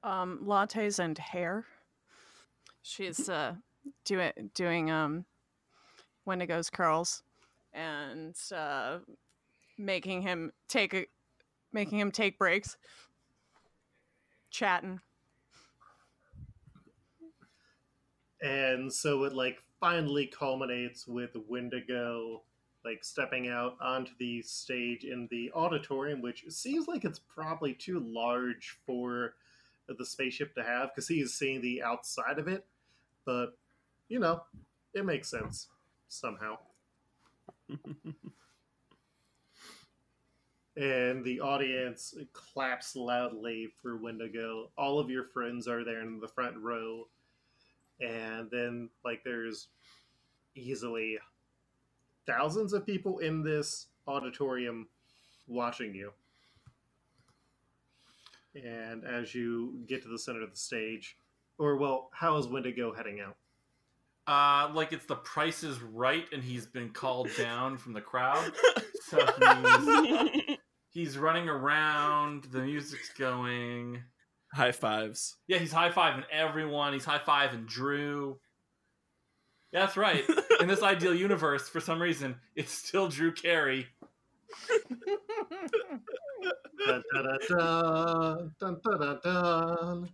Um 0.03 0.41
lattes 0.43 0.99
and 0.99 1.17
hair. 1.17 1.65
She's 2.87 3.29
uh 3.29 3.55
doing 4.05 4.31
doing 4.53 4.91
um 4.91 5.25
Wendigo's 6.23 6.69
curls 6.69 7.23
and 7.73 8.35
uh 8.55 8.99
making 9.75 10.21
him 10.21 10.53
take 10.67 10.93
a 10.93 11.07
making 11.73 11.99
him 11.99 12.11
take 12.11 12.37
breaks. 12.37 12.77
Chatting. 14.51 14.99
And 18.43 18.93
so 18.93 19.23
it 19.23 19.33
like 19.33 19.57
finally 19.79 20.27
culminates 20.27 21.07
with 21.07 21.35
Wendigo 21.49 22.43
like 22.85 23.03
stepping 23.03 23.49
out 23.49 23.77
onto 23.81 24.11
the 24.19 24.43
stage 24.43 25.05
in 25.05 25.27
the 25.31 25.51
auditorium, 25.55 26.21
which 26.21 26.45
seems 26.49 26.87
like 26.87 27.03
it's 27.03 27.19
probably 27.19 27.73
too 27.73 27.99
large 27.99 28.77
for 28.85 29.33
the 29.87 30.05
spaceship 30.05 30.53
to 30.53 30.63
have 30.63 30.89
because 30.93 31.07
he's 31.07 31.33
seeing 31.33 31.61
the 31.61 31.81
outside 31.81 32.37
of 32.37 32.47
it. 32.47 32.63
But 33.25 33.57
you 34.07 34.19
know, 34.19 34.43
it 34.93 35.05
makes 35.05 35.29
sense 35.29 35.67
somehow. 36.07 36.57
and 40.77 41.23
the 41.23 41.39
audience 41.41 42.13
claps 42.33 42.95
loudly 42.95 43.69
for 43.81 43.97
Wendigo. 43.97 44.69
All 44.77 44.99
of 44.99 45.09
your 45.09 45.25
friends 45.25 45.67
are 45.67 45.83
there 45.83 46.01
in 46.01 46.19
the 46.19 46.27
front 46.27 46.57
row 46.57 47.07
and 48.01 48.49
then 48.51 48.89
like 49.03 49.23
there's 49.23 49.67
easily 50.55 51.17
thousands 52.25 52.73
of 52.73 52.85
people 52.85 53.19
in 53.19 53.43
this 53.43 53.87
auditorium 54.07 54.87
watching 55.47 55.93
you 55.93 56.11
and 58.55 59.03
as 59.03 59.35
you 59.35 59.79
get 59.87 60.01
to 60.01 60.09
the 60.09 60.19
center 60.19 60.41
of 60.41 60.51
the 60.51 60.57
stage 60.57 61.17
or 61.57 61.77
well 61.77 62.09
how 62.13 62.37
is 62.37 62.47
wendigo 62.47 62.93
heading 62.93 63.19
out 63.21 63.35
Uh, 64.27 64.71
like 64.73 64.91
it's 64.91 65.05
the 65.05 65.15
price 65.15 65.63
is 65.63 65.79
right, 65.81 66.25
and 66.33 66.43
he's 66.43 66.65
been 66.65 66.89
called 66.89 67.29
down 67.37 67.77
from 67.77 67.93
the 67.93 68.01
crowd. 68.01 68.51
So 69.07 69.19
he's, 69.37 70.57
He's 70.89 71.15
running 71.17 71.47
around. 71.47 72.45
The 72.45 72.61
music's 72.61 73.09
going. 73.09 74.01
High 74.51 74.71
fives. 74.71 75.35
Yeah, 75.47 75.59
he's 75.59 75.71
high 75.71 75.91
fiving 75.91 76.23
everyone. 76.31 76.93
He's 76.93 77.05
high 77.05 77.19
fiving 77.19 77.67
Drew. 77.67 78.39
Yeah, 79.71 79.81
that's 79.81 79.95
right. 79.95 80.23
In 80.59 80.67
this 80.67 80.81
ideal 80.81 81.13
universe, 81.13 81.69
for 81.69 81.79
some 81.79 82.01
reason, 82.01 82.37
it's 82.55 82.71
still 82.71 83.09
Drew 83.09 83.31
Carey. 83.31 83.85
Dun, 86.87 87.03
dun, 87.13 87.23
dun, 87.23 87.39
dun, 87.59 88.51
dun, 88.59 88.79
dun, 88.83 88.99
dun, 88.99 89.19
dun. 89.23 90.09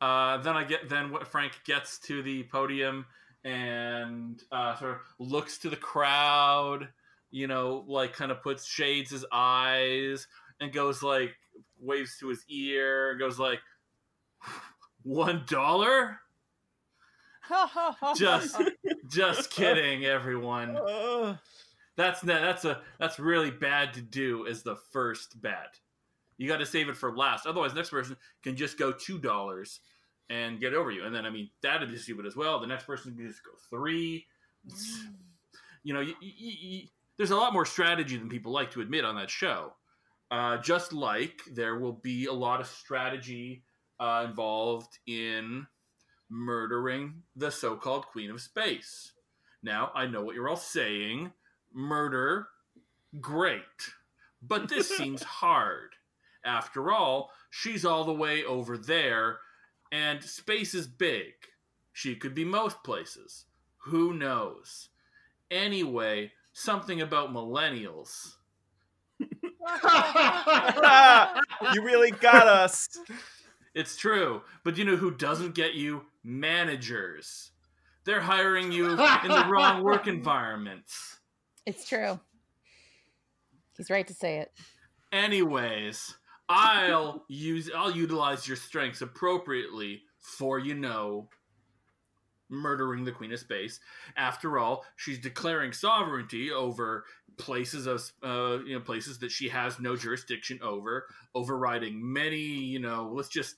Uh, 0.00 0.38
then 0.38 0.56
I 0.56 0.64
get 0.64 0.88
then 0.88 1.10
what 1.10 1.26
Frank 1.26 1.52
gets 1.64 1.98
to 2.00 2.22
the 2.22 2.44
podium 2.44 3.06
and 3.44 4.40
uh, 4.52 4.76
sort 4.76 4.92
of 4.92 4.98
looks 5.18 5.58
to 5.58 5.70
the 5.70 5.76
crowd, 5.76 6.88
you 7.30 7.46
know, 7.46 7.84
like 7.88 8.12
kind 8.12 8.30
of 8.30 8.42
puts 8.42 8.66
shades 8.66 9.10
his 9.10 9.24
eyes 9.32 10.26
and 10.60 10.72
goes 10.72 11.02
like 11.02 11.34
waves 11.80 12.16
to 12.20 12.28
his 12.28 12.44
ear, 12.48 13.16
goes 13.16 13.38
like 13.38 13.60
one 15.02 15.44
dollar. 15.48 16.18
Just, 18.16 18.60
just 19.10 19.50
kidding, 19.50 20.04
everyone. 20.04 20.76
That's 21.96 22.20
that's 22.20 22.64
a 22.64 22.80
that's 23.00 23.18
really 23.18 23.50
bad 23.50 23.94
to 23.94 24.00
do 24.00 24.46
as 24.46 24.62
the 24.62 24.76
first 24.92 25.42
bet. 25.42 25.80
You 26.38 26.48
got 26.48 26.58
to 26.58 26.66
save 26.66 26.88
it 26.88 26.96
for 26.96 27.14
last. 27.16 27.46
Otherwise, 27.46 27.74
next 27.74 27.90
person 27.90 28.16
can 28.42 28.56
just 28.56 28.78
go 28.78 28.92
two 28.92 29.18
dollars 29.18 29.80
and 30.30 30.60
get 30.60 30.72
over 30.74 30.90
you. 30.90 31.04
And 31.04 31.14
then 31.14 31.26
I 31.26 31.30
mean 31.30 31.50
that'd 31.62 31.90
be 31.90 31.96
stupid 31.98 32.24
as 32.26 32.36
well. 32.36 32.58
The 32.60 32.66
next 32.66 32.84
person 32.86 33.14
can 33.16 33.26
just 33.26 33.44
go 33.44 33.50
three. 33.70 34.26
It's- 34.66 35.06
You 35.84 35.94
know, 35.94 36.00
you, 36.00 36.14
you, 36.20 36.52
you, 36.60 36.82
there's 37.16 37.30
a 37.30 37.36
lot 37.36 37.52
more 37.52 37.64
strategy 37.64 38.16
than 38.16 38.28
people 38.28 38.52
like 38.52 38.70
to 38.72 38.80
admit 38.80 39.04
on 39.04 39.16
that 39.16 39.30
show. 39.30 39.72
Uh, 40.30 40.58
just 40.58 40.92
like 40.92 41.40
there 41.54 41.78
will 41.78 41.94
be 41.94 42.26
a 42.26 42.32
lot 42.32 42.60
of 42.60 42.66
strategy 42.66 43.62
uh, 43.98 44.24
involved 44.28 44.98
in 45.06 45.66
murdering 46.28 47.22
the 47.36 47.50
so-called 47.50 48.06
Queen 48.06 48.30
of 48.30 48.40
Space. 48.40 49.12
Now 49.62 49.90
I 49.94 50.06
know 50.06 50.22
what 50.22 50.34
you're 50.34 50.48
all 50.48 50.56
saying 50.56 51.32
murder, 51.72 52.48
great. 53.20 53.62
But 54.42 54.68
this 54.68 54.88
seems 54.96 55.22
hard. 55.22 55.90
After 56.48 56.90
all, 56.90 57.30
she's 57.50 57.84
all 57.84 58.04
the 58.04 58.12
way 58.12 58.42
over 58.42 58.78
there, 58.78 59.40
and 59.92 60.24
space 60.24 60.72
is 60.72 60.86
big. 60.86 61.34
She 61.92 62.16
could 62.16 62.34
be 62.34 62.44
most 62.44 62.82
places. 62.82 63.44
Who 63.84 64.14
knows? 64.14 64.88
Anyway, 65.50 66.32
something 66.54 67.02
about 67.02 67.34
millennials. 67.34 68.36
you 69.20 69.28
really 71.82 72.12
got 72.12 72.46
us. 72.46 72.98
It's 73.74 73.98
true. 73.98 74.40
But 74.64 74.78
you 74.78 74.86
know 74.86 74.96
who 74.96 75.10
doesn't 75.10 75.54
get 75.54 75.74
you? 75.74 76.06
Managers. 76.24 77.50
They're 78.04 78.22
hiring 78.22 78.72
you 78.72 78.90
in 78.90 78.96
the 78.96 79.46
wrong 79.50 79.82
work 79.84 80.06
environments. 80.06 81.18
It's 81.66 81.86
true. 81.86 82.18
He's 83.76 83.90
right 83.90 84.06
to 84.06 84.14
say 84.14 84.38
it. 84.38 84.50
Anyways, 85.12 86.16
I'll 86.48 87.24
use 87.28 87.70
I'll 87.76 87.90
utilize 87.90 88.48
your 88.48 88.56
strengths 88.56 89.02
appropriately 89.02 90.02
for 90.18 90.58
you 90.58 90.74
know 90.74 91.28
murdering 92.50 93.04
the 93.04 93.12
Queen 93.12 93.32
of 93.32 93.38
Space. 93.38 93.80
After 94.16 94.58
all, 94.58 94.84
she's 94.96 95.18
declaring 95.18 95.72
sovereignty 95.72 96.50
over 96.50 97.04
places 97.36 97.86
of 97.86 98.02
uh, 98.22 98.58
you 98.64 98.74
know 98.74 98.80
places 98.80 99.18
that 99.18 99.30
she 99.30 99.48
has 99.48 99.78
no 99.78 99.96
jurisdiction 99.96 100.58
over, 100.62 101.06
overriding 101.34 102.12
many 102.12 102.38
you 102.38 102.78
know 102.78 103.10
let's 103.12 103.28
just 103.28 103.56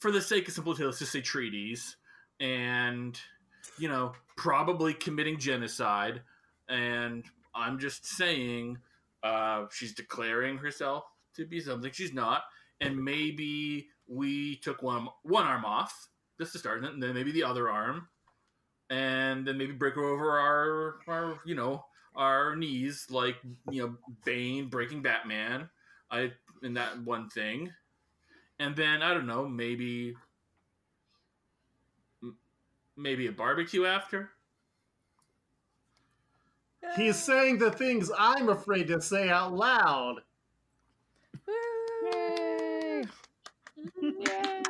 for 0.00 0.10
the 0.10 0.20
sake 0.20 0.48
of 0.48 0.54
simplicity 0.54 0.84
let's 0.84 0.98
just 0.98 1.12
say 1.12 1.20
treaties 1.20 1.96
and 2.40 3.20
you 3.78 3.88
know 3.88 4.12
probably 4.36 4.94
committing 4.94 5.38
genocide 5.38 6.22
and 6.68 7.24
I'm 7.54 7.78
just 7.78 8.06
saying 8.06 8.78
uh, 9.22 9.66
she's 9.70 9.94
declaring 9.94 10.58
herself 10.58 11.04
to 11.36 11.46
be 11.46 11.60
something 11.60 11.90
she's 11.92 12.12
not, 12.12 12.42
and 12.80 13.02
maybe 13.02 13.88
we 14.06 14.56
took 14.56 14.82
one 14.82 15.08
one 15.22 15.44
arm 15.44 15.64
off 15.64 16.08
just 16.38 16.52
to 16.52 16.58
start, 16.58 16.84
and 16.84 17.02
then 17.02 17.14
maybe 17.14 17.32
the 17.32 17.44
other 17.44 17.68
arm, 17.68 18.08
and 18.90 19.46
then 19.46 19.58
maybe 19.58 19.72
break 19.72 19.94
her 19.94 20.04
over 20.04 20.38
our 20.38 20.98
our 21.06 21.40
you 21.44 21.54
know 21.54 21.84
our 22.16 22.56
knees 22.56 23.06
like 23.10 23.36
you 23.70 23.82
know 23.82 23.96
Bane 24.24 24.68
breaking 24.68 25.02
Batman, 25.02 25.68
I 26.10 26.32
in 26.62 26.74
that 26.74 27.02
one 27.02 27.28
thing, 27.30 27.72
and 28.58 28.76
then 28.76 29.02
I 29.02 29.14
don't 29.14 29.26
know 29.26 29.46
maybe 29.46 30.14
maybe 32.96 33.26
a 33.26 33.32
barbecue 33.32 33.86
after. 33.86 34.30
He's 36.96 37.16
saying 37.16 37.58
the 37.58 37.70
things 37.70 38.10
I'm 38.16 38.48
afraid 38.48 38.88
to 38.88 39.00
say 39.00 39.28
out 39.28 39.54
loud. 39.54 40.22
Yay! 44.02 44.62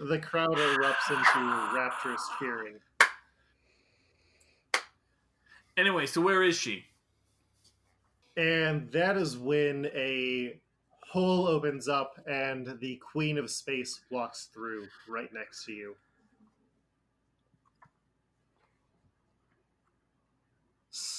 The 0.00 0.18
crowd 0.22 0.56
erupts 0.56 1.10
into 1.10 1.76
rapturous 1.76 2.22
cheering. 2.38 2.76
Anyway, 5.76 6.06
so 6.06 6.20
where 6.20 6.42
is 6.42 6.56
she? 6.56 6.84
And 8.36 8.90
that 8.92 9.16
is 9.16 9.36
when 9.36 9.86
a 9.94 10.58
hole 11.02 11.46
opens 11.46 11.88
up 11.88 12.20
and 12.26 12.78
the 12.80 12.96
Queen 12.96 13.38
of 13.38 13.50
Space 13.50 14.00
walks 14.10 14.48
through 14.52 14.86
right 15.08 15.32
next 15.32 15.64
to 15.64 15.72
you. 15.72 15.96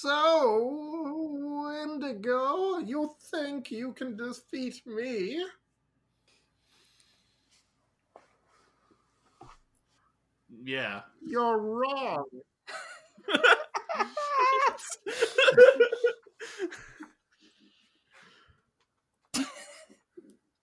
So, 0.02 1.62
Wendigo, 1.62 2.78
you 2.78 3.14
think 3.30 3.70
you 3.70 3.92
can 3.92 4.16
defeat 4.16 4.80
me? 4.86 5.44
Yeah. 10.64 11.02
You're 11.22 11.58
wrong. 11.58 12.24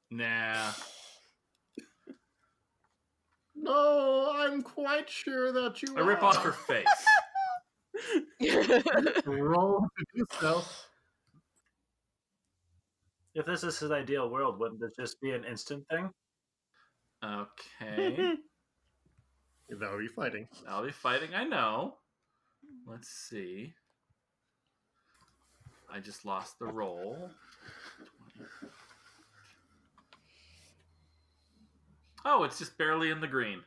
Nah. 0.09 0.71
No, 3.55 4.33
I'm 4.35 4.63
quite 4.63 5.07
sure 5.09 5.51
that 5.51 5.83
you 5.83 5.95
I 5.95 5.99
rip 5.99 6.23
off 6.23 6.37
her 6.37 6.53
face. 6.53 6.87
Roll 9.25 9.81
to 9.81 10.05
do 10.15 10.25
so. 10.39 10.63
If 13.35 13.45
this 13.45 13.63
is 13.63 13.77
his 13.79 13.91
ideal 13.91 14.29
world, 14.29 14.59
wouldn't 14.59 14.81
this 14.81 14.95
just 14.95 15.21
be 15.21 15.31
an 15.31 15.43
instant 15.43 15.85
thing? 15.89 16.09
Okay. 17.23 18.35
That'll 19.69 19.99
be 19.99 20.07
fighting. 20.07 20.47
I'll 20.67 20.85
be 20.85 20.91
fighting, 20.91 21.35
I 21.35 21.43
know. 21.43 21.95
Let's 22.87 23.09
see. 23.09 23.73
I 25.91 25.99
just 25.99 26.25
lost 26.25 26.59
the 26.59 26.65
roll. 26.65 27.29
Oh, 32.25 32.43
it's 32.43 32.59
just 32.59 32.77
barely 32.77 33.09
in 33.09 33.21
the 33.21 33.27
green. 33.27 33.61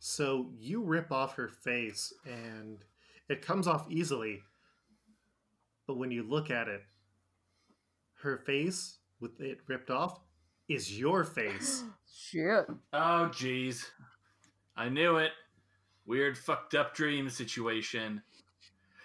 So 0.00 0.48
you 0.58 0.82
rip 0.82 1.12
off 1.12 1.36
her 1.36 1.48
face 1.48 2.12
and 2.24 2.78
it 3.28 3.42
comes 3.42 3.66
off 3.66 3.86
easily. 3.90 4.40
But 5.86 5.98
when 5.98 6.10
you 6.10 6.22
look 6.22 6.50
at 6.50 6.68
it, 6.68 6.82
her 8.22 8.38
face 8.38 8.96
with 9.20 9.38
it 9.40 9.58
ripped 9.66 9.90
off 9.90 10.18
is 10.68 10.98
your 10.98 11.22
face. 11.22 11.84
Shit. 12.12 12.64
Oh, 12.94 13.30
jeez. 13.30 13.84
I 14.74 14.88
knew 14.88 15.18
it. 15.18 15.32
Weird, 16.06 16.38
fucked 16.38 16.74
up 16.74 16.94
dream 16.94 17.28
situation. 17.28 18.22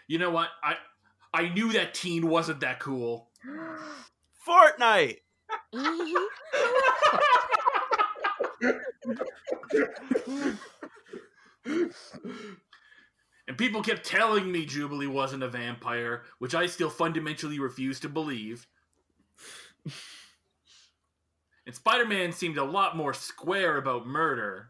You 0.08 0.18
know 0.18 0.30
what? 0.30 0.48
I 0.64 0.76
I 1.34 1.50
knew 1.50 1.74
that 1.74 1.94
teen 1.94 2.30
wasn't 2.30 2.62
that 2.62 2.80
cool. 2.80 3.28
Fortnite. 4.48 5.18
Mm-hmm. 5.74 6.16
And 13.48 13.58
people 13.58 13.84
kept 13.84 14.06
telling 14.06 14.52
me 14.52 14.66
Jubilee 14.66 15.08
wasn't 15.08 15.44
a 15.44 15.48
vampire, 15.48 16.24
which 16.40 16.56
I 16.56 16.66
still 16.66 16.90
fundamentally 16.90 17.60
refuse 17.60 18.00
to 18.00 18.10
believe. 18.10 18.66
and 21.68 21.76
Spider 21.76 22.06
Man 22.08 22.32
seemed 22.32 22.58
a 22.58 22.64
lot 22.64 22.98
more 22.98 23.14
square 23.14 23.78
about 23.78 24.08
murder. 24.08 24.70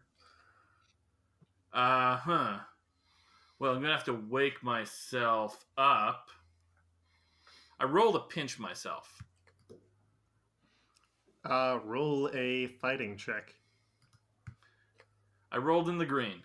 Uh 1.72 2.16
huh. 2.16 2.58
Well, 3.58 3.72
I'm 3.72 3.80
gonna 3.80 3.94
have 3.94 4.04
to 4.04 4.22
wake 4.28 4.62
myself 4.62 5.64
up. 5.78 6.28
I 7.80 7.84
roll 7.84 8.12
to 8.12 8.20
pinch 8.20 8.58
myself. 8.58 9.22
Uh, 11.44 11.78
roll 11.84 12.28
a 12.34 12.66
fighting 12.66 13.16
check. 13.16 13.54
I 15.50 15.58
rolled 15.58 15.88
in 15.88 15.96
the 15.96 16.04
green. 16.04 16.42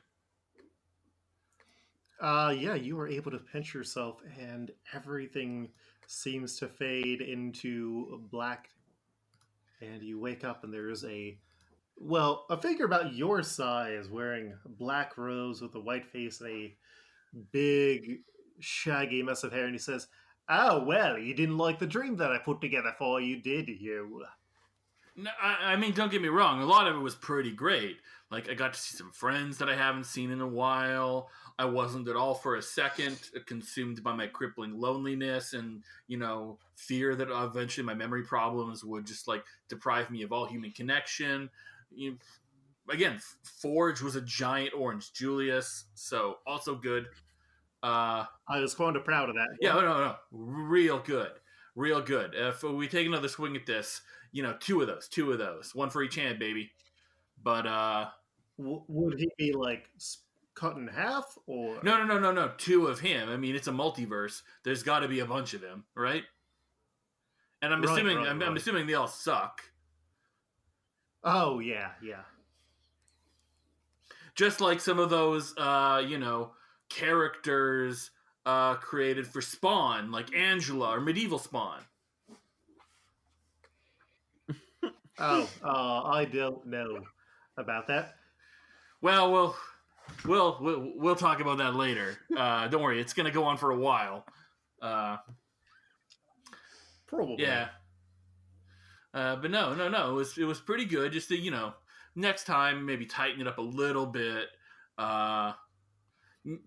Uh, 2.21 2.53
yeah, 2.55 2.75
you 2.75 2.95
were 2.95 3.07
able 3.07 3.31
to 3.31 3.39
pinch 3.39 3.73
yourself, 3.73 4.17
and 4.39 4.71
everything 4.93 5.69
seems 6.05 6.55
to 6.57 6.67
fade 6.67 7.19
into 7.19 8.21
black. 8.31 8.69
And 9.81 10.03
you 10.03 10.19
wake 10.19 10.43
up, 10.43 10.63
and 10.63 10.71
there's 10.71 11.03
a, 11.03 11.39
well, 11.97 12.45
a 12.51 12.57
figure 12.61 12.85
about 12.85 13.13
your 13.13 13.41
size 13.41 14.07
wearing 14.07 14.53
black 14.77 15.17
robes 15.17 15.61
with 15.61 15.73
a 15.73 15.79
white 15.79 16.05
face 16.05 16.39
and 16.41 16.51
a 16.51 16.75
big, 17.51 18.19
shaggy 18.59 19.23
mess 19.23 19.43
of 19.43 19.51
hair. 19.51 19.65
And 19.65 19.73
he 19.73 19.79
says, 19.79 20.07
Oh, 20.47 20.83
well, 20.83 21.17
you 21.17 21.33
didn't 21.33 21.57
like 21.57 21.79
the 21.79 21.87
dream 21.87 22.17
that 22.17 22.31
I 22.31 22.37
put 22.37 22.61
together 22.61 22.93
for 22.99 23.19
you, 23.19 23.41
did 23.41 23.67
you? 23.67 24.25
No, 25.15 25.29
I, 25.41 25.73
I 25.73 25.75
mean, 25.75 25.93
don't 25.93 26.11
get 26.11 26.21
me 26.21 26.29
wrong. 26.29 26.61
A 26.61 26.65
lot 26.65 26.87
of 26.87 26.95
it 26.95 26.99
was 26.99 27.15
pretty 27.15 27.51
great. 27.51 27.97
Like, 28.29 28.49
I 28.49 28.53
got 28.53 28.73
to 28.73 28.79
see 28.79 28.95
some 28.95 29.11
friends 29.11 29.57
that 29.57 29.69
I 29.69 29.75
haven't 29.75 30.05
seen 30.05 30.31
in 30.31 30.39
a 30.39 30.47
while. 30.47 31.29
I 31.59 31.65
wasn't 31.65 32.07
at 32.07 32.15
all 32.15 32.33
for 32.33 32.55
a 32.55 32.61
second 32.61 33.19
consumed 33.45 34.01
by 34.03 34.15
my 34.15 34.27
crippling 34.27 34.79
loneliness 34.79 35.53
and, 35.53 35.83
you 36.07 36.17
know, 36.17 36.57
fear 36.75 37.13
that 37.15 37.27
eventually 37.29 37.85
my 37.85 37.93
memory 37.93 38.23
problems 38.23 38.85
would 38.85 39.05
just 39.05 39.27
like 39.27 39.43
deprive 39.67 40.09
me 40.09 40.21
of 40.23 40.31
all 40.31 40.45
human 40.45 40.71
connection. 40.71 41.49
You, 41.91 42.17
again, 42.89 43.19
Forge 43.43 44.01
was 44.01 44.15
a 44.15 44.21
giant 44.21 44.73
orange 44.75 45.13
Julius, 45.13 45.85
so 45.93 46.37
also 46.47 46.75
good. 46.75 47.07
Uh, 47.83 48.25
I 48.47 48.59
was 48.59 48.75
kind 48.75 48.95
of 48.95 49.03
proud 49.03 49.29
of 49.29 49.35
that. 49.35 49.47
yeah, 49.59 49.73
no, 49.73 49.81
no, 49.81 50.15
real 50.31 50.99
good, 50.99 51.31
real 51.75 52.01
good. 52.01 52.31
If 52.33 52.63
we 52.63 52.87
take 52.87 53.07
another 53.07 53.27
swing 53.27 53.55
at 53.55 53.65
this, 53.65 54.01
you 54.31 54.43
know, 54.43 54.55
two 54.59 54.81
of 54.81 54.87
those, 54.87 55.07
two 55.07 55.31
of 55.31 55.39
those, 55.39 55.73
one 55.75 55.89
for 55.89 56.03
each 56.03 56.15
hand, 56.15 56.39
baby. 56.39 56.71
But 57.43 57.67
uh, 57.67 58.09
W- 58.57 58.83
would 58.87 59.19
he 59.19 59.29
be 59.37 59.51
like 59.51 59.89
cut 60.53 60.77
in 60.77 60.87
half, 60.87 61.37
or 61.47 61.81
no, 61.83 61.97
no, 61.97 62.05
no, 62.05 62.19
no, 62.19 62.31
no, 62.31 62.53
two 62.57 62.87
of 62.87 62.99
him. 62.99 63.29
I 63.29 63.37
mean, 63.37 63.55
it's 63.55 63.67
a 63.67 63.71
multiverse. 63.71 64.41
There's 64.63 64.83
got 64.83 64.99
to 64.99 65.07
be 65.07 65.19
a 65.19 65.25
bunch 65.25 65.53
of 65.53 65.61
him, 65.61 65.85
right? 65.95 66.23
And 67.63 67.73
I'm 67.73 67.83
Right, 67.83 67.85
assuming, 67.91 68.17
right, 68.17 68.27
I'm, 68.27 68.41
I'm 68.41 68.55
assuming 68.57 68.85
they 68.87 68.93
all 68.93 69.07
suck. 69.07 69.63
Oh 71.23 71.59
yeah, 71.59 71.93
yeah. 72.01 72.23
just 74.35 74.61
like 74.61 74.79
some 74.79 74.99
of 74.99 75.09
those 75.09 75.53
uh 75.57 76.01
you 76.05 76.17
know 76.17 76.51
characters 76.89 78.11
uh 78.45 78.75
created 78.75 79.27
for 79.27 79.41
spawn 79.41 80.11
like 80.11 80.33
angela 80.33 80.89
or 80.95 80.99
medieval 81.01 81.39
spawn 81.39 81.81
Oh, 85.19 85.49
uh, 85.63 86.03
I 86.09 86.25
don't 86.25 86.65
know 86.65 87.01
about 87.57 87.87
that. 87.87 88.15
well 89.01 89.31
we'll 89.31 89.55
we'll 90.25 90.57
we'll, 90.61 90.91
we'll 90.95 91.15
talk 91.15 91.39
about 91.41 91.57
that 91.59 91.75
later. 91.75 92.17
Uh 92.35 92.67
don't 92.67 92.81
worry 92.81 92.99
it's 93.01 93.13
gonna 93.13 93.31
go 93.31 93.43
on 93.43 93.57
for 93.57 93.71
a 93.71 93.77
while. 93.77 94.25
Uh 94.81 95.17
Probably. 97.07 97.43
yeah. 97.43 97.69
Uh 99.13 99.35
but 99.35 99.51
no 99.51 99.73
no 99.75 99.89
no 99.89 100.11
it 100.11 100.13
was 100.13 100.37
it 100.37 100.45
was 100.45 100.59
pretty 100.61 100.85
good 100.85 101.11
just 101.11 101.27
to 101.29 101.37
you 101.37 101.51
know 101.51 101.73
next 102.15 102.45
time 102.45 102.85
maybe 102.85 103.05
tighten 103.05 103.41
it 103.41 103.47
up 103.47 103.57
a 103.57 103.61
little 103.61 104.05
bit. 104.05 104.47
Uh 104.97 105.53
m- 106.45 106.61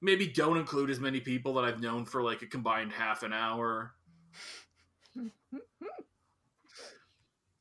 maybe 0.00 0.26
don't 0.28 0.56
include 0.56 0.90
as 0.90 1.00
many 1.00 1.18
people 1.20 1.54
that 1.54 1.64
i've 1.64 1.80
known 1.80 2.04
for 2.04 2.22
like 2.22 2.40
a 2.42 2.46
combined 2.46 2.92
half 2.92 3.24
an 3.24 3.32
hour 3.32 3.94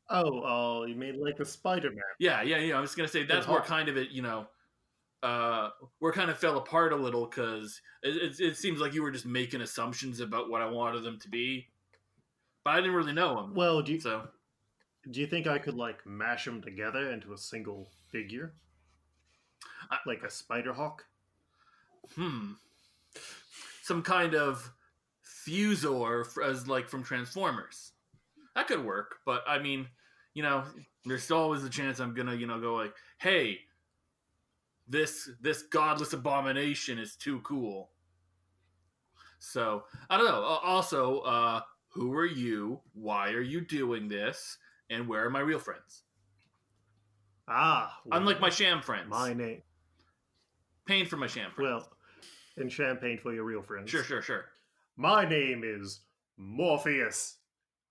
Oh, 0.10 0.42
oh, 0.46 0.86
you 0.86 0.96
mean 0.96 1.20
like 1.20 1.38
the 1.38 1.46
Spider-Man? 1.46 2.02
Yeah, 2.20 2.42
yeah, 2.42 2.58
yeah. 2.58 2.78
I 2.78 2.82
was 2.82 2.96
gonna 2.96 3.10
say 3.10 3.24
that's 3.24 3.48
where 3.48 3.62
kind 3.62 3.90
of 3.90 3.98
it, 3.98 4.10
you 4.12 4.22
know, 4.22 4.48
uh, 5.22 5.70
where 6.00 6.14
kind 6.14 6.30
of 6.30 6.38
fell 6.38 6.58
apart 6.58 6.94
a 6.94 6.96
little 6.96 7.26
because 7.26 7.82
it, 8.04 8.16
it, 8.16 8.40
it 8.40 8.58
seems 8.58 8.80
like 8.80 8.94
you 8.94 9.02
were 9.04 9.12
just 9.12 9.26
making 9.26 9.62
assumptions 9.62 10.20
about 10.22 10.50
what 10.50 10.62
I 10.62 10.70
wanted 10.70 11.04
them 11.04 11.20
to 11.20 11.30
be, 11.30 11.68
but 12.64 12.72
I 12.72 12.78
didn't 12.78 12.94
really 12.96 13.14
know 13.14 13.36
them. 13.36 13.54
Well, 13.54 13.82
do 13.82 13.94
you 13.94 14.00
so 14.00 14.30
do 15.12 15.20
you 15.20 15.28
think 15.28 15.48
I 15.48 15.58
could 15.58 15.76
like 15.76 16.06
mash 16.06 16.46
them 16.46 16.62
together 16.62 17.12
into 17.12 17.34
a 17.34 17.38
single 17.38 17.90
figure, 18.10 18.54
I- 19.92 20.00
like 20.06 20.24
a 20.24 20.30
Spider 20.30 20.74
Hawk? 20.74 21.06
hmm, 22.16 22.54
some 23.82 24.02
kind 24.02 24.36
of 24.36 24.72
Fuzor 25.24 26.26
as 26.46 26.68
like 26.68 26.88
from 26.90 27.04
Transformers. 27.04 27.92
That 28.56 28.68
could 28.68 28.84
work, 28.84 29.18
but 29.26 29.44
I 29.48 29.60
mean, 29.60 29.88
you 30.38 30.44
know, 30.44 30.64
there's 31.04 31.24
still 31.24 31.40
always 31.40 31.64
a 31.64 31.70
chance 31.70 31.98
I'm 32.00 32.14
gonna, 32.14 32.36
you 32.36 32.46
know, 32.46 32.62
go 32.62 32.76
like, 32.76 32.94
hey, 33.18 33.58
this 34.88 35.28
this 35.42 35.64
godless 35.64 36.14
abomination 36.14 37.00
is 37.00 37.16
too 37.16 37.40
cool. 37.40 37.90
So 39.40 39.86
I 40.12 40.18
don't 40.18 40.28
know. 40.28 40.44
Also, 40.44 41.22
uh, 41.22 41.62
who 41.88 42.14
are 42.14 42.28
you? 42.28 42.80
Why 42.94 43.32
are 43.32 43.42
you 43.42 43.62
doing 43.62 44.08
this? 44.08 44.60
And 44.92 45.08
where 45.08 45.26
are 45.26 45.32
my 45.32 45.40
real 45.40 45.58
friends? 45.58 46.04
Ah, 47.48 47.98
well, 48.06 48.20
Unlike 48.20 48.40
my 48.40 48.50
sham 48.52 48.84
friends. 48.84 49.10
my 49.10 49.34
name. 49.34 49.64
Paying 50.86 51.08
for 51.08 51.18
my 51.18 51.26
sham 51.26 51.50
friends. 51.50 51.72
Well, 51.82 51.90
in 52.58 52.70
champagne 52.70 53.18
for 53.18 53.34
your 53.34 53.44
real 53.44 53.64
friends. 53.64 53.90
sure, 53.90 54.04
sure, 54.04 54.22
sure. 54.22 54.46
My 54.98 55.28
name 55.28 55.64
is 55.66 56.02
Morpheus. 56.38 57.38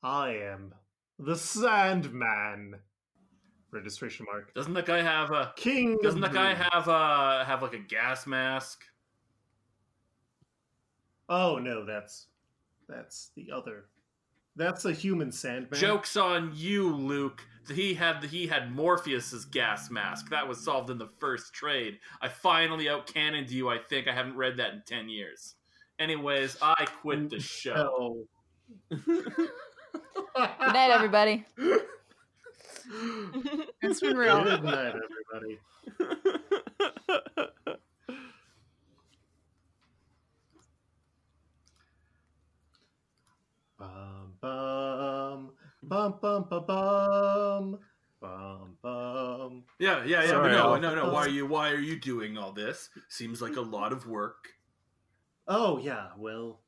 I 0.04 0.36
am 0.36 0.72
the 1.18 1.36
Sandman. 1.36 2.76
Registration 3.72 4.26
mark. 4.30 4.54
Doesn't 4.54 4.74
that 4.74 4.86
guy 4.86 5.02
have 5.02 5.32
a? 5.32 5.52
King. 5.56 5.98
Doesn't 6.02 6.22
of 6.22 6.32
that 6.32 6.34
guy 6.34 6.54
have 6.54 6.88
uh 6.88 7.44
have 7.44 7.62
like 7.62 7.74
a 7.74 7.78
gas 7.78 8.26
mask? 8.26 8.84
Oh 11.28 11.58
no, 11.58 11.84
that's 11.84 12.28
that's 12.88 13.30
the 13.36 13.50
other. 13.52 13.86
That's 14.54 14.86
a 14.86 14.92
human 14.92 15.30
Sandman. 15.30 15.78
Jokes 15.78 16.16
on 16.16 16.52
you, 16.54 16.94
Luke. 16.94 17.42
He 17.68 17.92
had 17.92 18.24
he 18.24 18.46
had 18.46 18.74
Morpheus's 18.74 19.44
gas 19.44 19.90
mask. 19.90 20.30
That 20.30 20.48
was 20.48 20.62
solved 20.64 20.88
in 20.88 20.98
the 20.98 21.10
first 21.18 21.52
trade. 21.52 21.98
I 22.22 22.28
finally 22.28 22.86
outcannoned 22.86 23.50
you. 23.50 23.68
I 23.68 23.78
think 23.78 24.08
I 24.08 24.14
haven't 24.14 24.36
read 24.36 24.56
that 24.56 24.72
in 24.72 24.82
ten 24.86 25.08
years. 25.08 25.56
Anyways, 25.98 26.56
I 26.62 26.86
quit 27.02 27.28
the 27.28 27.40
show. 27.40 28.26
Oh. 28.90 28.96
Good 30.34 30.72
night, 30.72 30.90
everybody. 30.90 31.44
It's 33.82 34.00
been 34.00 34.16
real. 34.16 34.44
Good 34.44 34.62
night, 34.62 34.94
everybody. 34.94 35.58
Bum 43.78 44.34
bum 44.40 45.50
bum 45.82 46.14
bum 46.20 46.44
bum 46.48 46.66
bum 46.66 47.78
bum 48.20 48.76
bum. 48.82 49.64
Yeah, 49.78 50.04
yeah, 50.04 50.22
yeah. 50.22 50.26
Sorry, 50.28 50.50
but 50.50 50.56
no, 50.56 50.74
Al. 50.74 50.80
no, 50.80 50.94
no. 50.94 51.10
Why 51.12 51.24
are 51.24 51.28
you 51.28 51.46
why 51.46 51.70
are 51.70 51.78
you 51.78 51.98
doing 51.98 52.38
all 52.38 52.52
this? 52.52 52.88
Seems 53.08 53.42
like 53.42 53.56
a 53.56 53.60
lot 53.60 53.92
of 53.92 54.06
work. 54.06 54.48
Oh 55.46 55.78
yeah, 55.78 56.08
well, 56.16 56.60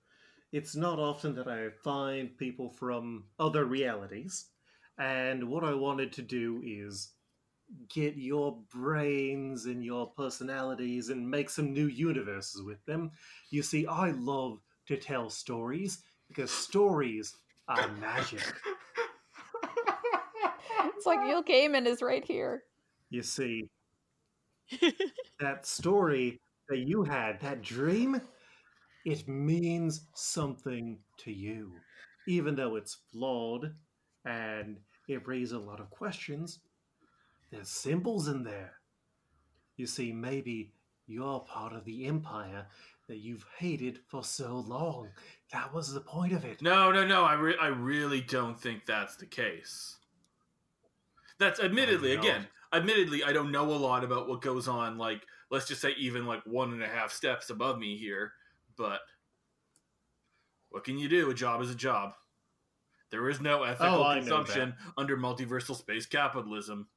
it's 0.53 0.76
not 0.76 0.99
often 0.99 1.34
that 1.36 1.49
I 1.49 1.70
find 1.82 2.36
people 2.36 2.70
from 2.70 3.24
other 3.38 3.64
realities, 3.64 4.46
and 4.99 5.49
what 5.49 5.64
I 5.64 5.74
wanted 5.74 6.12
to 6.14 6.22
do 6.22 6.62
is 6.64 7.12
get 7.90 8.16
your 8.16 8.59
brains 8.72 9.66
and 9.66 9.84
your 9.84 10.11
personalities 10.16 11.11
and 11.11 11.30
make 11.30 11.51
some 11.51 11.72
new 11.72 11.86
universes 11.86 12.62
with 12.62 12.82
them. 12.86 13.11
You 13.51 13.62
see, 13.62 13.86
I 13.86 14.11
love 14.12 14.61
to 14.86 14.96
tell 14.96 15.28
stories 15.28 15.99
because 16.28 16.51
stories 16.51 17.36
are 17.68 17.88
magic. 18.01 18.40
It's 20.99 21.07
like 21.07 21.22
Neil 21.22 21.44
Gaiman 21.44 21.86
is 21.86 22.03
right 22.03 22.24
here. 22.24 22.64
You 23.09 23.22
see, 23.22 23.70
that 25.40 25.64
story 25.64 26.40
that 26.68 26.78
you 26.78 27.05
had, 27.05 27.40
that 27.40 27.62
dream, 27.62 28.20
it 29.05 29.26
means 29.28 30.03
something 30.14 30.99
to 31.18 31.32
you. 31.32 31.72
Even 32.26 32.55
though 32.55 32.76
it's 32.76 32.99
flawed 33.11 33.74
and 34.24 34.78
it 35.09 35.26
raises 35.26 35.53
a 35.53 35.59
lot 35.59 35.80
of 35.80 35.90
questions, 35.90 36.61
there's 37.51 37.68
symbols 37.68 38.28
in 38.28 38.42
there. 38.42 38.74
You 39.76 39.86
see, 39.86 40.12
maybe 40.12 40.72
you're 41.07 41.40
part 41.40 41.72
of 41.72 41.84
the 41.84 42.07
empire 42.07 42.66
that 43.09 43.18
you've 43.18 43.46
hated 43.57 44.01
for 44.07 44.22
so 44.22 44.62
long. 44.66 45.09
That 45.53 45.72
was 45.72 45.92
the 45.92 46.01
point 46.01 46.34
of 46.34 46.44
it. 46.44 46.61
No, 46.61 46.92
no, 46.92 47.07
no. 47.07 47.24
I 47.24 47.34
re- 47.34 47.57
I 47.59 47.68
really 47.68 48.20
don't 48.20 48.61
think 48.61 48.84
that's 48.84 49.16
the 49.16 49.26
case. 49.26 49.96
That's 51.38 51.61
admittedly 51.61 52.12
again, 52.12 52.46
admittedly, 52.72 53.24
I 53.24 53.32
don't 53.32 53.53
know 53.53 53.70
a 53.70 53.72
lot 53.72 54.05
about 54.05 54.28
what 54.28 54.42
goes 54.42 54.68
on. 54.68 54.99
Like, 54.99 55.22
let's 55.51 55.66
just 55.66 55.80
say 55.80 55.94
even 55.96 56.26
like 56.26 56.42
one 56.44 56.72
and 56.72 56.82
a 56.82 56.88
half 56.88 57.12
steps 57.12 57.49
above 57.51 57.78
me 57.78 57.96
here, 57.96 58.32
but 58.79 59.01
What 60.70 60.85
can 60.85 60.99
you 60.99 61.09
do? 61.09 61.31
A 61.31 61.35
job 61.35 61.61
is 61.61 61.70
a 61.70 61.74
job. 61.74 62.12
There 63.11 63.29
is 63.31 63.41
no 63.41 63.62
ethical 63.64 64.05
Oh, 64.05 64.14
consumption 64.14 64.74
under 64.97 65.16
multiversal 65.16 65.74
space 65.74 66.07
capitalism. 66.07 66.89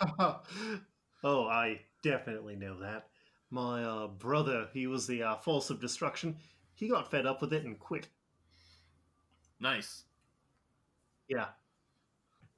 oh, 0.18 1.46
I 1.48 1.80
definitely 2.02 2.56
know 2.56 2.78
that. 2.80 3.08
My 3.50 3.82
uh, 3.82 4.06
brother, 4.08 4.68
he 4.72 4.86
was 4.86 5.06
the 5.06 5.22
uh, 5.22 5.36
Force 5.36 5.70
of 5.70 5.80
Destruction. 5.80 6.36
He 6.74 6.88
got 6.88 7.10
fed 7.10 7.26
up 7.26 7.40
with 7.40 7.52
it 7.52 7.64
and 7.64 7.78
quit. 7.78 8.08
Nice. 9.60 10.04
Yeah. 11.28 11.46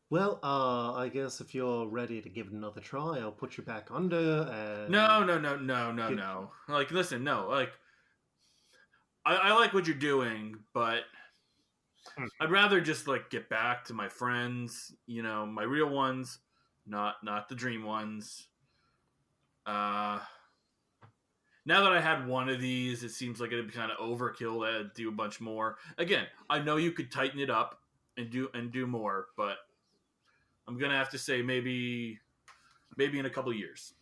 Well, 0.09 0.39
uh, 0.43 0.93
I 0.95 1.09
guess 1.09 1.41
if 1.41 1.55
you're 1.55 1.87
ready 1.87 2.23
to 2.23 2.29
give 2.29 2.47
it 2.47 2.53
another 2.53 2.81
try, 2.81 3.19
I'll 3.19 3.33
put 3.33 3.57
you 3.57 3.65
back 3.65 3.89
under 3.91 4.43
and. 4.53 4.91
No, 4.91 5.25
no, 5.25 5.39
no, 5.39 5.57
no, 5.57 5.91
no, 5.91 6.09
Good. 6.09 6.19
no. 6.19 6.51
Like, 6.69 6.91
listen, 6.91 7.25
no, 7.25 7.49
like, 7.49 7.73
I, 9.27 9.35
I 9.35 9.53
like 9.55 9.75
what 9.75 9.87
you're 9.87 9.97
doing, 9.97 10.65
but 10.73 11.05
Hmm. 12.17 12.27
I'd 12.41 12.51
rather 12.51 12.81
just 12.81 13.07
like 13.09 13.31
get 13.31 13.49
back 13.49 13.85
to 13.87 13.95
my 13.95 14.09
friends, 14.09 14.95
you 15.07 15.23
know, 15.23 15.47
my 15.47 15.63
real 15.65 15.89
ones, 15.91 16.39
not 16.87 17.17
not 17.23 17.49
the 17.49 17.55
dream 17.55 17.85
ones. 17.85 18.49
Uh, 19.67 20.21
now 21.65 21.83
that 21.83 21.93
I 21.93 22.01
had 22.01 22.27
one 22.27 22.49
of 22.49 22.61
these, 22.61 23.03
it 23.03 23.11
seems 23.11 23.41
like 23.41 23.53
it'd 23.53 23.67
be 23.67 23.73
kind 23.73 23.91
of 23.91 23.99
overkill 23.99 24.65
to 24.67 24.91
do 24.95 25.09
a 25.09 25.13
bunch 25.13 25.41
more. 25.41 25.79
Again, 25.99 26.29
I 26.49 26.61
know 26.61 26.77
you 26.77 26.93
could 26.93 27.11
tighten 27.11 27.41
it 27.41 27.51
up 27.51 27.83
and 28.17 28.31
do 28.31 28.49
and 28.55 28.71
do 28.73 28.87
more, 28.87 29.29
but 29.37 29.59
I'm 30.69 30.79
gonna 30.79 30.97
have 30.97 31.11
to 31.11 31.19
say 31.19 31.43
maybe 31.43 32.21
maybe 32.97 33.19
in 33.19 33.27
a 33.27 33.31
couple 33.31 33.53
years. 33.53 33.95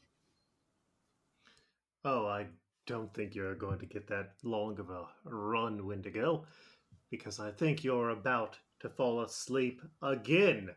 Oh, 2.05 2.27
I 2.27 2.49
don't 2.87 3.13
think 3.15 3.35
you're 3.35 3.55
going 3.55 3.79
to 3.79 3.87
get 3.87 4.07
that 4.09 4.33
long 4.43 4.79
of 4.79 4.91
a 4.91 5.05
run, 5.25 5.87
Wendigo, 5.87 6.45
because 7.11 7.41
I 7.41 7.51
think 7.51 7.83
you're 7.85 8.11
about 8.11 8.59
to 8.81 8.89
fall 8.89 9.23
asleep 9.23 9.81
again. 10.03 10.71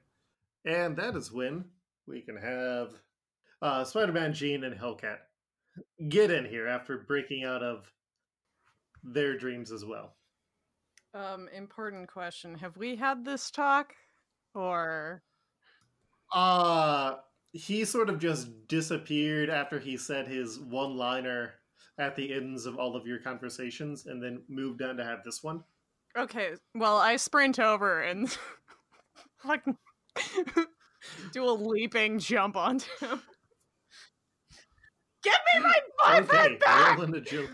And 0.65 0.95
that 0.97 1.15
is 1.15 1.31
when 1.31 1.65
we 2.07 2.21
can 2.21 2.37
have 2.37 2.93
uh, 3.61 3.83
Spider 3.83 4.13
Man, 4.13 4.33
Jean, 4.33 4.63
and 4.63 4.77
Hellcat 4.79 5.17
get 6.09 6.31
in 6.31 6.45
here 6.45 6.67
after 6.67 6.97
breaking 6.97 7.43
out 7.43 7.63
of 7.63 7.91
their 9.03 9.37
dreams 9.37 9.71
as 9.71 9.85
well. 9.85 10.15
Um, 11.13 11.47
important 11.55 12.07
question. 12.07 12.55
Have 12.55 12.77
we 12.77 12.95
had 12.95 13.25
this 13.25 13.49
talk? 13.51 13.93
Or 14.53 15.23
Uh, 16.33 17.15
he 17.53 17.85
sort 17.85 18.09
of 18.09 18.19
just 18.19 18.67
disappeared 18.67 19.49
after 19.49 19.79
he 19.79 19.97
said 19.97 20.27
his 20.27 20.59
one 20.59 20.97
liner 20.97 21.53
at 21.99 22.15
the 22.15 22.33
ends 22.33 22.65
of 22.65 22.77
all 22.77 22.95
of 22.95 23.07
your 23.07 23.19
conversations 23.19 24.05
and 24.05 24.21
then 24.21 24.41
moved 24.47 24.81
on 24.81 24.97
to 24.97 25.03
have 25.03 25.23
this 25.23 25.43
one. 25.43 25.63
okay, 26.17 26.51
well 26.75 26.97
I 26.97 27.15
sprint 27.15 27.59
over 27.59 28.01
and 28.01 28.35
like 29.45 29.63
do 31.33 31.43
a 31.43 31.51
leaping 31.51 32.19
jump 32.19 32.55
onto 32.55 32.85
him. 32.99 33.21
Get 35.23 35.39
me 35.53 35.61
my 35.63 35.75
boyfriend 36.21 36.55
Okay, 36.55 36.57
back! 36.57 36.97
roll 36.97 37.05
an 37.07 37.15
agility. 37.15 37.53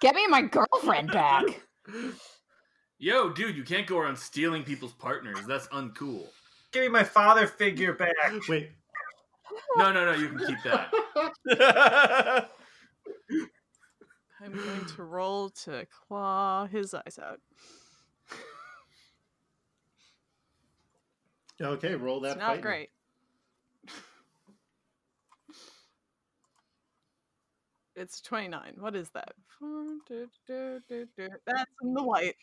Get 0.00 0.14
me 0.14 0.26
my 0.28 0.42
girlfriend 0.42 1.10
back. 1.12 1.44
Yo, 2.98 3.30
dude, 3.30 3.56
you 3.56 3.64
can't 3.64 3.86
go 3.86 3.98
around 3.98 4.16
stealing 4.16 4.62
people's 4.62 4.92
partners. 4.92 5.38
That's 5.48 5.66
uncool. 5.68 6.26
Give 6.72 6.82
me 6.82 6.88
my 6.88 7.02
father 7.04 7.46
figure 7.46 7.94
back. 7.94 8.12
Wait. 8.48 8.70
No, 9.76 9.90
no, 9.92 10.04
no, 10.04 10.12
you 10.12 10.28
can 10.28 10.38
keep 10.46 10.58
that. 10.64 12.50
I'm 14.42 14.52
going 14.52 14.86
to 14.96 15.02
roll 15.02 15.50
to 15.50 15.86
claw 15.86 16.66
his 16.66 16.94
eyes 16.94 17.18
out. 17.22 17.40
Okay, 21.62 21.94
roll 21.94 22.20
that. 22.20 22.30
It's 22.30 22.38
not 22.38 22.46
fighting. 22.48 22.62
great. 22.62 22.88
It's 27.96 28.22
29. 28.22 28.76
What 28.78 28.96
is 28.96 29.10
that? 29.10 29.34
That's 31.46 31.70
in 31.82 31.92
the 31.92 32.02
white. 32.02 32.34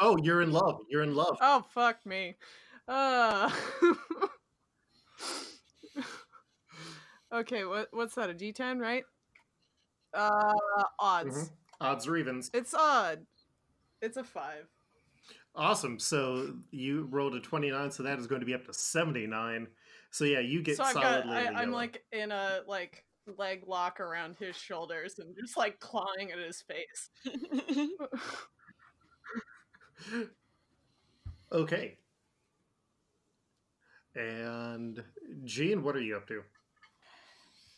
Oh, 0.00 0.16
you're 0.22 0.40
in 0.40 0.52
love. 0.52 0.80
You're 0.88 1.02
in 1.02 1.14
love. 1.14 1.36
Oh, 1.42 1.66
fuck 1.74 1.98
me. 2.06 2.36
Uh... 2.88 3.50
okay, 7.32 7.66
what 7.66 7.88
what's 7.90 8.14
that? 8.14 8.30
A 8.30 8.34
D10, 8.34 8.80
right? 8.80 9.04
Uh, 10.16 10.52
odds. 10.98 11.36
Mhm. 11.36 11.50
Odds 11.80 12.08
or 12.08 12.16
evens. 12.16 12.50
It's 12.54 12.74
odd. 12.74 13.26
It's 14.00 14.16
a 14.16 14.24
five. 14.24 14.66
Awesome. 15.54 15.98
So 15.98 16.54
you 16.70 17.06
rolled 17.10 17.34
a 17.34 17.40
29, 17.40 17.90
so 17.90 18.02
that 18.02 18.18
is 18.18 18.26
going 18.26 18.40
to 18.40 18.46
be 18.46 18.54
up 18.54 18.64
to 18.66 18.72
79. 18.72 19.68
So 20.10 20.24
yeah, 20.24 20.40
you 20.40 20.62
get 20.62 20.76
so 20.76 20.84
I've 20.84 20.94
got, 20.94 21.02
solidly 21.02 21.36
I, 21.36 21.48
in 21.48 21.54
the 21.54 21.60
I'm 21.60 21.72
like 21.72 22.04
in 22.12 22.30
a 22.30 22.60
like 22.66 23.04
leg 23.38 23.64
lock 23.66 24.00
around 24.00 24.36
his 24.38 24.56
shoulders 24.56 25.18
and 25.18 25.34
just 25.38 25.56
like 25.56 25.80
clawing 25.80 26.32
at 26.32 26.38
his 26.38 26.62
face. 26.62 27.10
Okay. 31.52 31.96
And 34.14 35.02
Jean, 35.44 35.82
what 35.82 35.96
are 35.96 36.00
you 36.00 36.16
up 36.16 36.26
to? 36.28 36.42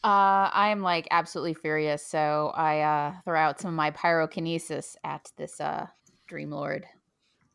Uh, 0.09 0.49
I'm 0.55 0.81
like 0.81 1.07
absolutely 1.11 1.53
furious, 1.53 2.03
so 2.03 2.51
I 2.55 2.81
uh, 2.81 3.13
throw 3.27 3.39
out 3.39 3.61
some 3.61 3.69
of 3.69 3.75
my 3.75 3.91
pyrokinesis 3.91 4.97
at 5.05 5.31
this 5.37 5.61
uh, 5.61 5.87
Dream 6.27 6.51
Lord. 6.51 6.87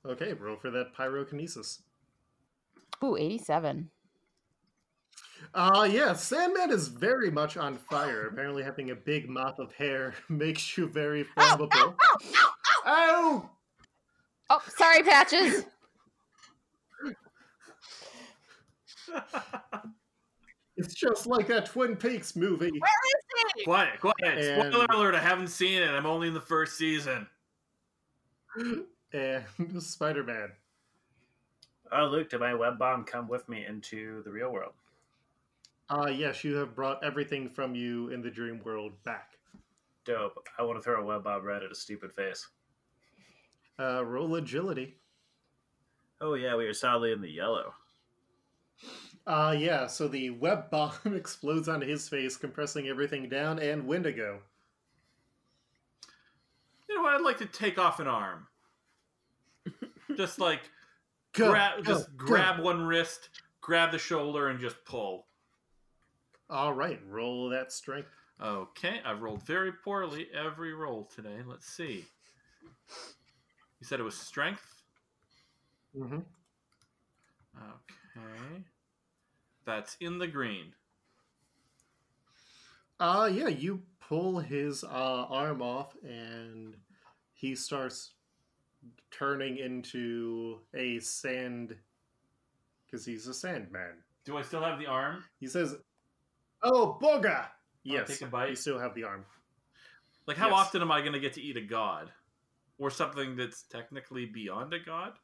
Okay, 0.06 0.34
roll 0.34 0.58
for 0.58 0.70
that 0.70 0.96
pyrokinesis. 0.96 1.80
Ooh, 3.04 3.18
87. 3.18 3.90
Uh 5.56 5.90
yeah, 5.92 6.14
Sandman 6.14 6.70
is 6.70 6.90
very 6.90 7.32
much 7.32 7.58
on 7.58 7.76
fire. 7.76 8.28
Apparently 8.28 8.62
having 8.62 8.92
a 8.92 8.96
big 8.96 9.28
mop 9.28 9.58
of 9.58 9.74
hair 9.74 10.14
makes 10.30 10.78
you 10.78 10.88
very 10.88 11.26
flammable. 11.36 11.96
Oh! 12.86 13.50
Oh, 14.52 14.62
sorry, 14.78 15.02
Patches. 15.02 15.66
It's 20.78 20.94
just 20.96 21.28
like 21.28 21.48
that 21.48 21.68
Twin 21.68 21.96
Peaks 21.96 22.36
movie. 22.36 22.72
Where 22.72 22.92
is 23.06 23.54
it? 23.58 23.64
Quiet, 23.66 24.00
quiet. 24.00 24.16
And- 24.24 24.72
Spoiler 24.74 24.86
alert, 24.90 25.16
I 25.16 25.20
haven't 25.20 25.50
seen 25.50 25.82
it. 25.82 25.90
I'm 25.90 26.06
only 26.06 26.28
in 26.28 26.34
the 26.34 26.42
first 26.42 26.78
season. 26.78 27.28
And 29.14 29.44
Spider-Man. 29.82 30.50
Oh, 31.92 32.06
Luke, 32.06 32.30
did 32.30 32.40
my 32.40 32.54
web 32.56 32.80
bomb 32.80 33.04
come 33.04 33.28
with 33.28 33.48
me 33.48 33.66
into 33.68 34.24
the 34.24 34.32
real 34.32 34.52
world? 34.52 34.74
Uh 35.90 36.08
yes, 36.08 36.44
you 36.44 36.56
have 36.56 36.74
brought 36.76 37.04
everything 37.04 37.50
from 37.50 37.76
you 37.76 38.10
in 38.10 38.22
the 38.22 38.30
dream 38.32 38.62
world 38.64 38.94
back. 39.04 39.32
Dope. 40.06 40.48
I 40.58 40.64
want 40.64 40.78
to 40.80 40.82
throw 40.82 41.02
a 41.02 41.06
web 41.06 41.26
bomb 41.26 41.44
right 41.44 41.62
at 41.62 41.72
a 41.72 41.76
stupid 41.76 42.14
face. 42.14 42.48
Uh 43.78 44.04
roll 44.06 44.34
agility. 44.36 44.96
Oh 46.22 46.36
yeah, 46.36 46.56
we 46.56 46.66
are 46.66 46.74
solidly 46.74 47.12
in 47.12 47.22
the 47.22 47.30
yellow. 47.30 47.74
Uh 49.26 49.56
yeah, 49.58 49.88
so 49.88 50.08
the 50.08 50.32
web 50.32 50.70
bomb 50.70 50.92
explodes 51.16 51.70
onto 51.70 51.88
his 51.88 52.10
face, 52.10 52.36
compressing 52.36 52.88
everything 52.88 53.30
down, 53.30 53.60
and 53.60 53.88
Wendigo. 53.88 54.40
You 56.90 56.96
know 56.96 57.04
what? 57.04 57.16
I'd 57.16 57.22
like 57.22 57.38
to 57.38 57.46
take 57.46 57.80
off 57.80 58.00
an 58.00 58.08
arm. 58.08 58.48
just 60.18 60.40
like 60.40 60.62
Go, 61.34 61.50
grab, 61.50 61.84
go, 61.84 61.94
just 61.94 62.16
go. 62.18 62.26
grab 62.28 62.60
one 62.60 62.84
wrist, 62.84 63.30
grab 63.60 63.92
the 63.92 63.98
shoulder, 63.98 64.50
and 64.50 64.60
just 64.60 64.76
pull. 64.86 65.26
All 66.50 66.74
right, 66.74 67.00
roll 67.08 67.50
that 67.50 67.72
strength. 67.72 68.10
Okay, 68.42 69.02
I've 69.04 69.22
rolled 69.22 69.42
very 69.44 69.72
poorly 69.72 70.28
every 70.34 70.74
roll 70.74 71.06
today. 71.16 71.38
Let's 71.46 71.68
see. 71.68 72.06
You 73.80 73.88
said 73.88 74.00
it 74.00 74.04
was 74.04 74.16
strength. 74.16 74.84
Mm-hmm. 75.98 76.20
Okay, 77.58 78.64
that's 79.66 79.96
in 80.00 80.18
the 80.18 80.28
green. 80.28 80.74
Uh 83.00 83.30
yeah, 83.32 83.48
you 83.48 83.82
pull 84.00 84.40
his 84.40 84.84
uh, 84.84 84.88
arm 85.30 85.62
off, 85.62 85.96
and 86.04 86.76
he 87.34 87.56
starts 87.56 88.14
turning 89.12 89.58
into 89.58 90.60
a 90.74 91.00
sand 91.00 91.76
because 92.86 93.06
he's 93.06 93.28
a 93.28 93.34
sandman. 93.34 94.04
Do 94.26 94.38
I 94.38 94.42
still 94.42 94.62
have 94.62 94.80
the 94.80 94.86
arm? 94.88 95.24
He 95.40 95.48
says, 95.48 95.76
"Oh, 96.62 96.98
booga!" 97.02 97.48
Yes, 97.84 98.08
take 98.08 98.22
a 98.22 98.28
bite? 98.28 98.50
You 98.50 98.56
still 98.56 98.80
have 98.80 98.96
the 98.96 99.04
arm. 99.04 99.26
Like, 100.28 100.38
how 100.38 100.50
Yes. 100.50 100.60
often 100.60 100.82
am 100.82 100.92
I 100.92 101.02
going 101.02 101.14
to 101.14 101.20
get 101.20 101.34
to 101.34 101.42
eat 101.42 101.58
a 101.58 101.62
god? 101.62 102.12
Or 102.78 102.90
something 102.90 103.36
that's 103.36 103.64
technically 103.64 104.26
beyond 104.26 104.74
a 104.74 104.80
god? 104.80 105.20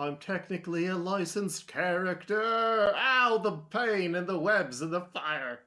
I'm 0.00 0.16
technically 0.16 0.86
a 0.86 0.96
licensed 0.96 1.66
character. 1.68 2.94
Ow, 2.96 3.38
the 3.42 3.52
pain 3.52 4.14
and 4.14 4.26
the 4.26 4.38
webs 4.38 4.80
and 4.80 4.90
the 4.90 5.02
fire. 5.12 5.60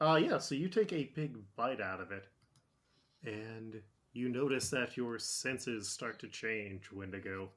Uh 0.00 0.16
yeah, 0.16 0.38
so 0.38 0.56
you 0.56 0.68
take 0.68 0.92
a 0.92 1.12
big 1.14 1.36
bite 1.54 1.80
out 1.80 2.00
of 2.00 2.10
it. 2.10 2.26
And 3.24 3.80
you 4.12 4.28
notice 4.28 4.70
that 4.70 4.96
your 4.96 5.20
senses 5.20 5.88
start 5.88 6.18
to 6.18 6.26
change, 6.26 6.90
Wendigo. 6.92 7.50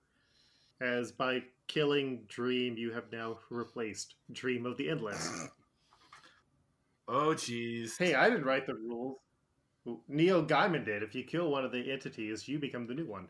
As 0.82 1.12
by 1.12 1.42
killing 1.68 2.26
Dream, 2.28 2.78
you 2.78 2.92
have 2.92 3.12
now 3.12 3.40
replaced 3.50 4.14
Dream 4.34 4.68
of 4.68 4.78
the 4.78 4.90
Endless. 4.90 5.48
Oh, 7.08 7.36
jeez. 7.36 8.00
hey, 8.00 8.16
I 8.16 8.32
didn't 8.32 8.46
write 8.46 8.66
the 8.66 8.74
rules. 8.74 9.20
Neil 10.08 10.44
Gaiman 10.44 10.84
did. 10.84 11.04
If 11.04 11.14
you 11.14 11.24
kill 11.24 11.52
one 11.52 11.64
of 11.64 11.72
the 11.72 11.92
entities, 11.92 12.48
you 12.48 12.58
become 12.58 12.88
the 12.88 12.96
new 12.96 13.06
one. 13.06 13.28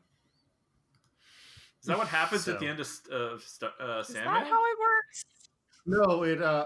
Is 1.86 1.90
that 1.90 2.00
what 2.00 2.08
happens 2.08 2.48
at 2.48 2.60
the 2.60 2.66
end 2.68 2.80
of 2.80 2.88
uh, 3.14 3.38
St- 3.38 3.72
uh, 3.80 4.00
Is 4.00 4.08
Sandman? 4.08 4.34
that 4.34 4.48
how 4.48 4.64
it 4.66 4.78
works? 4.80 5.24
No, 5.86 6.24
it 6.24 6.42
uh 6.42 6.66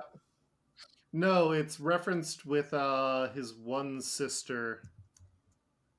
no, 1.12 1.52
it's 1.52 1.78
referenced 1.78 2.46
with 2.46 2.74
uh 2.74 3.28
his 3.34 3.54
one 3.54 4.00
sister. 4.00 4.82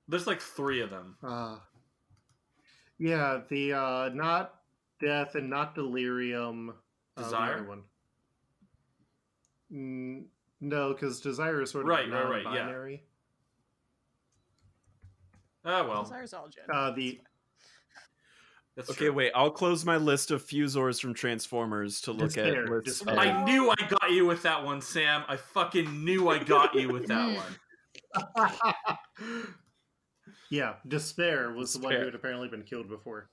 There's 0.09 0.27
like 0.27 0.41
three 0.41 0.81
of 0.81 0.89
them. 0.89 1.19
Uh 1.23 1.57
yeah, 2.99 3.41
the 3.51 3.75
uh 3.75 4.09
not 4.15 4.55
death 5.03 5.35
and 5.35 5.51
not 5.51 5.75
delirium. 5.75 6.71
uh, 6.71 6.73
the 7.17 7.23
Desire? 7.25 7.55
other 7.57 7.65
one. 7.69 7.83
Mm, 9.71 10.25
no, 10.63 10.95
because 10.95 11.21
desire 11.21 11.61
is 11.61 11.71
sort 11.73 11.85
of 11.85 11.89
Right, 11.91 12.11
right, 12.11 12.25
right, 12.25 12.43
yeah. 12.45 12.53
non-binary. 12.55 13.05
Ah, 15.63 15.87
well, 15.87 16.05
Desire's 16.05 16.33
all 16.33 16.49
Jen. 16.49 16.65
Uh, 16.73 16.91
the 16.93 17.21
that's 18.87 18.91
Okay, 18.99 19.07
true. 19.07 19.13
wait. 19.13 19.33
I'll 19.35 19.51
close 19.51 19.85
my 19.85 19.97
list 19.97 20.31
of 20.31 20.43
Fuzors 20.43 20.99
from 21.01 21.15
Transformers 21.15 22.01
to 22.03 22.13
look 22.13 22.33
Despair, 22.33 22.65
at. 22.65 22.71
lists 22.71 22.99
despair. 23.01 23.19
I 23.19 23.45
knew 23.45 23.71
I 23.71 23.75
got 23.89 24.11
you 24.11 24.27
with 24.27 24.43
that 24.43 24.65
one, 24.65 24.81
Sam. 24.81 25.23
I 25.29 25.37
fucking 25.37 26.05
knew 26.05 26.29
I 26.29 26.39
got 26.43 26.75
you 26.75 26.89
with 26.89 27.07
that 27.09 27.37
one. 27.37 28.67
yeah, 30.51 30.75
despair 30.89 31.53
was 31.53 31.75
the 31.75 31.81
one 31.81 31.93
who 31.95 32.05
had 32.07 32.15
apparently 32.15 32.49
been 32.49 32.63
killed 32.63 32.89
before, 32.89 33.29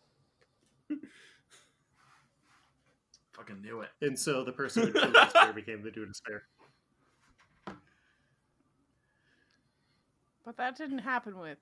Fucking 3.34 3.62
knew 3.62 3.82
it. 3.82 3.90
and 4.02 4.18
so 4.18 4.44
the 4.44 4.52
person 4.52 4.84
who 4.88 4.94
killed 4.94 5.14
despair 5.14 5.54
became 5.54 5.82
the 5.84 5.92
new 5.92 6.06
despair. 6.06 6.44
But 10.46 10.58
that 10.58 10.78
didn't 10.78 11.00
happen 11.00 11.38
with 11.40 11.58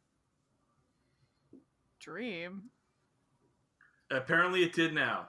Dream. 1.99 2.63
Apparently, 4.11 4.63
it 4.63 4.73
did 4.73 4.93
now. 4.93 5.27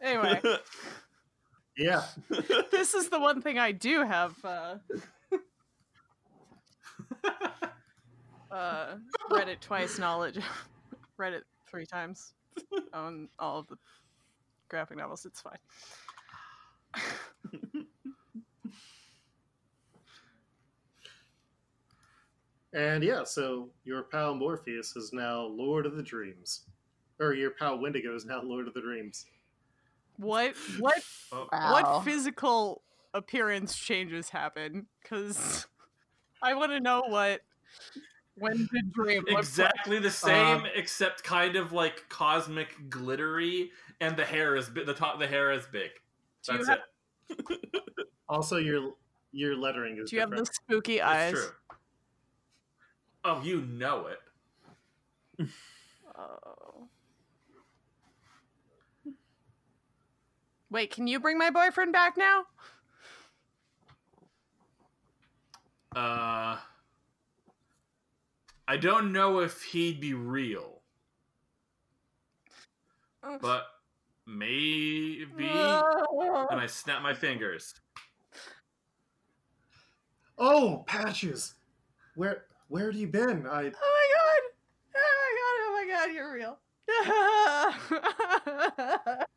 Anyway, 0.00 0.40
Yeah, 1.76 2.04
this 2.70 2.94
is 2.94 3.10
the 3.10 3.20
one 3.20 3.42
thing 3.42 3.58
I 3.58 3.70
do 3.72 4.02
have 4.02 4.34
uh, 4.42 4.76
uh, 8.50 8.94
read 9.30 9.48
it 9.48 9.60
twice 9.60 9.98
knowledge. 9.98 10.38
read 11.18 11.34
it 11.34 11.44
three 11.68 11.84
times 11.84 12.32
on 12.94 13.28
all 13.38 13.58
of 13.58 13.66
the 13.68 13.76
graphic 14.70 14.96
novels. 14.96 15.26
It's 15.26 15.42
fine. 15.42 15.58
and 22.72 23.04
yeah, 23.04 23.22
so 23.24 23.68
your 23.84 24.04
pal 24.04 24.34
Morpheus 24.34 24.96
is 24.96 25.12
now 25.12 25.42
Lord 25.42 25.84
of 25.84 25.94
the 25.96 26.02
Dreams, 26.02 26.62
or 27.20 27.34
your 27.34 27.50
pal 27.50 27.78
Wendigo 27.78 28.14
is 28.14 28.24
now 28.24 28.42
Lord 28.42 28.68
of 28.68 28.74
the 28.74 28.80
Dreams. 28.80 29.26
What 30.18 30.56
what 30.78 31.02
Oh, 31.32 31.48
Wow. 31.52 31.72
what 31.72 32.04
physical 32.04 32.82
appearance 33.14 33.76
changes 33.76 34.30
happen? 34.30 34.86
Because 35.02 35.66
I 36.42 36.54
want 36.54 36.72
to 36.72 36.80
know 36.80 37.02
what 37.08 37.42
when 38.36 38.68
did 38.72 38.92
Dream 38.92 39.18
look 39.22 39.30
like. 39.30 39.38
exactly 39.38 39.98
the 39.98 40.10
same, 40.10 40.58
Um, 40.58 40.66
except 40.74 41.22
kind 41.24 41.56
of 41.56 41.72
like 41.72 42.08
cosmic 42.08 42.90
glittery, 42.90 43.72
and 44.00 44.16
the 44.16 44.24
hair 44.24 44.56
is 44.56 44.68
bi- 44.68 44.84
the 44.84 44.92
top. 44.94 45.18
The 45.18 45.26
hair 45.26 45.52
is 45.52 45.66
big. 45.66 45.90
That's 46.46 46.68
have- 46.68 46.80
it. 47.30 48.08
Also, 48.28 48.56
your 48.58 48.94
your 49.32 49.56
lettering 49.56 49.98
is 49.98 50.10
Do 50.10 50.16
you 50.16 50.20
have 50.20 50.30
the 50.30 50.44
spooky 50.46 50.96
It's 50.96 51.04
eyes? 51.04 51.32
true. 51.32 51.50
Oh, 53.24 53.42
you 53.42 53.60
know 53.62 54.06
it. 54.08 55.48
Oh. 56.16 56.88
Wait, 60.76 60.90
can 60.90 61.06
you 61.06 61.18
bring 61.18 61.38
my 61.38 61.48
boyfriend 61.48 61.90
back 61.90 62.18
now? 62.18 62.42
Uh, 65.96 66.58
I 68.68 68.76
don't 68.76 69.10
know 69.10 69.38
if 69.38 69.62
he'd 69.62 70.02
be 70.02 70.12
real, 70.12 70.82
Ugh. 73.22 73.38
but 73.40 73.68
maybe. 74.26 75.48
Oh. 75.50 76.46
And 76.50 76.60
I 76.60 76.66
snap 76.66 77.00
my 77.00 77.14
fingers. 77.14 77.72
Oh, 80.36 80.84
patches. 80.86 81.54
Where 82.16 82.44
where 82.68 82.84
have 82.84 83.00
you 83.00 83.06
been? 83.06 83.46
I 83.46 83.62
Oh 83.62 83.62
my 83.62 84.08
god! 84.14 84.42
Oh 84.94 85.14
my 85.22 85.32
god! 85.40 85.56
Oh 85.62 85.72
my 85.72 85.86
god! 85.94 86.12
You're 86.12 86.34
real. 86.34 86.58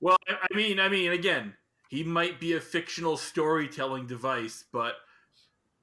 Well, 0.00 0.16
I, 0.28 0.34
I 0.50 0.56
mean, 0.56 0.78
I 0.78 0.88
mean, 0.88 1.12
again, 1.12 1.54
he 1.88 2.04
might 2.04 2.40
be 2.40 2.52
a 2.54 2.60
fictional 2.60 3.16
storytelling 3.16 4.06
device, 4.06 4.64
but 4.72 4.94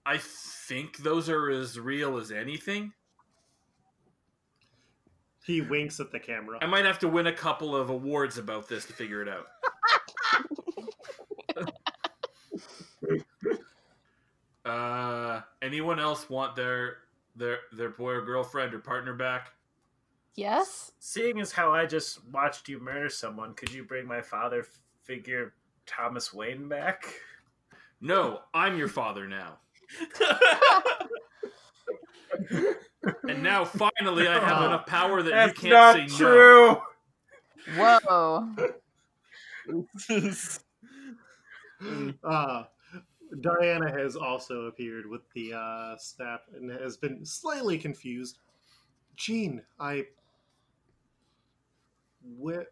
I 0.05 0.17
think 0.17 0.97
those 0.97 1.29
are 1.29 1.49
as 1.49 1.79
real 1.79 2.17
as 2.17 2.31
anything. 2.31 2.93
he 5.45 5.61
winks 5.61 5.99
at 5.99 6.11
the 6.11 6.19
camera. 6.19 6.57
I 6.61 6.65
might 6.67 6.85
have 6.85 6.99
to 6.99 7.07
win 7.07 7.27
a 7.27 7.33
couple 7.33 7.75
of 7.75 7.89
awards 7.89 8.37
about 8.37 8.67
this 8.67 8.85
to 8.85 8.93
figure 8.93 9.21
it 9.21 9.29
out. 9.29 9.47
uh, 14.65 15.41
anyone 15.61 15.99
else 15.99 16.29
want 16.29 16.55
their 16.55 16.97
their 17.35 17.59
their 17.73 17.89
boy 17.89 18.11
or 18.11 18.21
girlfriend 18.21 18.73
or 18.73 18.79
partner 18.79 19.13
back? 19.13 19.51
Yes? 20.35 20.91
Seeing 20.99 21.39
as 21.39 21.51
how 21.51 21.71
I 21.71 21.85
just 21.85 22.25
watched 22.31 22.67
you 22.67 22.79
murder 22.79 23.09
someone, 23.09 23.53
could 23.53 23.71
you 23.71 23.83
bring 23.83 24.07
my 24.07 24.21
father 24.21 24.65
figure 25.03 25.53
Thomas 25.85 26.33
Wayne 26.33 26.67
back? 26.67 27.05
No, 28.01 28.41
I'm 28.53 28.77
your 28.77 28.87
father 28.87 29.27
now. 29.27 29.59
And 33.27 33.43
now 33.43 33.65
finally 33.65 34.27
I 34.27 34.39
have 34.39 34.63
enough 34.63 34.85
power 34.85 35.21
that 35.21 35.29
That's 35.29 35.63
you 35.63 35.69
can't 35.69 36.09
say 36.09 36.23
no. 36.23 36.29
true. 36.29 36.81
Whoa. 37.77 38.49
Uh, 42.23 42.63
Diana 43.41 43.91
has 43.91 44.15
also 44.15 44.67
appeared 44.67 45.05
with 45.05 45.21
the 45.33 45.53
uh, 45.53 45.97
staff 45.97 46.39
and 46.55 46.71
has 46.71 46.95
been 46.95 47.25
slightly 47.25 47.77
confused. 47.77 48.37
Jean, 49.17 49.61
I. 49.81 50.05
Where. 52.23 52.67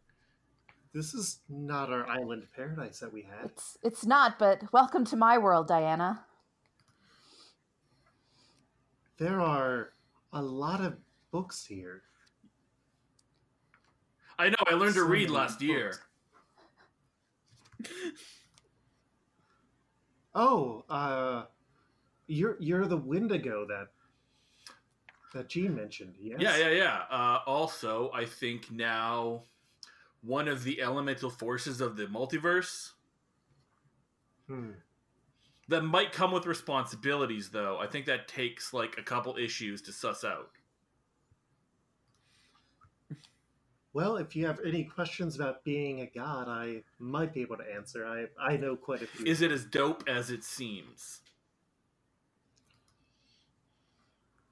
This 0.93 1.13
is 1.13 1.39
not 1.47 1.89
our 1.89 2.05
island 2.05 2.47
paradise 2.53 2.99
that 2.99 3.13
we 3.13 3.21
had. 3.21 3.45
It's 3.45 3.77
it's 3.81 4.05
not, 4.05 4.37
but 4.37 4.61
welcome 4.73 5.05
to 5.05 5.15
my 5.15 5.37
world, 5.37 5.67
Diana. 5.67 6.25
There 9.17 9.39
are 9.39 9.93
a 10.33 10.41
lot 10.41 10.81
of 10.81 10.97
books 11.31 11.65
here. 11.65 12.01
I 14.37 14.49
know, 14.49 14.57
I 14.67 14.73
learned 14.73 14.95
to 14.95 15.03
read 15.03 15.29
many 15.29 15.39
last 15.39 15.61
year. 15.61 15.93
Oh, 20.33 20.83
uh, 20.89 21.45
you're 22.27 22.57
you're 22.59 22.85
the 22.85 22.97
Wendigo 22.97 23.65
that 23.67 23.89
that 25.33 25.49
Jean 25.49 25.75
mentioned. 25.75 26.15
Yes. 26.19 26.39
Yeah, 26.39 26.57
yeah, 26.57 26.69
yeah. 26.69 27.03
Uh, 27.09 27.39
also, 27.45 28.11
I 28.13 28.25
think 28.25 28.71
now 28.71 29.43
one 30.21 30.47
of 30.47 30.63
the 30.63 30.81
elemental 30.81 31.29
forces 31.29 31.81
of 31.81 31.95
the 31.97 32.05
multiverse 32.05 32.91
Hmm. 34.47 34.71
that 35.69 35.81
might 35.83 36.11
come 36.11 36.31
with 36.31 36.45
responsibilities, 36.45 37.49
though. 37.49 37.77
I 37.79 37.87
think 37.87 38.05
that 38.07 38.27
takes 38.27 38.73
like 38.73 38.97
a 38.97 39.03
couple 39.03 39.37
issues 39.37 39.81
to 39.83 39.93
suss 39.93 40.23
out. 40.23 40.51
Well, 43.93 44.15
if 44.17 44.35
you 44.37 44.45
have 44.45 44.59
any 44.65 44.85
questions 44.85 45.35
about 45.35 45.65
being 45.65 45.99
a 46.01 46.05
god, 46.05 46.47
I 46.47 46.81
might 46.97 47.33
be 47.33 47.41
able 47.41 47.57
to 47.57 47.73
answer. 47.73 48.05
I 48.05 48.27
I 48.41 48.55
know 48.55 48.75
quite 48.77 49.01
a 49.01 49.07
few. 49.07 49.25
Is 49.25 49.41
it 49.41 49.51
as 49.51 49.65
dope 49.65 50.03
as 50.07 50.31
it 50.31 50.43
seems? 50.45 51.21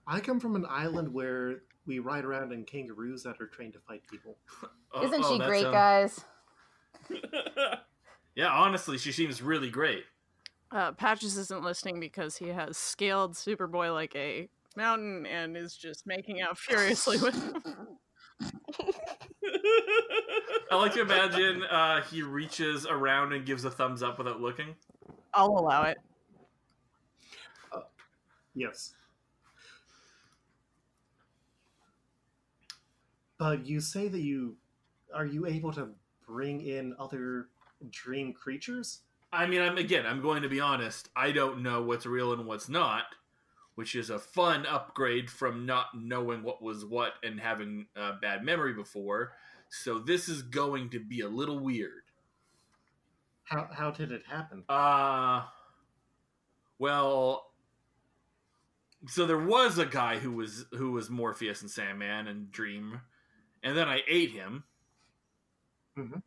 I 0.10 0.20
come 0.20 0.40
from 0.40 0.56
an 0.56 0.66
island 0.68 1.14
where 1.14 1.62
we 1.86 2.00
ride 2.00 2.26
around 2.26 2.52
in 2.52 2.66
kangaroos 2.66 3.22
that 3.24 3.40
are 3.40 3.48
trained 3.48 3.74
to 3.74 3.80
fight 3.80 4.02
people. 4.10 4.38
Oh, 4.92 5.06
Isn't 5.06 5.24
oh, 5.24 5.32
she 5.32 5.38
great, 5.38 5.62
sounds- 5.62 6.26
guys? 7.10 7.80
Yeah, 8.36 8.54
honestly, 8.54 8.98
she 8.98 9.12
seems 9.12 9.42
really 9.42 9.70
great. 9.70 10.06
Uh, 10.72 10.94
Patches 10.94 11.38
isn't 11.38 11.62
listening 11.62 12.00
because 12.00 12.38
he 12.38 12.48
has 12.48 12.78
scaled 12.78 13.34
Superboy 13.34 13.92
like 13.94 14.16
a 14.16 14.48
mountain 14.78 15.26
and 15.26 15.58
is 15.58 15.76
just 15.76 16.08
making 16.08 16.40
out 16.40 16.58
furiously 16.58 17.18
with 17.18 17.36
him. 17.36 17.62
I 20.72 20.76
like 20.76 20.94
to 20.94 21.02
imagine 21.02 21.64
uh, 21.64 22.02
he 22.04 22.22
reaches 22.22 22.86
around 22.86 23.34
and 23.34 23.46
gives 23.46 23.66
a 23.66 23.72
thumbs 23.72 24.02
up 24.02 24.18
without 24.18 24.40
looking. 24.40 24.74
I'll 25.34 25.58
allow 25.60 25.84
it. 25.84 25.98
Yes. 28.56 28.94
But 33.40 33.66
you 33.66 33.80
say 33.80 34.08
that 34.10 34.22
you 34.22 34.58
are 35.16 35.26
you 35.26 35.48
able 35.48 35.74
to 35.74 35.90
bring 36.28 36.62
in 36.62 36.94
other 37.00 37.48
dream 37.90 38.34
creatures? 38.34 39.00
I 39.32 39.48
mean, 39.48 39.62
I'm 39.62 39.78
again. 39.78 40.06
I'm 40.06 40.22
going 40.22 40.44
to 40.44 40.50
be 40.50 40.60
honest. 40.60 41.10
I 41.16 41.32
don't 41.32 41.64
know 41.64 41.82
what's 41.82 42.06
real 42.06 42.34
and 42.34 42.46
what's 42.46 42.70
not, 42.70 43.06
which 43.76 43.96
is 43.96 44.10
a 44.10 44.20
fun 44.20 44.66
upgrade 44.66 45.30
from 45.30 45.66
not 45.66 45.88
knowing 45.96 46.44
what 46.44 46.62
was 46.62 46.86
what 46.86 47.14
and 47.24 47.40
having 47.40 47.88
a 47.96 48.14
bad 48.14 48.44
memory 48.44 48.74
before. 48.74 49.34
So 49.70 50.00
this 50.00 50.28
is 50.28 50.42
going 50.42 50.90
to 50.92 51.00
be 51.00 51.22
a 51.22 51.30
little 51.30 51.60
weird. 51.60 52.04
How 53.46 53.70
how 53.72 53.92
did 53.92 54.12
it 54.12 54.24
happen? 54.28 54.64
Uh 54.68 55.44
well 56.78 57.46
so 59.08 59.26
there 59.26 59.40
was 59.40 59.78
a 59.78 59.86
guy 59.86 60.20
who 60.20 60.32
was 60.32 60.66
who 60.72 60.92
was 60.92 61.10
Morpheus 61.10 61.62
and 61.62 61.72
Sandman 61.72 62.28
and 62.28 62.52
Dream, 62.52 63.02
and 63.64 63.78
then 63.78 63.88
I 63.88 64.02
ate 64.08 64.32
him. 64.32 64.64
Mhm. 65.98 66.22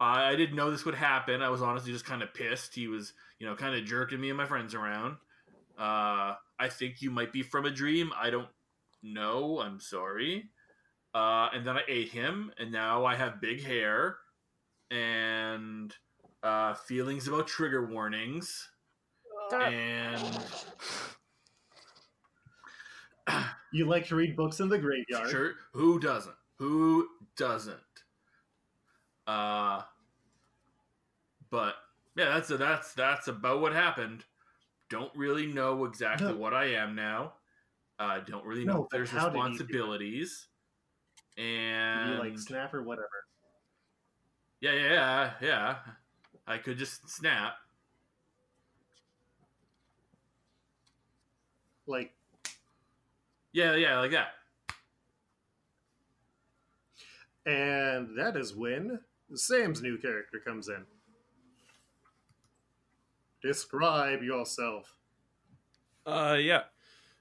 I 0.00 0.30
I 0.30 0.36
didn't 0.36 0.56
know 0.56 0.70
this 0.70 0.84
would 0.84 0.94
happen. 0.94 1.42
I 1.42 1.48
was 1.50 1.62
honestly 1.62 1.92
just 1.92 2.04
kind 2.04 2.22
of 2.22 2.34
pissed. 2.34 2.74
He 2.74 2.88
was, 2.88 3.12
you 3.38 3.46
know, 3.46 3.56
kind 3.56 3.74
of 3.76 3.84
jerking 3.84 4.20
me 4.20 4.28
and 4.30 4.36
my 4.38 4.46
friends 4.46 4.74
around. 4.74 5.16
Uh, 5.78 6.36
I 6.58 6.68
think 6.68 7.02
you 7.02 7.10
might 7.10 7.32
be 7.32 7.42
from 7.42 7.66
a 7.66 7.70
dream. 7.70 8.12
I 8.16 8.30
don't 8.30 8.48
know. 9.02 9.60
I'm 9.60 9.80
sorry. 9.80 10.50
Uh, 11.14 11.48
and 11.54 11.66
then 11.66 11.76
I 11.76 11.82
ate 11.88 12.10
him, 12.10 12.52
and 12.58 12.70
now 12.72 13.04
I 13.04 13.16
have 13.16 13.40
big 13.40 13.62
hair 13.62 14.18
and 14.90 15.94
uh, 16.42 16.74
feelings 16.74 17.28
about 17.28 17.48
trigger 17.48 17.86
warnings. 17.86 18.70
And 19.52 20.38
You 23.72 23.86
like 23.86 24.06
to 24.08 24.16
read 24.16 24.36
books 24.36 24.60
in 24.60 24.68
the 24.68 24.78
graveyard. 24.78 25.30
Sure. 25.30 25.54
Who 25.72 25.98
doesn't? 26.00 26.34
Who 26.60 27.08
doesn't? 27.36 28.04
Uh 29.26 29.82
but 31.50 31.74
yeah, 32.16 32.34
that's 32.34 32.50
a, 32.50 32.56
that's 32.58 32.92
that's 32.94 33.28
about 33.28 33.60
what 33.60 33.72
happened. 33.72 34.24
Don't 34.90 35.14
really 35.16 35.46
know 35.46 35.84
exactly 35.86 36.34
No. 36.34 36.36
what 36.36 36.54
I 36.54 36.66
am 36.74 36.94
now. 36.94 37.34
Uh 37.98 38.20
don't 38.20 38.44
really 38.44 38.64
know 38.66 38.74
No, 38.74 38.84
if 38.84 38.90
there's 38.90 39.10
you 39.12 39.16
responsibilities. 39.16 40.48
And 41.38 42.10
you 42.10 42.18
like 42.18 42.38
snap 42.38 42.74
or 42.74 42.82
whatever? 42.82 43.24
yeah, 44.60 44.72
yeah, 44.72 44.92
yeah, 44.92 45.34
yeah. 45.40 45.76
I 46.46 46.58
could 46.58 46.78
just 46.78 47.08
snap. 47.08 47.54
Like 51.86 52.12
Yeah, 53.52 53.74
yeah, 53.74 53.98
like 53.98 54.12
that. 54.12 54.39
And 57.46 58.16
that 58.18 58.36
is 58.36 58.54
when 58.54 59.00
Sam's 59.34 59.82
new 59.82 59.98
character 59.98 60.38
comes 60.44 60.68
in. 60.68 60.84
Describe 63.42 64.22
yourself. 64.22 64.96
Uh, 66.04 66.36
yeah. 66.40 66.62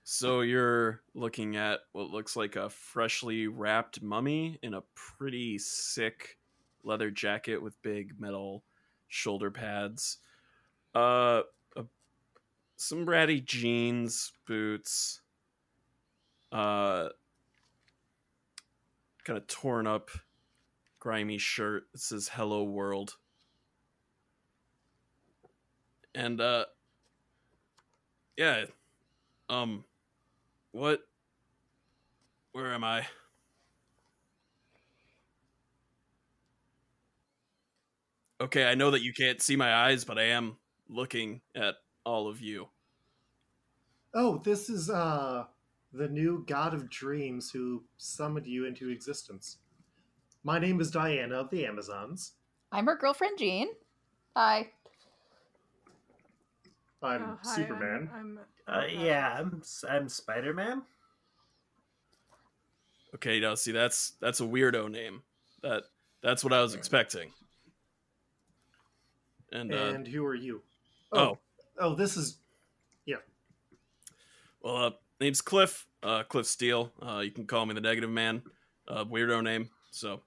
So 0.04 0.42
you're 0.42 1.02
looking 1.14 1.56
at 1.56 1.82
what 1.92 2.10
looks 2.10 2.36
like 2.36 2.56
a 2.56 2.70
freshly 2.70 3.48
wrapped 3.48 4.02
mummy 4.02 4.58
in 4.64 4.74
a 4.74 4.84
pretty 4.96 5.58
sick 5.60 6.38
leather 6.84 7.12
jacket 7.12 7.62
with 7.62 7.82
big 7.82 8.20
metal 8.20 8.64
shoulder 9.08 9.52
pads. 9.52 10.18
Uh, 10.96 11.44
some 12.80 13.06
ratty 13.06 13.42
jeans, 13.42 14.32
boots. 14.48 15.22
Uh, 16.52 17.10
kind 19.30 19.38
of 19.38 19.46
torn 19.46 19.86
up, 19.86 20.10
grimy 21.00 21.38
shirt 21.38 21.84
that 21.92 22.00
says 22.00 22.30
"Hello 22.30 22.64
World." 22.64 23.18
And 26.16 26.42
uh, 26.42 26.66
yeah, 28.36 28.66
um, 29.48 29.86
what? 30.72 31.02
Where 32.54 32.74
am 32.74 32.84
I? 32.84 33.06
Okay, 38.42 38.66
I 38.66 38.74
know 38.74 38.90
that 38.90 39.04
you 39.04 39.14
can't 39.14 39.44
see 39.44 39.56
my 39.56 39.72
eyes, 39.72 40.06
but 40.06 40.18
I 40.18 40.24
am 40.24 40.58
looking 40.88 41.42
at 41.54 41.76
all 42.04 42.28
of 42.28 42.42
you. 42.42 42.70
Oh, 44.12 44.40
this 44.40 44.72
is 44.72 44.90
uh 44.90 45.46
the 45.94 46.08
new 46.08 46.44
god 46.48 46.74
of 46.74 46.90
dreams 46.90 47.52
who 47.52 47.84
summoned 47.98 48.46
you 48.46 48.66
into 48.66 48.90
existence. 48.90 49.58
My 50.44 50.60
name 50.60 50.80
is 50.80 50.92
Diana 50.92 51.36
of 51.36 51.50
the 51.50 51.66
Amazons. 51.66 52.34
I'm 52.72 52.86
her 52.86 52.96
girlfriend, 52.96 53.38
Jean. 53.38 53.70
Hi. 54.36 54.70
I'm 57.02 57.24
Oh, 57.24 57.40
hi, 57.44 57.56
Superman. 57.56 58.10
I'm, 58.14 58.40
Uh, 58.68 58.72
I'm 58.72 58.90
yeah, 59.00 59.36
I'm 59.40 59.64
I'm 59.90 60.10
Spider 60.10 60.54
Man. 60.54 60.84
Okay, 63.16 63.40
now 63.40 63.56
see 63.56 63.72
that's 63.72 64.12
that's 64.22 64.40
a 64.40 64.44
weirdo 64.44 64.90
name. 64.92 65.24
That 65.64 65.84
that's 66.22 66.44
what 66.44 66.54
I 66.54 66.62
was 66.62 66.76
expecting. 66.76 67.32
And 69.52 69.74
uh, 69.74 69.78
and 69.96 70.08
who 70.08 70.24
are 70.26 70.36
you? 70.36 70.62
oh, 71.12 71.38
Oh, 71.80 71.96
this 71.96 72.18
is 72.18 72.38
yeah. 73.06 73.16
well, 74.62 74.76
uh, 74.76 74.92
name's 75.20 75.42
Cliff. 75.42 75.86
Uh, 76.02 76.24
Cliff 76.24 76.46
Steele. 76.46 76.92
Uh, 77.02 77.20
you 77.20 77.32
can 77.32 77.46
call 77.46 77.66
me 77.66 77.74
the 77.74 77.82
Negative 77.82 78.10
Man. 78.10 78.42
Uh, 78.88 79.06
weirdo 79.06 79.44
name, 79.44 79.70
so 79.92 80.22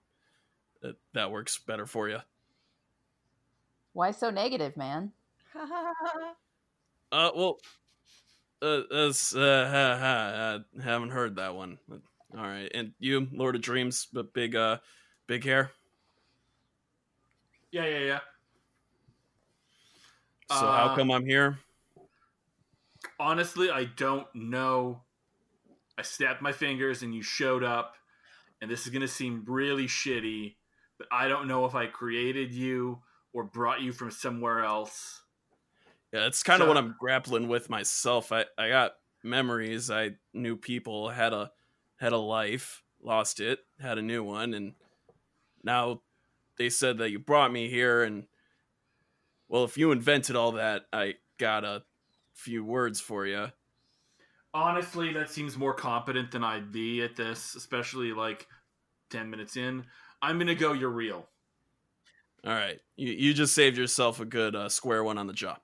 that 0.83 0.97
that 1.15 1.31
works 1.31 1.59
better 1.59 1.87
for 1.87 2.09
you. 2.09 2.19
Why 3.93 4.11
so 4.11 4.31
negative, 4.31 4.77
man? 4.77 5.13
Uh, 7.11 7.31
well, 7.37 7.59
uh, 8.63 8.81
that's, 8.91 9.37
uh, 9.37 9.69
ha, 9.71 9.99
ha, 10.01 10.59
I 10.81 10.83
haven't 10.83 11.11
heard 11.11 11.37
that 11.37 11.55
one. 11.55 11.77
All 11.91 12.01
right, 12.43 12.71
and 12.75 12.93
you, 12.99 13.29
Lord 13.33 13.55
of 13.55 13.61
Dreams, 13.61 14.09
but 14.11 14.33
big, 14.33 14.57
uh, 14.57 14.79
big 15.27 15.45
hair. 15.45 15.73
Yeah, 17.71 17.85
yeah, 17.85 17.99
yeah. 17.99 18.21
So 20.49 20.67
Uh, 20.67 20.89
how 20.89 20.97
come 20.97 21.11
I'm 21.11 21.27
here? 21.27 21.59
Honestly, 23.23 23.71
I 23.71 23.85
don't 23.85 24.27
know. 24.35 25.03
I 25.97 26.03
snapped 26.03 26.43
my 26.43 26.53
fingers 26.53 27.03
and 27.03 27.15
you 27.15 27.23
showed 27.23 27.63
up, 27.63 27.95
and 28.61 28.71
this 28.71 28.83
is 28.83 28.89
going 28.89 29.03
to 29.03 29.09
seem 29.09 29.45
really 29.47 29.87
shitty, 29.87 30.57
but 30.99 31.07
I 31.13 31.29
don't 31.29 31.47
know 31.47 31.65
if 31.65 31.75
I 31.75 31.87
created 31.87 32.53
you 32.53 33.01
or 33.33 33.45
brought 33.45 33.81
you 33.81 33.93
from 33.93 34.11
somewhere 34.11 34.65
else. 34.65 35.23
Yeah, 36.13 36.21
that's 36.21 36.43
kind 36.43 36.61
of 36.61 36.67
so- 36.67 36.69
what 36.69 36.77
I'm 36.77 36.97
grappling 36.99 37.49
with 37.49 37.71
myself. 37.71 38.33
I, 38.33 38.45
I 38.59 38.69
got 38.69 38.93
memories. 39.23 39.91
I 39.91 40.13
knew 40.35 40.57
people 40.57 41.11
had 41.11 41.33
a 41.33 41.53
had 41.99 42.13
a 42.13 42.19
life, 42.19 42.83
lost 43.01 43.39
it, 43.39 43.61
had 43.81 43.97
a 43.97 44.03
new 44.03 44.25
one, 44.25 44.55
and 44.55 44.75
now 45.63 46.03
they 46.59 46.69
said 46.69 46.99
that 46.99 47.11
you 47.11 47.21
brought 47.21 47.53
me 47.53 47.69
here. 47.69 48.03
And 48.03 48.27
well, 49.49 49.65
if 49.65 49.79
you 49.79 49.93
invented 49.93 50.35
all 50.35 50.53
that, 50.53 50.87
I 50.93 51.15
got 51.39 51.65
a 51.65 51.85
few 52.35 52.65
words 52.65 53.01
for 53.01 53.27
you. 53.27 53.49
Honestly, 54.55 55.13
that 55.15 55.31
seems 55.31 55.57
more 55.57 55.75
competent 55.75 56.31
than 56.31 56.45
I'd 56.45 56.73
be 56.73 57.03
at 57.03 57.17
this, 57.17 57.55
especially 57.55 58.13
like 58.13 58.47
10 59.11 59.31
minutes 59.31 59.57
in. 59.57 59.85
I'm 60.21 60.37
going 60.37 60.47
to 60.49 60.55
go, 60.55 60.73
you're 60.73 60.91
real. 60.91 61.27
All 62.45 62.53
right, 62.53 62.81
you 62.97 63.13
you 63.13 63.35
just 63.35 63.55
saved 63.55 63.77
yourself 63.77 64.19
a 64.19 64.25
good 64.25 64.57
uh, 64.57 64.69
square 64.69 65.05
one 65.05 65.17
on 65.17 65.29
the 65.29 65.33
job. 65.33 65.61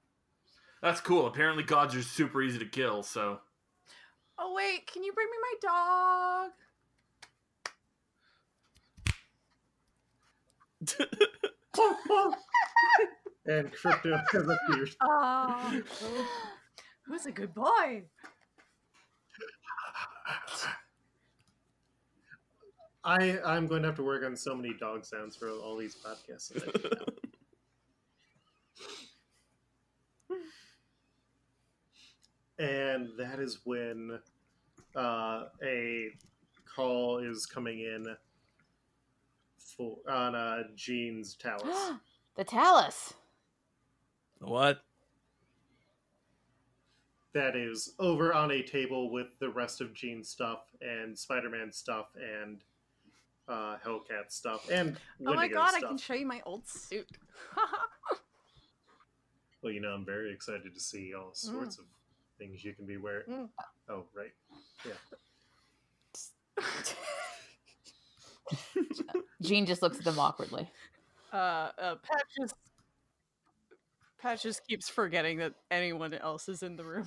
That's 0.81 1.01
cool. 1.01 1.27
Apparently, 1.27 1.65
gods 1.65 1.97
are 1.97 2.03
super 2.03 2.41
easy 2.41 2.61
to 2.61 2.67
kill, 2.67 3.03
so. 3.03 3.41
oh 4.39 4.55
wait, 4.55 4.87
can 4.87 5.03
you 5.03 5.13
bring 5.13 5.27
me 5.27 5.39
my 5.43 5.55
dog? 5.61 6.51
and 13.47 13.73
Krypto 13.73 14.23
has 14.33 14.49
appeared. 14.49 14.91
Oh, 15.03 15.83
who's 17.09 17.27
a 17.27 17.33
good 17.33 17.55
boy? 17.55 18.05
I 23.05 23.39
I'm 23.45 23.67
going 23.67 23.83
to 23.83 23.89
have 23.89 23.97
to 23.97 24.03
work 24.03 24.25
on 24.25 24.37
so 24.37 24.55
many 24.55 24.75
dog 24.79 25.05
sounds 25.05 25.35
for 25.37 25.49
all 25.51 25.77
these 25.77 25.97
podcasts. 25.97 26.49
that 26.49 27.09
I 32.61 32.63
and 32.63 33.09
that 33.19 33.39
is 33.39 33.61
when 33.65 34.19
uh, 34.97 35.45
a 35.63 36.09
call 36.75 37.19
is 37.19 37.47
coming 37.47 37.81
in 37.81 38.05
for 39.57 39.97
on 40.11 40.35
uh, 40.35 40.65
Jean's 40.75 41.35
talus. 41.41 41.93
the 42.37 42.45
Talus. 42.45 43.15
What? 44.41 44.83
That 47.35 47.55
is 47.57 47.95
over 47.99 48.33
on 48.35 48.51
a 48.51 48.63
table 48.63 49.11
with 49.11 49.29
the 49.39 49.49
rest 49.51 49.81
of 49.81 49.93
Jean's 49.95 50.29
stuff 50.29 50.61
and 50.81 51.17
Spider-Man 51.19 51.73
stuff 51.73 52.07
and 52.17 52.61
uh, 53.49 53.77
Hellcat 53.85 54.31
stuff 54.31 54.69
and 54.71 54.97
oh 55.21 55.25
my 55.25 55.37
Wendigo 55.37 55.55
god, 55.57 55.75
I 55.75 55.81
can 55.81 55.99
show 55.99 56.15
you 56.15 56.27
my 56.27 56.41
old 56.47 56.67
suit. 56.67 57.09
Well, 59.61 59.73
you 59.73 59.81
know, 59.81 59.89
I'm 59.89 60.05
very 60.05 60.33
excited 60.33 60.73
to 60.73 60.81
see 60.81 61.15
all 61.15 61.31
sorts 61.35 61.79
of 61.79 61.85
things 62.39 62.65
you 62.65 62.73
can 62.75 62.87
be 62.87 62.97
wearing. 62.97 63.25
Mm. 63.29 63.49
Oh, 63.89 64.05
right. 64.15 64.33
Yeah. 64.87 64.93
Jean 69.43 69.67
just 69.67 69.83
looks 69.83 69.99
at 69.99 70.05
them 70.05 70.19
awkwardly. 70.19 70.71
uh, 71.33 71.37
uh, 71.77 71.95
Patches. 71.97 72.55
Patches 74.21 74.61
keeps 74.61 74.89
forgetting 74.89 75.39
that 75.39 75.55
anyone 75.71 76.15
else 76.15 76.49
is 76.49 76.63
in 76.63 76.77
the 76.77 76.85
room. 76.85 77.07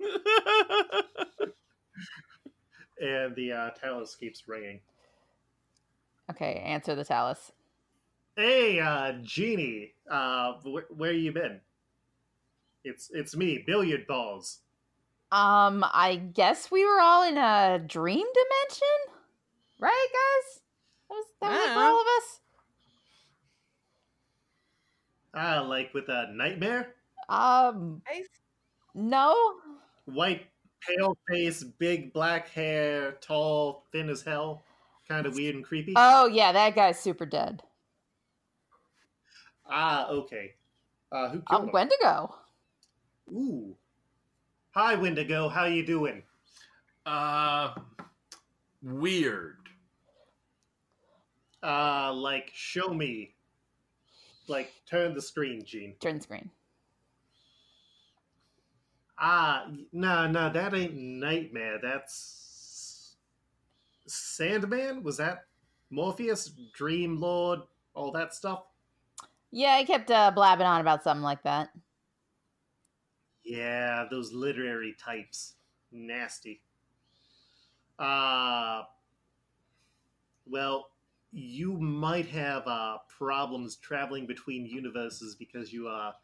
And 3.00 3.34
the 3.34 3.52
uh, 3.52 3.70
Tallus 3.82 4.14
keeps 4.18 4.46
ringing. 4.46 4.80
Okay, 6.30 6.62
answer 6.64 6.94
the 6.94 7.04
Tallus. 7.04 7.50
Hey, 8.36 8.80
uh, 8.80 9.12
Jeannie, 9.22 9.92
uh, 10.10 10.54
wh- 10.64 10.98
where 10.98 11.12
you 11.12 11.32
been? 11.32 11.60
It's 12.84 13.10
it's 13.12 13.36
me, 13.36 13.62
billiard 13.66 14.06
balls. 14.06 14.60
Um, 15.32 15.84
I 15.92 16.16
guess 16.16 16.70
we 16.70 16.84
were 16.84 17.00
all 17.00 17.28
in 17.28 17.36
a 17.36 17.78
dream 17.84 18.26
dimension, 18.34 19.14
right, 19.80 20.08
guys? 20.12 20.60
That 21.08 21.14
was 21.14 21.26
that 21.40 21.50
was 21.50 21.58
it 21.58 21.74
for 21.74 21.80
all 21.80 22.00
of 22.00 22.06
us. 22.18 22.40
Ah, 25.34 25.60
like 25.60 25.92
with 25.94 26.08
a 26.08 26.30
nightmare, 26.32 26.94
Um, 27.28 28.02
no. 28.94 29.34
white, 30.04 30.46
pale 30.80 31.16
face, 31.28 31.64
big 31.64 32.12
black 32.12 32.48
hair, 32.48 33.12
tall, 33.20 33.84
thin 33.90 34.08
as 34.08 34.22
hell, 34.22 34.62
kind 35.08 35.26
of 35.26 35.34
weird 35.34 35.56
and 35.56 35.64
creepy. 35.64 35.94
Oh 35.96 36.26
yeah, 36.26 36.52
that 36.52 36.74
guy's 36.74 36.98
super 37.00 37.26
dead. 37.26 37.62
ah, 39.66 40.08
okay. 40.08 40.54
Uh, 41.10 41.28
who 41.30 41.40
killed 41.42 41.62
Um, 41.62 41.68
him? 41.68 41.72
Wendigo. 41.72 42.34
Ooh. 43.30 43.76
Hi, 44.72 44.94
Wendigo. 44.96 45.48
How 45.48 45.64
you 45.66 45.86
doing? 45.86 46.22
Uh, 47.06 47.74
weird. 48.82 49.58
Uh, 51.62 52.12
like, 52.12 52.50
show 52.54 52.88
me. 52.92 53.33
Like, 54.48 54.72
turn 54.86 55.14
the 55.14 55.22
screen, 55.22 55.64
Gene. 55.64 55.94
Turn 56.00 56.20
screen. 56.20 56.50
Ah, 59.18 59.68
no, 59.92 60.26
no, 60.26 60.50
that 60.50 60.74
ain't 60.74 60.96
Nightmare. 60.96 61.78
That's 61.82 63.16
Sandman. 64.06 65.02
Was 65.02 65.16
that 65.18 65.46
Morpheus, 65.90 66.52
Dream 66.74 67.20
Lord, 67.20 67.60
all 67.94 68.10
that 68.12 68.34
stuff? 68.34 68.64
Yeah, 69.52 69.74
I 69.74 69.84
kept 69.84 70.10
uh, 70.10 70.32
blabbing 70.32 70.66
on 70.66 70.80
about 70.80 71.04
something 71.04 71.22
like 71.22 71.42
that. 71.44 71.70
Yeah, 73.44 74.06
those 74.10 74.32
literary 74.32 74.96
types. 74.98 75.54
Nasty. 75.92 76.60
Uh 77.98 78.82
well, 80.46 80.88
you 81.34 81.72
might 81.72 82.26
have 82.28 82.66
uh 82.68 82.98
problems 83.08 83.76
traveling 83.76 84.24
between 84.24 84.64
universes 84.64 85.34
because 85.34 85.72
you 85.72 85.88
are 85.88 86.14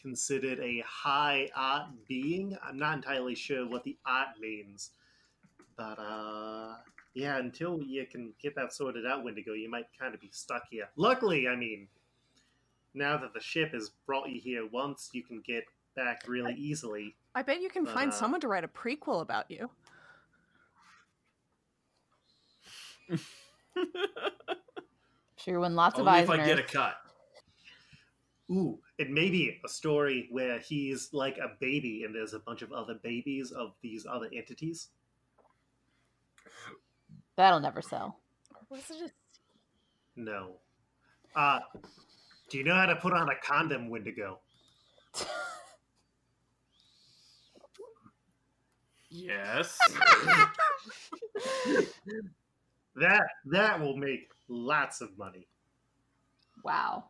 considered 0.00 0.60
a 0.60 0.82
high 0.86 1.48
art 1.56 1.88
being. 2.06 2.56
I'm 2.64 2.78
not 2.78 2.94
entirely 2.94 3.34
sure 3.34 3.68
what 3.68 3.82
the 3.82 3.98
art 4.06 4.38
means. 4.40 4.90
But 5.76 5.98
uh 5.98 6.76
yeah, 7.14 7.38
until 7.38 7.82
you 7.82 8.06
can 8.06 8.32
get 8.40 8.54
that 8.54 8.72
sorted 8.72 9.04
out, 9.04 9.24
Wendigo, 9.24 9.52
you 9.54 9.68
might 9.68 9.86
kind 9.98 10.14
of 10.14 10.20
be 10.20 10.30
stuck 10.30 10.62
here. 10.70 10.88
Luckily, 10.94 11.48
I 11.48 11.56
mean, 11.56 11.88
now 12.94 13.16
that 13.16 13.34
the 13.34 13.40
ship 13.40 13.72
has 13.72 13.90
brought 14.06 14.28
you 14.28 14.40
here 14.40 14.64
once, 14.70 15.10
you 15.12 15.24
can 15.24 15.42
get 15.44 15.64
back 15.96 16.22
really 16.28 16.54
easily. 16.54 17.16
I 17.34 17.42
bet 17.42 17.60
you 17.60 17.68
can 17.68 17.84
But, 17.84 17.94
find 17.94 18.12
uh, 18.12 18.14
someone 18.14 18.40
to 18.42 18.48
write 18.48 18.62
a 18.62 18.68
prequel 18.68 19.22
about 19.22 19.50
you. 19.50 19.70
Sure, 25.36 25.58
when 25.58 25.74
lots 25.74 25.98
of 25.98 26.06
Only 26.06 26.20
eyes 26.20 26.24
if 26.24 26.30
I 26.30 26.36
get 26.44 26.58
a 26.58 26.62
cut. 26.62 26.96
Ooh, 28.50 28.78
it 28.98 29.08
may 29.10 29.30
be 29.30 29.58
a 29.64 29.68
story 29.70 30.28
where 30.30 30.58
he's 30.58 31.08
like 31.14 31.38
a 31.38 31.52
baby 31.60 32.02
and 32.04 32.14
there's 32.14 32.34
a 32.34 32.40
bunch 32.40 32.60
of 32.60 32.72
other 32.72 32.94
babies 33.02 33.50
of 33.50 33.72
these 33.80 34.04
other 34.04 34.28
entities. 34.36 34.88
That'll 37.36 37.60
never 37.60 37.80
sell. 37.80 38.18
Was 38.68 38.90
it 38.90 39.10
a 40.16 40.20
No. 40.20 40.56
Uh, 41.34 41.60
do 42.50 42.58
you 42.58 42.64
know 42.64 42.74
how 42.74 42.86
to 42.86 42.96
put 42.96 43.14
on 43.14 43.30
a 43.30 43.36
condom, 43.42 43.88
Wendigo? 43.88 44.40
Yes. 49.12 49.76
That 52.96 53.22
that 53.46 53.80
will 53.80 53.96
make 53.96 54.30
lots 54.48 55.00
of 55.00 55.16
money. 55.18 55.46
wow. 56.62 57.04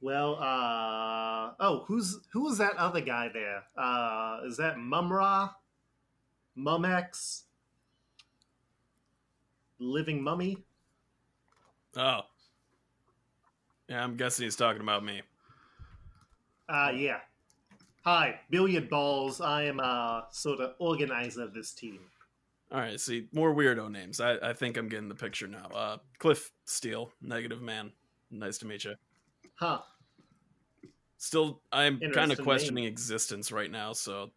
Well, 0.00 0.36
uh 0.36 1.54
oh, 1.60 1.84
who's 1.86 2.20
who 2.32 2.48
is 2.50 2.58
that 2.58 2.76
other 2.76 3.00
guy 3.00 3.28
there? 3.32 3.64
Uh 3.76 4.40
is 4.46 4.56
that 4.58 4.78
Mumm-Ra? 4.78 5.50
Mumex? 6.56 7.42
Living 9.78 10.22
mummy? 10.22 10.64
Oh. 11.96 12.20
Yeah, 13.88 14.02
I'm 14.04 14.16
guessing 14.16 14.44
he's 14.44 14.56
talking 14.56 14.82
about 14.82 15.04
me. 15.04 15.22
Uh 16.68 16.92
yeah. 16.94 17.20
Hi, 18.04 18.40
Billiard 18.50 18.88
Balls. 18.88 19.40
I 19.40 19.64
am 19.64 19.80
a 19.80 20.26
sort 20.30 20.60
of 20.60 20.74
organizer 20.78 21.42
of 21.42 21.54
this 21.54 21.72
team. 21.72 22.00
All 22.70 22.80
right, 22.80 23.00
see, 23.00 23.28
more 23.32 23.54
weirdo 23.54 23.90
names. 23.90 24.20
I, 24.20 24.36
I 24.36 24.52
think 24.52 24.76
I'm 24.76 24.88
getting 24.88 25.08
the 25.08 25.14
picture 25.14 25.46
now. 25.46 25.66
Uh, 25.74 25.96
Cliff 26.18 26.50
Steele, 26.66 27.10
Negative 27.22 27.62
Man. 27.62 27.92
Nice 28.30 28.58
to 28.58 28.66
meet 28.66 28.84
you. 28.84 28.94
Huh. 29.54 29.80
Still, 31.16 31.62
I'm 31.72 31.98
kind 31.98 32.30
of 32.30 32.38
name. 32.38 32.44
questioning 32.44 32.84
existence 32.84 33.50
right 33.50 33.70
now, 33.70 33.92
so 33.94 34.30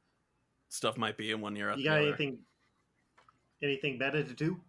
stuff 0.70 0.98
might 0.98 1.18
be 1.18 1.32
in 1.32 1.42
one 1.42 1.58
ear 1.58 1.70
out 1.70 1.78
You 1.78 1.84
got 1.84 1.98
other. 2.00 2.08
anything 2.08 2.40
anything 3.62 3.98
better 3.98 4.24
to 4.24 4.34
do? 4.34 4.60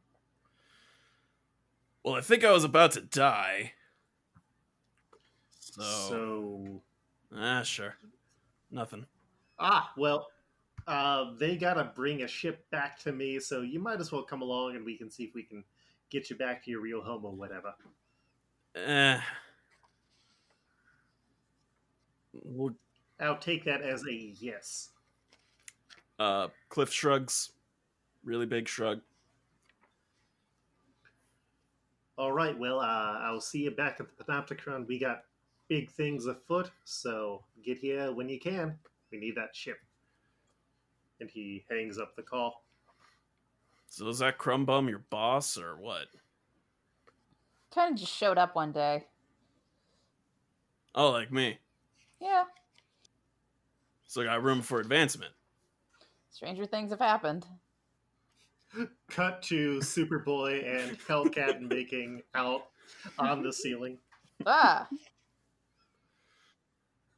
Well, 2.04 2.14
I 2.16 2.20
think 2.20 2.44
I 2.44 2.50
was 2.50 2.64
about 2.64 2.90
to 2.92 3.00
die. 3.00 3.72
So, 5.60 5.82
So 5.82 6.82
ah, 7.34 7.62
sure, 7.62 7.94
nothing. 8.72 9.06
ah, 9.58 9.92
well, 9.96 10.26
uh 10.86 11.32
they 11.38 11.56
gotta 11.56 11.84
bring 11.94 12.22
a 12.22 12.28
ship 12.28 12.68
back 12.70 12.98
to 13.00 13.12
me, 13.12 13.38
so 13.38 13.60
you 13.60 13.78
might 13.80 14.00
as 14.00 14.10
well 14.12 14.22
come 14.22 14.42
along 14.42 14.76
and 14.76 14.84
we 14.84 14.96
can 14.96 15.10
see 15.10 15.24
if 15.24 15.34
we 15.34 15.42
can 15.42 15.64
get 16.10 16.30
you 16.30 16.36
back 16.36 16.64
to 16.64 16.70
your 16.70 16.80
real 16.80 17.00
home 17.00 17.24
or 17.24 17.32
whatever. 17.32 17.74
Eh. 18.74 19.20
Well, 22.32 22.74
I'll 23.20 23.38
take 23.38 23.64
that 23.64 23.82
as 23.82 24.04
a 24.06 24.12
yes. 24.12 24.90
uh, 26.18 26.48
Cliff 26.68 26.92
shrugs, 26.92 27.52
really 28.24 28.46
big 28.46 28.68
shrug. 28.68 29.00
All 32.18 32.32
right, 32.32 32.56
well, 32.58 32.80
uh, 32.80 33.18
I'll 33.20 33.40
see 33.40 33.60
you 33.60 33.70
back 33.70 33.98
at 33.98 34.06
the 34.16 34.24
Panopticon. 34.24 34.86
We 34.86 34.98
got 34.98 35.24
big 35.68 35.90
things 35.90 36.26
afoot, 36.26 36.70
so 36.84 37.42
get 37.64 37.78
here 37.78 38.12
when 38.12 38.28
you 38.28 38.38
can. 38.38 38.78
We 39.10 39.18
need 39.18 39.34
that 39.36 39.54
ship. 39.54 39.78
And 41.22 41.30
he 41.30 41.64
hangs 41.70 42.00
up 42.00 42.16
the 42.16 42.22
call. 42.22 42.64
So 43.88 44.08
is 44.08 44.18
that 44.18 44.38
Crumbum 44.38 44.88
your 44.88 45.04
boss 45.08 45.56
or 45.56 45.76
what? 45.76 46.08
Kind 47.72 47.92
of 47.94 48.00
just 48.00 48.12
showed 48.12 48.38
up 48.38 48.56
one 48.56 48.72
day. 48.72 49.04
Oh, 50.96 51.10
like 51.12 51.30
me. 51.30 51.58
Yeah, 52.20 52.42
So 54.08 54.22
I 54.22 54.24
got 54.24 54.42
room 54.42 54.62
for 54.62 54.80
advancement. 54.80 55.30
stranger 56.32 56.66
things 56.66 56.90
have 56.90 56.98
happened. 56.98 57.46
Cut 59.08 59.42
to 59.42 59.78
Superboy 59.78 60.66
and 60.66 60.98
Hellcat 60.98 61.60
making 61.70 62.22
out 62.34 62.66
on 63.16 63.44
the 63.44 63.52
ceiling. 63.52 63.96
Ah, 64.44 64.88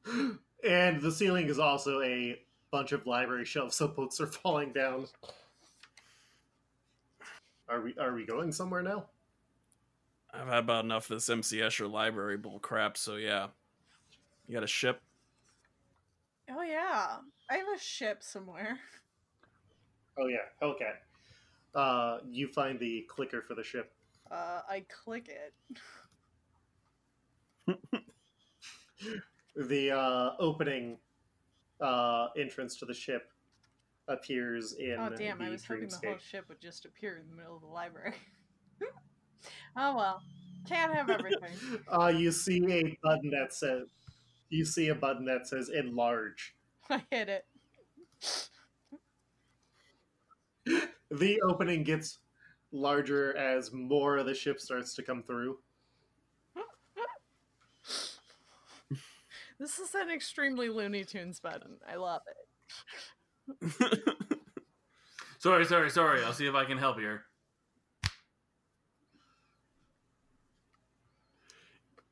And 0.64 1.02
the 1.02 1.12
ceiling 1.12 1.48
is 1.48 1.58
also 1.58 2.00
a 2.00 2.40
bunch 2.74 2.90
of 2.90 3.06
library 3.06 3.44
shelves, 3.44 3.76
so 3.76 3.86
books 3.86 4.20
are 4.20 4.26
falling 4.26 4.72
down. 4.72 5.06
Are 7.68 7.80
we 7.80 7.94
are 8.00 8.12
we 8.12 8.26
going 8.26 8.50
somewhere 8.50 8.82
now? 8.82 9.04
I've 10.32 10.48
had 10.48 10.58
about 10.58 10.84
enough 10.84 11.08
of 11.08 11.16
this 11.16 11.30
MC 11.30 11.58
Escher 11.58 11.88
library 11.88 12.36
bull 12.36 12.58
crap. 12.58 12.96
So 12.96 13.14
yeah, 13.14 13.46
you 14.48 14.54
got 14.54 14.64
a 14.64 14.66
ship. 14.66 15.00
Oh 16.50 16.62
yeah, 16.62 17.18
I 17.48 17.54
have 17.54 17.68
a 17.74 17.78
ship 17.78 18.24
somewhere. 18.24 18.76
Oh 20.18 20.26
yeah, 20.26 20.38
Hellcat. 20.60 20.96
Uh, 21.76 22.18
you 22.28 22.48
find 22.48 22.80
the 22.80 23.06
clicker 23.08 23.42
for 23.42 23.54
the 23.54 23.62
ship. 23.62 23.92
Uh, 24.32 24.62
I 24.68 24.84
click 24.88 25.28
it. 25.28 25.54
The 29.56 29.92
uh, 29.92 30.30
opening 30.40 30.98
uh, 31.80 32.28
entrance 32.36 32.76
to 32.76 32.86
the 32.86 32.94
ship 32.94 33.30
appears 34.08 34.74
in 34.74 34.96
oh 34.98 35.10
damn! 35.16 35.38
the 35.38 35.44
I 35.44 35.50
was 35.50 35.64
hoping 35.64 35.88
the 35.88 36.08
whole 36.08 36.18
ship 36.18 36.44
would 36.48 36.60
just 36.60 36.84
appear 36.84 37.16
in 37.16 37.28
the 37.28 37.36
middle 37.36 37.56
of 37.56 37.62
the 37.62 37.68
library. 37.68 38.14
oh 39.76 39.96
well, 39.96 40.22
can't 40.68 40.92
have 40.92 41.10
everything. 41.10 41.52
Uh, 41.88 42.08
you 42.08 42.32
see 42.32 42.64
a 42.72 42.98
button 43.02 43.30
that 43.30 43.52
says 43.52 43.88
you 44.50 44.64
see 44.64 44.88
a 44.88 44.94
button 44.94 45.24
that 45.24 45.46
says 45.46 45.68
enlarge. 45.68 46.54
I 46.90 47.02
hit 47.10 47.28
it. 47.28 47.44
The 51.10 51.40
opening 51.42 51.84
gets 51.84 52.18
larger 52.72 53.36
as 53.36 53.72
more 53.72 54.16
of 54.16 54.26
the 54.26 54.34
ship 54.34 54.60
starts 54.60 54.94
to 54.94 55.02
come 55.02 55.22
through. 55.22 55.58
This 59.64 59.78
is 59.78 59.94
an 59.94 60.10
extremely 60.10 60.68
Looney 60.68 61.04
Tunes 61.04 61.40
button. 61.40 61.78
I 61.90 61.96
love 61.96 62.20
it. 63.62 63.72
Sorry, 65.38 65.64
sorry, 65.64 65.88
sorry. 65.88 66.22
I'll 66.22 66.34
see 66.34 66.46
if 66.46 66.54
I 66.54 66.66
can 66.66 66.76
help 66.76 66.98
here. 66.98 67.22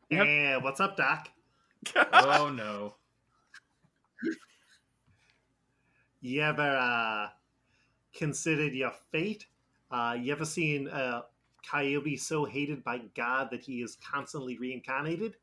Yep. 0.08 0.26
Yeah, 0.26 0.56
what's 0.58 0.80
up, 0.80 0.96
Doc? 0.96 1.28
Oh 2.14 2.48
no. 2.48 2.94
You 6.22 6.40
ever 6.42 6.62
uh, 6.62 7.28
considered 8.14 8.72
your 8.72 8.92
fate? 9.10 9.44
Uh, 9.90 10.16
you 10.18 10.32
ever 10.32 10.46
seen 10.46 10.88
a 10.88 11.24
coyote 11.70 12.16
so 12.16 12.46
hated 12.46 12.82
by 12.82 13.02
God 13.14 13.48
that 13.50 13.60
he 13.60 13.82
is 13.82 13.98
constantly 14.10 14.56
reincarnated? 14.56 15.36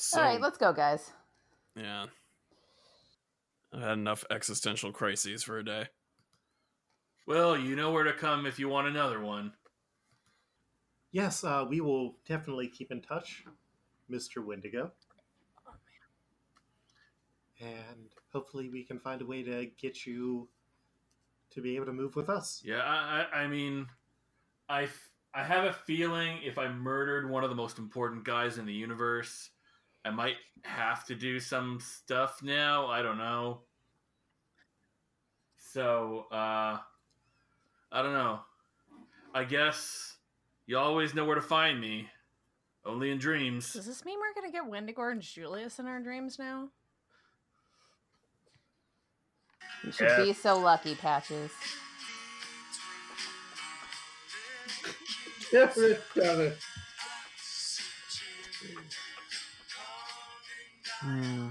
So, 0.00 0.18
All 0.18 0.26
right, 0.26 0.40
let's 0.40 0.56
go, 0.56 0.72
guys. 0.72 1.12
yeah. 1.76 2.06
I've 3.72 3.82
had 3.82 3.92
enough 3.92 4.24
existential 4.30 4.90
crises 4.92 5.42
for 5.44 5.58
a 5.58 5.64
day. 5.64 5.86
Well, 7.26 7.56
you 7.56 7.76
know 7.76 7.92
where 7.92 8.02
to 8.04 8.12
come 8.12 8.46
if 8.46 8.58
you 8.58 8.68
want 8.68 8.88
another 8.88 9.20
one. 9.20 9.52
Yes, 11.12 11.44
uh, 11.44 11.64
we 11.68 11.80
will 11.80 12.16
definitely 12.26 12.66
keep 12.66 12.90
in 12.90 13.00
touch, 13.02 13.44
Mr. 14.10 14.44
Wendigo. 14.44 14.90
And 17.60 18.08
hopefully 18.32 18.70
we 18.70 18.82
can 18.82 18.98
find 18.98 19.20
a 19.20 19.26
way 19.26 19.42
to 19.42 19.66
get 19.78 20.06
you 20.06 20.48
to 21.50 21.60
be 21.60 21.76
able 21.76 21.86
to 21.86 21.92
move 21.92 22.16
with 22.16 22.30
us. 22.30 22.62
Yeah, 22.64 22.78
I, 22.82 23.26
I, 23.32 23.40
I 23.42 23.46
mean, 23.48 23.86
I, 24.68 24.84
f- 24.84 25.10
I 25.34 25.44
have 25.44 25.64
a 25.64 25.72
feeling 25.72 26.38
if 26.42 26.58
I 26.58 26.68
murdered 26.68 27.28
one 27.28 27.44
of 27.44 27.50
the 27.50 27.56
most 27.56 27.78
important 27.78 28.24
guys 28.24 28.56
in 28.56 28.64
the 28.66 28.72
universe, 28.72 29.50
I 30.04 30.10
might 30.10 30.36
have 30.62 31.04
to 31.06 31.14
do 31.14 31.40
some 31.40 31.78
stuff 31.80 32.42
now. 32.42 32.86
I 32.86 33.02
don't 33.02 33.18
know. 33.18 33.60
So, 35.58 36.26
uh, 36.32 36.78
I 37.92 38.02
don't 38.02 38.12
know. 38.12 38.40
I 39.34 39.44
guess 39.44 40.16
you 40.66 40.78
always 40.78 41.14
know 41.14 41.24
where 41.24 41.34
to 41.34 41.42
find 41.42 41.80
me. 41.80 42.08
Only 42.84 43.10
in 43.10 43.18
dreams. 43.18 43.74
Does 43.74 43.86
this 43.86 44.04
mean 44.04 44.18
we're 44.18 44.34
gonna 44.34 44.50
get 44.50 44.66
Wendigo 44.66 45.02
and 45.02 45.20
Julius 45.20 45.78
in 45.78 45.86
our 45.86 46.00
dreams 46.00 46.38
now? 46.38 46.70
You 49.84 49.92
should 49.92 50.16
be 50.16 50.32
so 50.32 50.58
lucky, 50.58 50.94
Patches. 50.94 51.50
Hmm. 61.00 61.48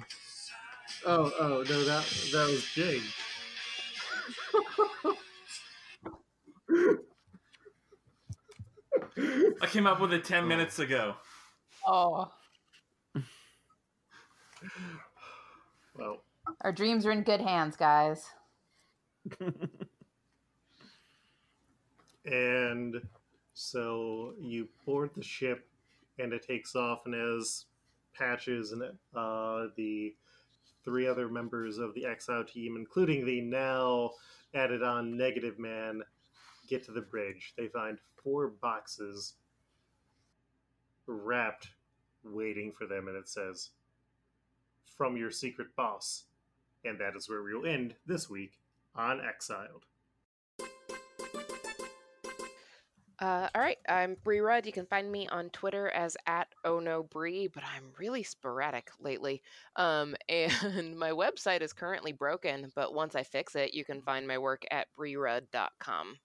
Oh, 1.06 1.32
oh 1.40 1.64
no, 1.68 1.84
that 1.86 2.06
that 2.32 2.48
was 2.48 2.66
Jake. 2.74 3.02
I 9.62 9.66
came 9.66 9.88
up 9.88 10.00
with 10.00 10.14
it 10.14 10.24
10 10.24 10.48
minutes 10.48 10.80
ago. 10.80 11.16
Oh, 11.86 12.32
Well, 15.96 16.24
our 16.62 16.72
dreams 16.72 17.06
are 17.06 17.12
in 17.12 17.24
good 17.24 17.42
hands, 17.42 17.76
guys. 17.76 18.24
and 22.26 23.02
so 23.54 24.34
you 24.40 24.68
board 24.86 25.12
the 25.16 25.24
ship, 25.24 25.68
and 26.20 26.32
it 26.34 26.46
takes 26.46 26.76
off, 26.76 27.02
and 27.06 27.16
as 27.16 27.66
Patches 28.14 28.72
and 28.72 28.84
uh, 29.16 29.68
the 29.76 30.16
three 30.84 31.08
other 31.08 31.30
members 31.30 31.78
of 31.78 31.94
the 31.94 32.06
Exile 32.06 32.44
team, 32.44 32.76
including 32.78 33.26
the 33.26 33.42
now 33.42 34.12
added 34.54 34.84
on 34.84 35.18
Negative 35.18 35.58
Man, 35.60 36.02
get 36.68 36.84
to 36.86 36.92
the 36.92 37.02
bridge. 37.02 37.54
They 37.58 37.68
find 37.68 37.98
four 38.24 38.48
boxes 38.48 39.36
wrapped, 41.08 41.70
waiting 42.24 42.72
for 42.78 42.86
them, 42.86 43.08
and 43.08 43.18
it 43.18 43.28
says, 43.28 43.72
From 44.98 45.18
your 45.18 45.32
secret 45.32 45.76
boss. 45.76 46.26
And 46.86 47.00
that 47.00 47.16
is 47.16 47.30
where 47.30 47.44
we 47.44 47.54
will 47.54 47.66
end 47.66 47.96
this 48.06 48.30
week 48.30 48.54
on 48.96 49.20
Exiled. 49.20 49.86
Uh, 53.22 53.50
all 53.54 53.62
right, 53.62 53.78
I'm 53.90 54.16
Bree 54.24 54.40
Rudd. 54.40 54.66
You 54.66 54.72
can 54.72 54.86
find 54.86 55.12
me 55.12 55.28
on 55.28 55.50
Twitter 55.50 55.90
as 55.90 56.16
at 56.26 56.48
oh 56.64 56.80
no 56.80 57.04
Bree, 57.04 57.48
but 57.48 57.64
I'm 57.64 57.92
really 57.98 58.24
sporadic 58.24 58.92
lately. 59.02 59.42
Um, 59.76 60.16
and 60.30 60.98
my 60.98 61.12
website 61.12 61.62
is 61.62 61.74
currently 61.74 62.14
broken, 62.14 62.72
but 62.76 62.94
once 62.94 63.16
I 63.16 63.24
fix 63.24 63.56
it, 63.56 63.74
you 63.74 63.84
can 63.84 64.02
find 64.02 64.26
my 64.26 64.38
work 64.38 64.64
at 64.72 64.88
breerud.com. 64.98 66.18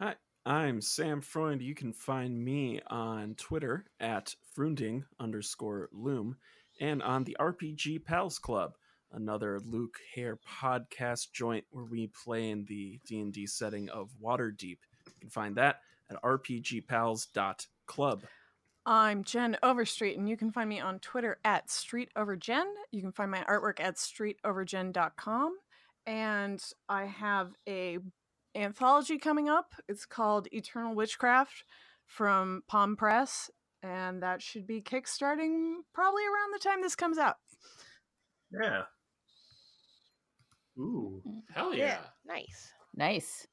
Hi, 0.00 0.16
I'm 0.44 0.80
Sam 0.80 1.20
Freund. 1.20 1.62
You 1.62 1.76
can 1.76 1.92
find 1.92 2.44
me 2.44 2.80
on 2.88 3.36
Twitter 3.36 3.84
at 4.00 4.34
Frunding 4.56 5.04
underscore 5.20 5.88
Loom 5.92 6.36
and 6.80 7.00
on 7.04 7.22
the 7.22 7.36
RPG 7.38 8.04
Pals 8.04 8.40
Club, 8.40 8.72
another 9.12 9.60
Luke 9.64 9.98
Hare 10.16 10.38
podcast 10.38 11.30
joint 11.32 11.64
where 11.70 11.84
we 11.84 12.08
play 12.08 12.50
in 12.50 12.64
the 12.64 12.98
D&D 13.06 13.46
setting 13.46 13.88
of 13.90 14.10
Waterdeep. 14.20 14.78
You 15.06 15.12
can 15.20 15.30
find 15.30 15.56
that 15.56 15.80
at 16.10 16.20
rpgpals.club. 16.22 18.22
I'm 18.84 19.22
Jen 19.22 19.56
Overstreet, 19.62 20.18
and 20.18 20.28
you 20.28 20.36
can 20.36 20.50
find 20.50 20.68
me 20.68 20.80
on 20.80 20.98
Twitter 20.98 21.38
at 21.44 21.68
StreetOverGen. 21.68 22.64
You 22.90 23.00
can 23.00 23.12
find 23.12 23.30
my 23.30 23.44
artwork 23.44 23.78
at 23.78 23.94
StreetOverGen.com. 23.96 25.56
And 26.04 26.60
I 26.88 27.04
have 27.04 27.52
a 27.68 27.98
anthology 28.56 29.18
coming 29.18 29.48
up. 29.48 29.74
It's 29.88 30.04
called 30.04 30.48
Eternal 30.50 30.96
Witchcraft 30.96 31.62
from 32.06 32.64
Palm 32.66 32.96
Press, 32.96 33.52
and 33.84 34.20
that 34.22 34.42
should 34.42 34.66
be 34.66 34.82
kickstarting 34.82 35.76
probably 35.94 36.24
around 36.24 36.52
the 36.52 36.58
time 36.58 36.82
this 36.82 36.96
comes 36.96 37.18
out. 37.18 37.36
Yeah. 38.50 38.82
Ooh. 40.78 41.22
Mm. 41.26 41.42
Hell 41.54 41.74
yeah. 41.74 41.98
Nice. 42.26 42.72
Nice. 42.94 43.46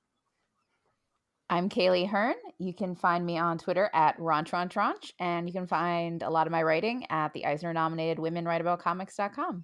I'm 1.51 1.67
Kaylee 1.67 2.07
Hearn. 2.07 2.35
You 2.59 2.75
can 2.75 2.95
find 2.95 3.25
me 3.25 3.39
on 3.39 3.57
Twitter 3.57 3.89
at 3.91 4.15
RonTronTronch, 4.19 5.13
and 5.19 5.47
you 5.47 5.53
can 5.53 5.65
find 5.65 6.21
a 6.21 6.29
lot 6.29 6.45
of 6.45 6.51
my 6.51 6.61
writing 6.61 7.07
at 7.09 7.33
the 7.33 7.45
Eisner 7.45 7.73
nominated 7.73 8.19
Women 8.19 8.45
Write 8.45 8.61
About 8.61 8.79
Comics.com. 8.79 9.63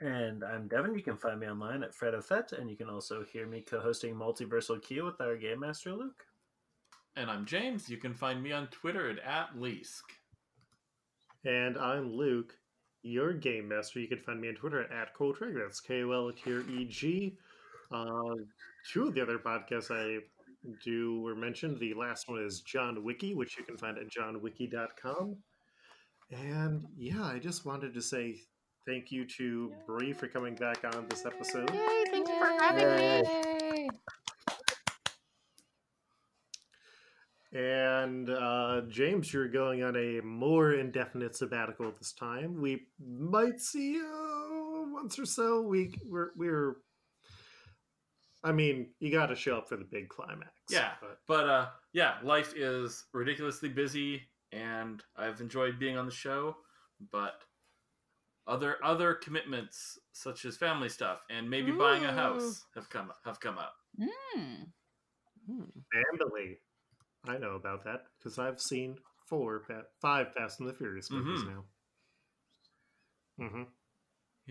And 0.00 0.44
I'm 0.44 0.68
Devin. 0.68 0.94
You 0.94 1.02
can 1.02 1.16
find 1.16 1.40
me 1.40 1.48
online 1.48 1.82
at 1.82 1.92
Fred 1.92 2.14
Fett, 2.24 2.52
and 2.52 2.70
you 2.70 2.76
can 2.76 2.88
also 2.88 3.24
hear 3.24 3.48
me 3.48 3.62
co-hosting 3.62 4.14
Multiversal 4.14 4.80
Q 4.80 5.06
with 5.06 5.20
our 5.20 5.36
Game 5.36 5.58
Master 5.58 5.92
Luke. 5.92 6.24
And 7.16 7.28
I'm 7.28 7.44
James. 7.44 7.90
You 7.90 7.96
can 7.96 8.14
find 8.14 8.40
me 8.40 8.52
on 8.52 8.68
Twitter 8.68 9.10
at, 9.10 9.18
at 9.18 9.56
Leask. 9.58 10.02
And 11.44 11.76
I'm 11.76 12.12
Luke, 12.12 12.54
your 13.02 13.32
game 13.32 13.66
master. 13.66 13.98
You 13.98 14.06
can 14.06 14.20
find 14.20 14.40
me 14.40 14.50
on 14.50 14.54
Twitter 14.54 14.84
at 14.84 15.16
Koltreg. 15.16 15.58
That's 15.58 15.80
K 15.80 16.04
O 16.04 16.12
L 16.12 16.32
T 16.32 16.52
R 16.52 16.60
E 16.60 16.84
G. 16.84 17.36
Uh, 17.90 18.34
two 18.92 19.08
of 19.08 19.14
the 19.14 19.20
other 19.20 19.38
podcasts 19.38 19.90
I 19.90 20.20
do 20.84 21.20
were 21.20 21.34
mentioned. 21.34 21.78
The 21.78 21.94
last 21.94 22.28
one 22.28 22.40
is 22.42 22.60
John 22.60 23.02
Wiki, 23.02 23.34
which 23.34 23.56
you 23.58 23.64
can 23.64 23.76
find 23.76 23.98
at 23.98 24.08
johnwiki.com. 24.08 25.36
And 26.30 26.86
yeah, 26.96 27.24
I 27.24 27.38
just 27.38 27.66
wanted 27.66 27.92
to 27.94 28.02
say 28.02 28.36
thank 28.86 29.10
you 29.10 29.24
to 29.26 29.72
Bree 29.86 30.12
for 30.12 30.28
coming 30.28 30.54
back 30.54 30.84
on 30.84 31.06
this 31.08 31.26
episode. 31.26 31.72
Yay! 31.74 32.04
Thank 32.10 32.28
you 32.28 32.38
for 32.38 32.62
having 32.62 33.22
me. 33.22 33.90
And 37.52 38.30
uh, 38.30 38.82
James, 38.88 39.32
you're 39.32 39.48
going 39.48 39.82
on 39.82 39.96
a 39.96 40.20
more 40.22 40.74
indefinite 40.74 41.34
sabbatical 41.34 41.88
at 41.88 41.98
this 41.98 42.12
time. 42.12 42.60
We 42.60 42.86
might 43.04 43.60
see 43.60 43.94
you 43.94 44.88
once 44.92 45.18
or 45.18 45.26
so. 45.26 45.62
We 45.62 45.92
we're 46.08 46.30
we're. 46.36 46.76
I 48.42 48.52
mean, 48.52 48.94
you 49.00 49.10
got 49.12 49.26
to 49.26 49.36
show 49.36 49.58
up 49.58 49.68
for 49.68 49.76
the 49.76 49.84
big 49.84 50.08
climax. 50.08 50.50
Yeah. 50.70 50.94
but 51.00 51.20
But 51.26 51.48
uh, 51.48 51.70
yeah, 51.92 52.18
life 52.22 52.54
is 52.56 53.04
ridiculously 53.12 53.68
busy, 53.68 54.22
and 54.52 55.02
I've 55.16 55.40
enjoyed 55.40 55.78
being 55.78 55.96
on 55.96 56.06
the 56.06 56.12
show. 56.12 56.56
But 57.12 57.42
other 58.46 58.82
other 58.84 59.14
commitments, 59.14 59.98
such 60.12 60.44
as 60.44 60.56
family 60.56 60.88
stuff 60.88 61.20
and 61.30 61.48
maybe 61.48 61.72
buying 61.72 62.04
a 62.04 62.12
house, 62.12 62.64
have 62.74 62.88
come 62.88 63.12
have 63.24 63.40
come 63.40 63.58
up. 63.58 63.74
Mm. 63.98 64.72
family. 65.92 66.58
I 67.24 67.38
know 67.38 67.52
about 67.56 67.84
that 67.84 68.06
because 68.18 68.38
I've 68.38 68.60
seen 68.60 68.98
four, 69.28 69.64
five 70.00 70.32
Fast 70.34 70.60
and 70.60 70.68
the 70.68 70.74
Furious 70.74 71.10
movies 71.10 71.42
Mhm. 71.42 71.48
now. 71.48 71.64
hmm 73.38 73.62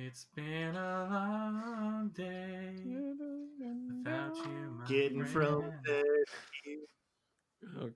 It's 0.01 0.27
been 0.33 0.77
a 0.77 1.07
long 1.11 2.09
day 2.15 2.71
without 2.85 4.33
you, 4.37 4.77
my 4.79 4.85
Getting 4.87 5.25
from 5.25 5.73
there. 5.85 6.03
Oh, 7.81 7.89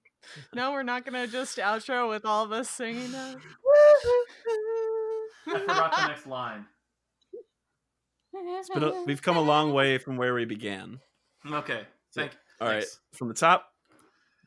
No, 0.53 0.73
we're 0.73 0.83
not 0.83 1.05
gonna 1.05 1.27
just 1.27 1.59
outro 1.59 2.09
with 2.09 2.25
all 2.25 2.43
of 2.43 2.51
us 2.51 2.69
singing 2.69 3.09
that. 3.13 3.37
I 5.47 5.59
forgot 5.59 5.95
the 5.95 6.07
next 6.07 6.27
line. 6.27 6.65
a, 8.75 9.03
we've 9.05 9.21
come 9.21 9.37
a 9.37 9.41
long 9.41 9.71
way 9.71 9.97
from 9.97 10.17
where 10.17 10.33
we 10.33 10.43
began. 10.43 10.99
Okay, 11.49 11.83
thank. 12.13 12.33
All 12.59 12.67
right, 12.67 12.79
thanks. 12.79 12.99
from 13.13 13.29
the 13.29 13.33
top. 13.33 13.69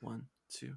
One, 0.00 0.26
two, 0.50 0.74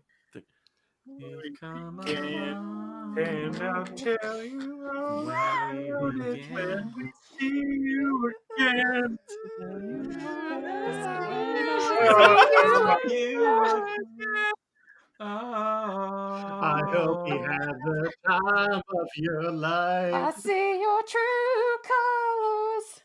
three. 1.17 1.29
You've 1.29 1.59
come 1.59 1.99
Again, 1.99 2.57
along 2.57 3.17
And 3.17 3.55
I'll 3.63 3.85
tell 3.85 4.43
you 4.43 4.89
all 4.93 5.25
Why 5.25 5.89
about 5.89 6.13
we 6.15 6.31
it 6.31 6.51
when 6.51 6.93
we 6.97 7.11
see 7.39 7.47
you 7.49 8.31
again. 8.57 9.17
I 15.21 16.81
hope 16.91 17.27
you 17.27 17.39
have 17.49 17.77
the 17.83 18.11
time 18.27 18.81
of 18.89 19.07
your 19.17 19.51
life. 19.51 20.13
I 20.13 20.31
see 20.31 20.79
your 20.79 21.01
true 21.03 21.77
colors. 21.89 23.03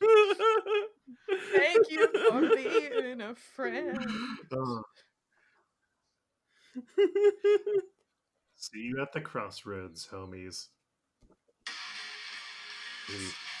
Thank 1.56 1.90
you 1.90 2.08
for 2.08 2.40
being 2.56 3.20
a 3.20 3.34
friend. 3.34 3.98
Ugh. 4.52 4.84
See 8.56 8.78
you 8.78 9.02
at 9.02 9.12
the 9.12 9.20
crossroads, 9.20 10.08
homies. 10.10 10.68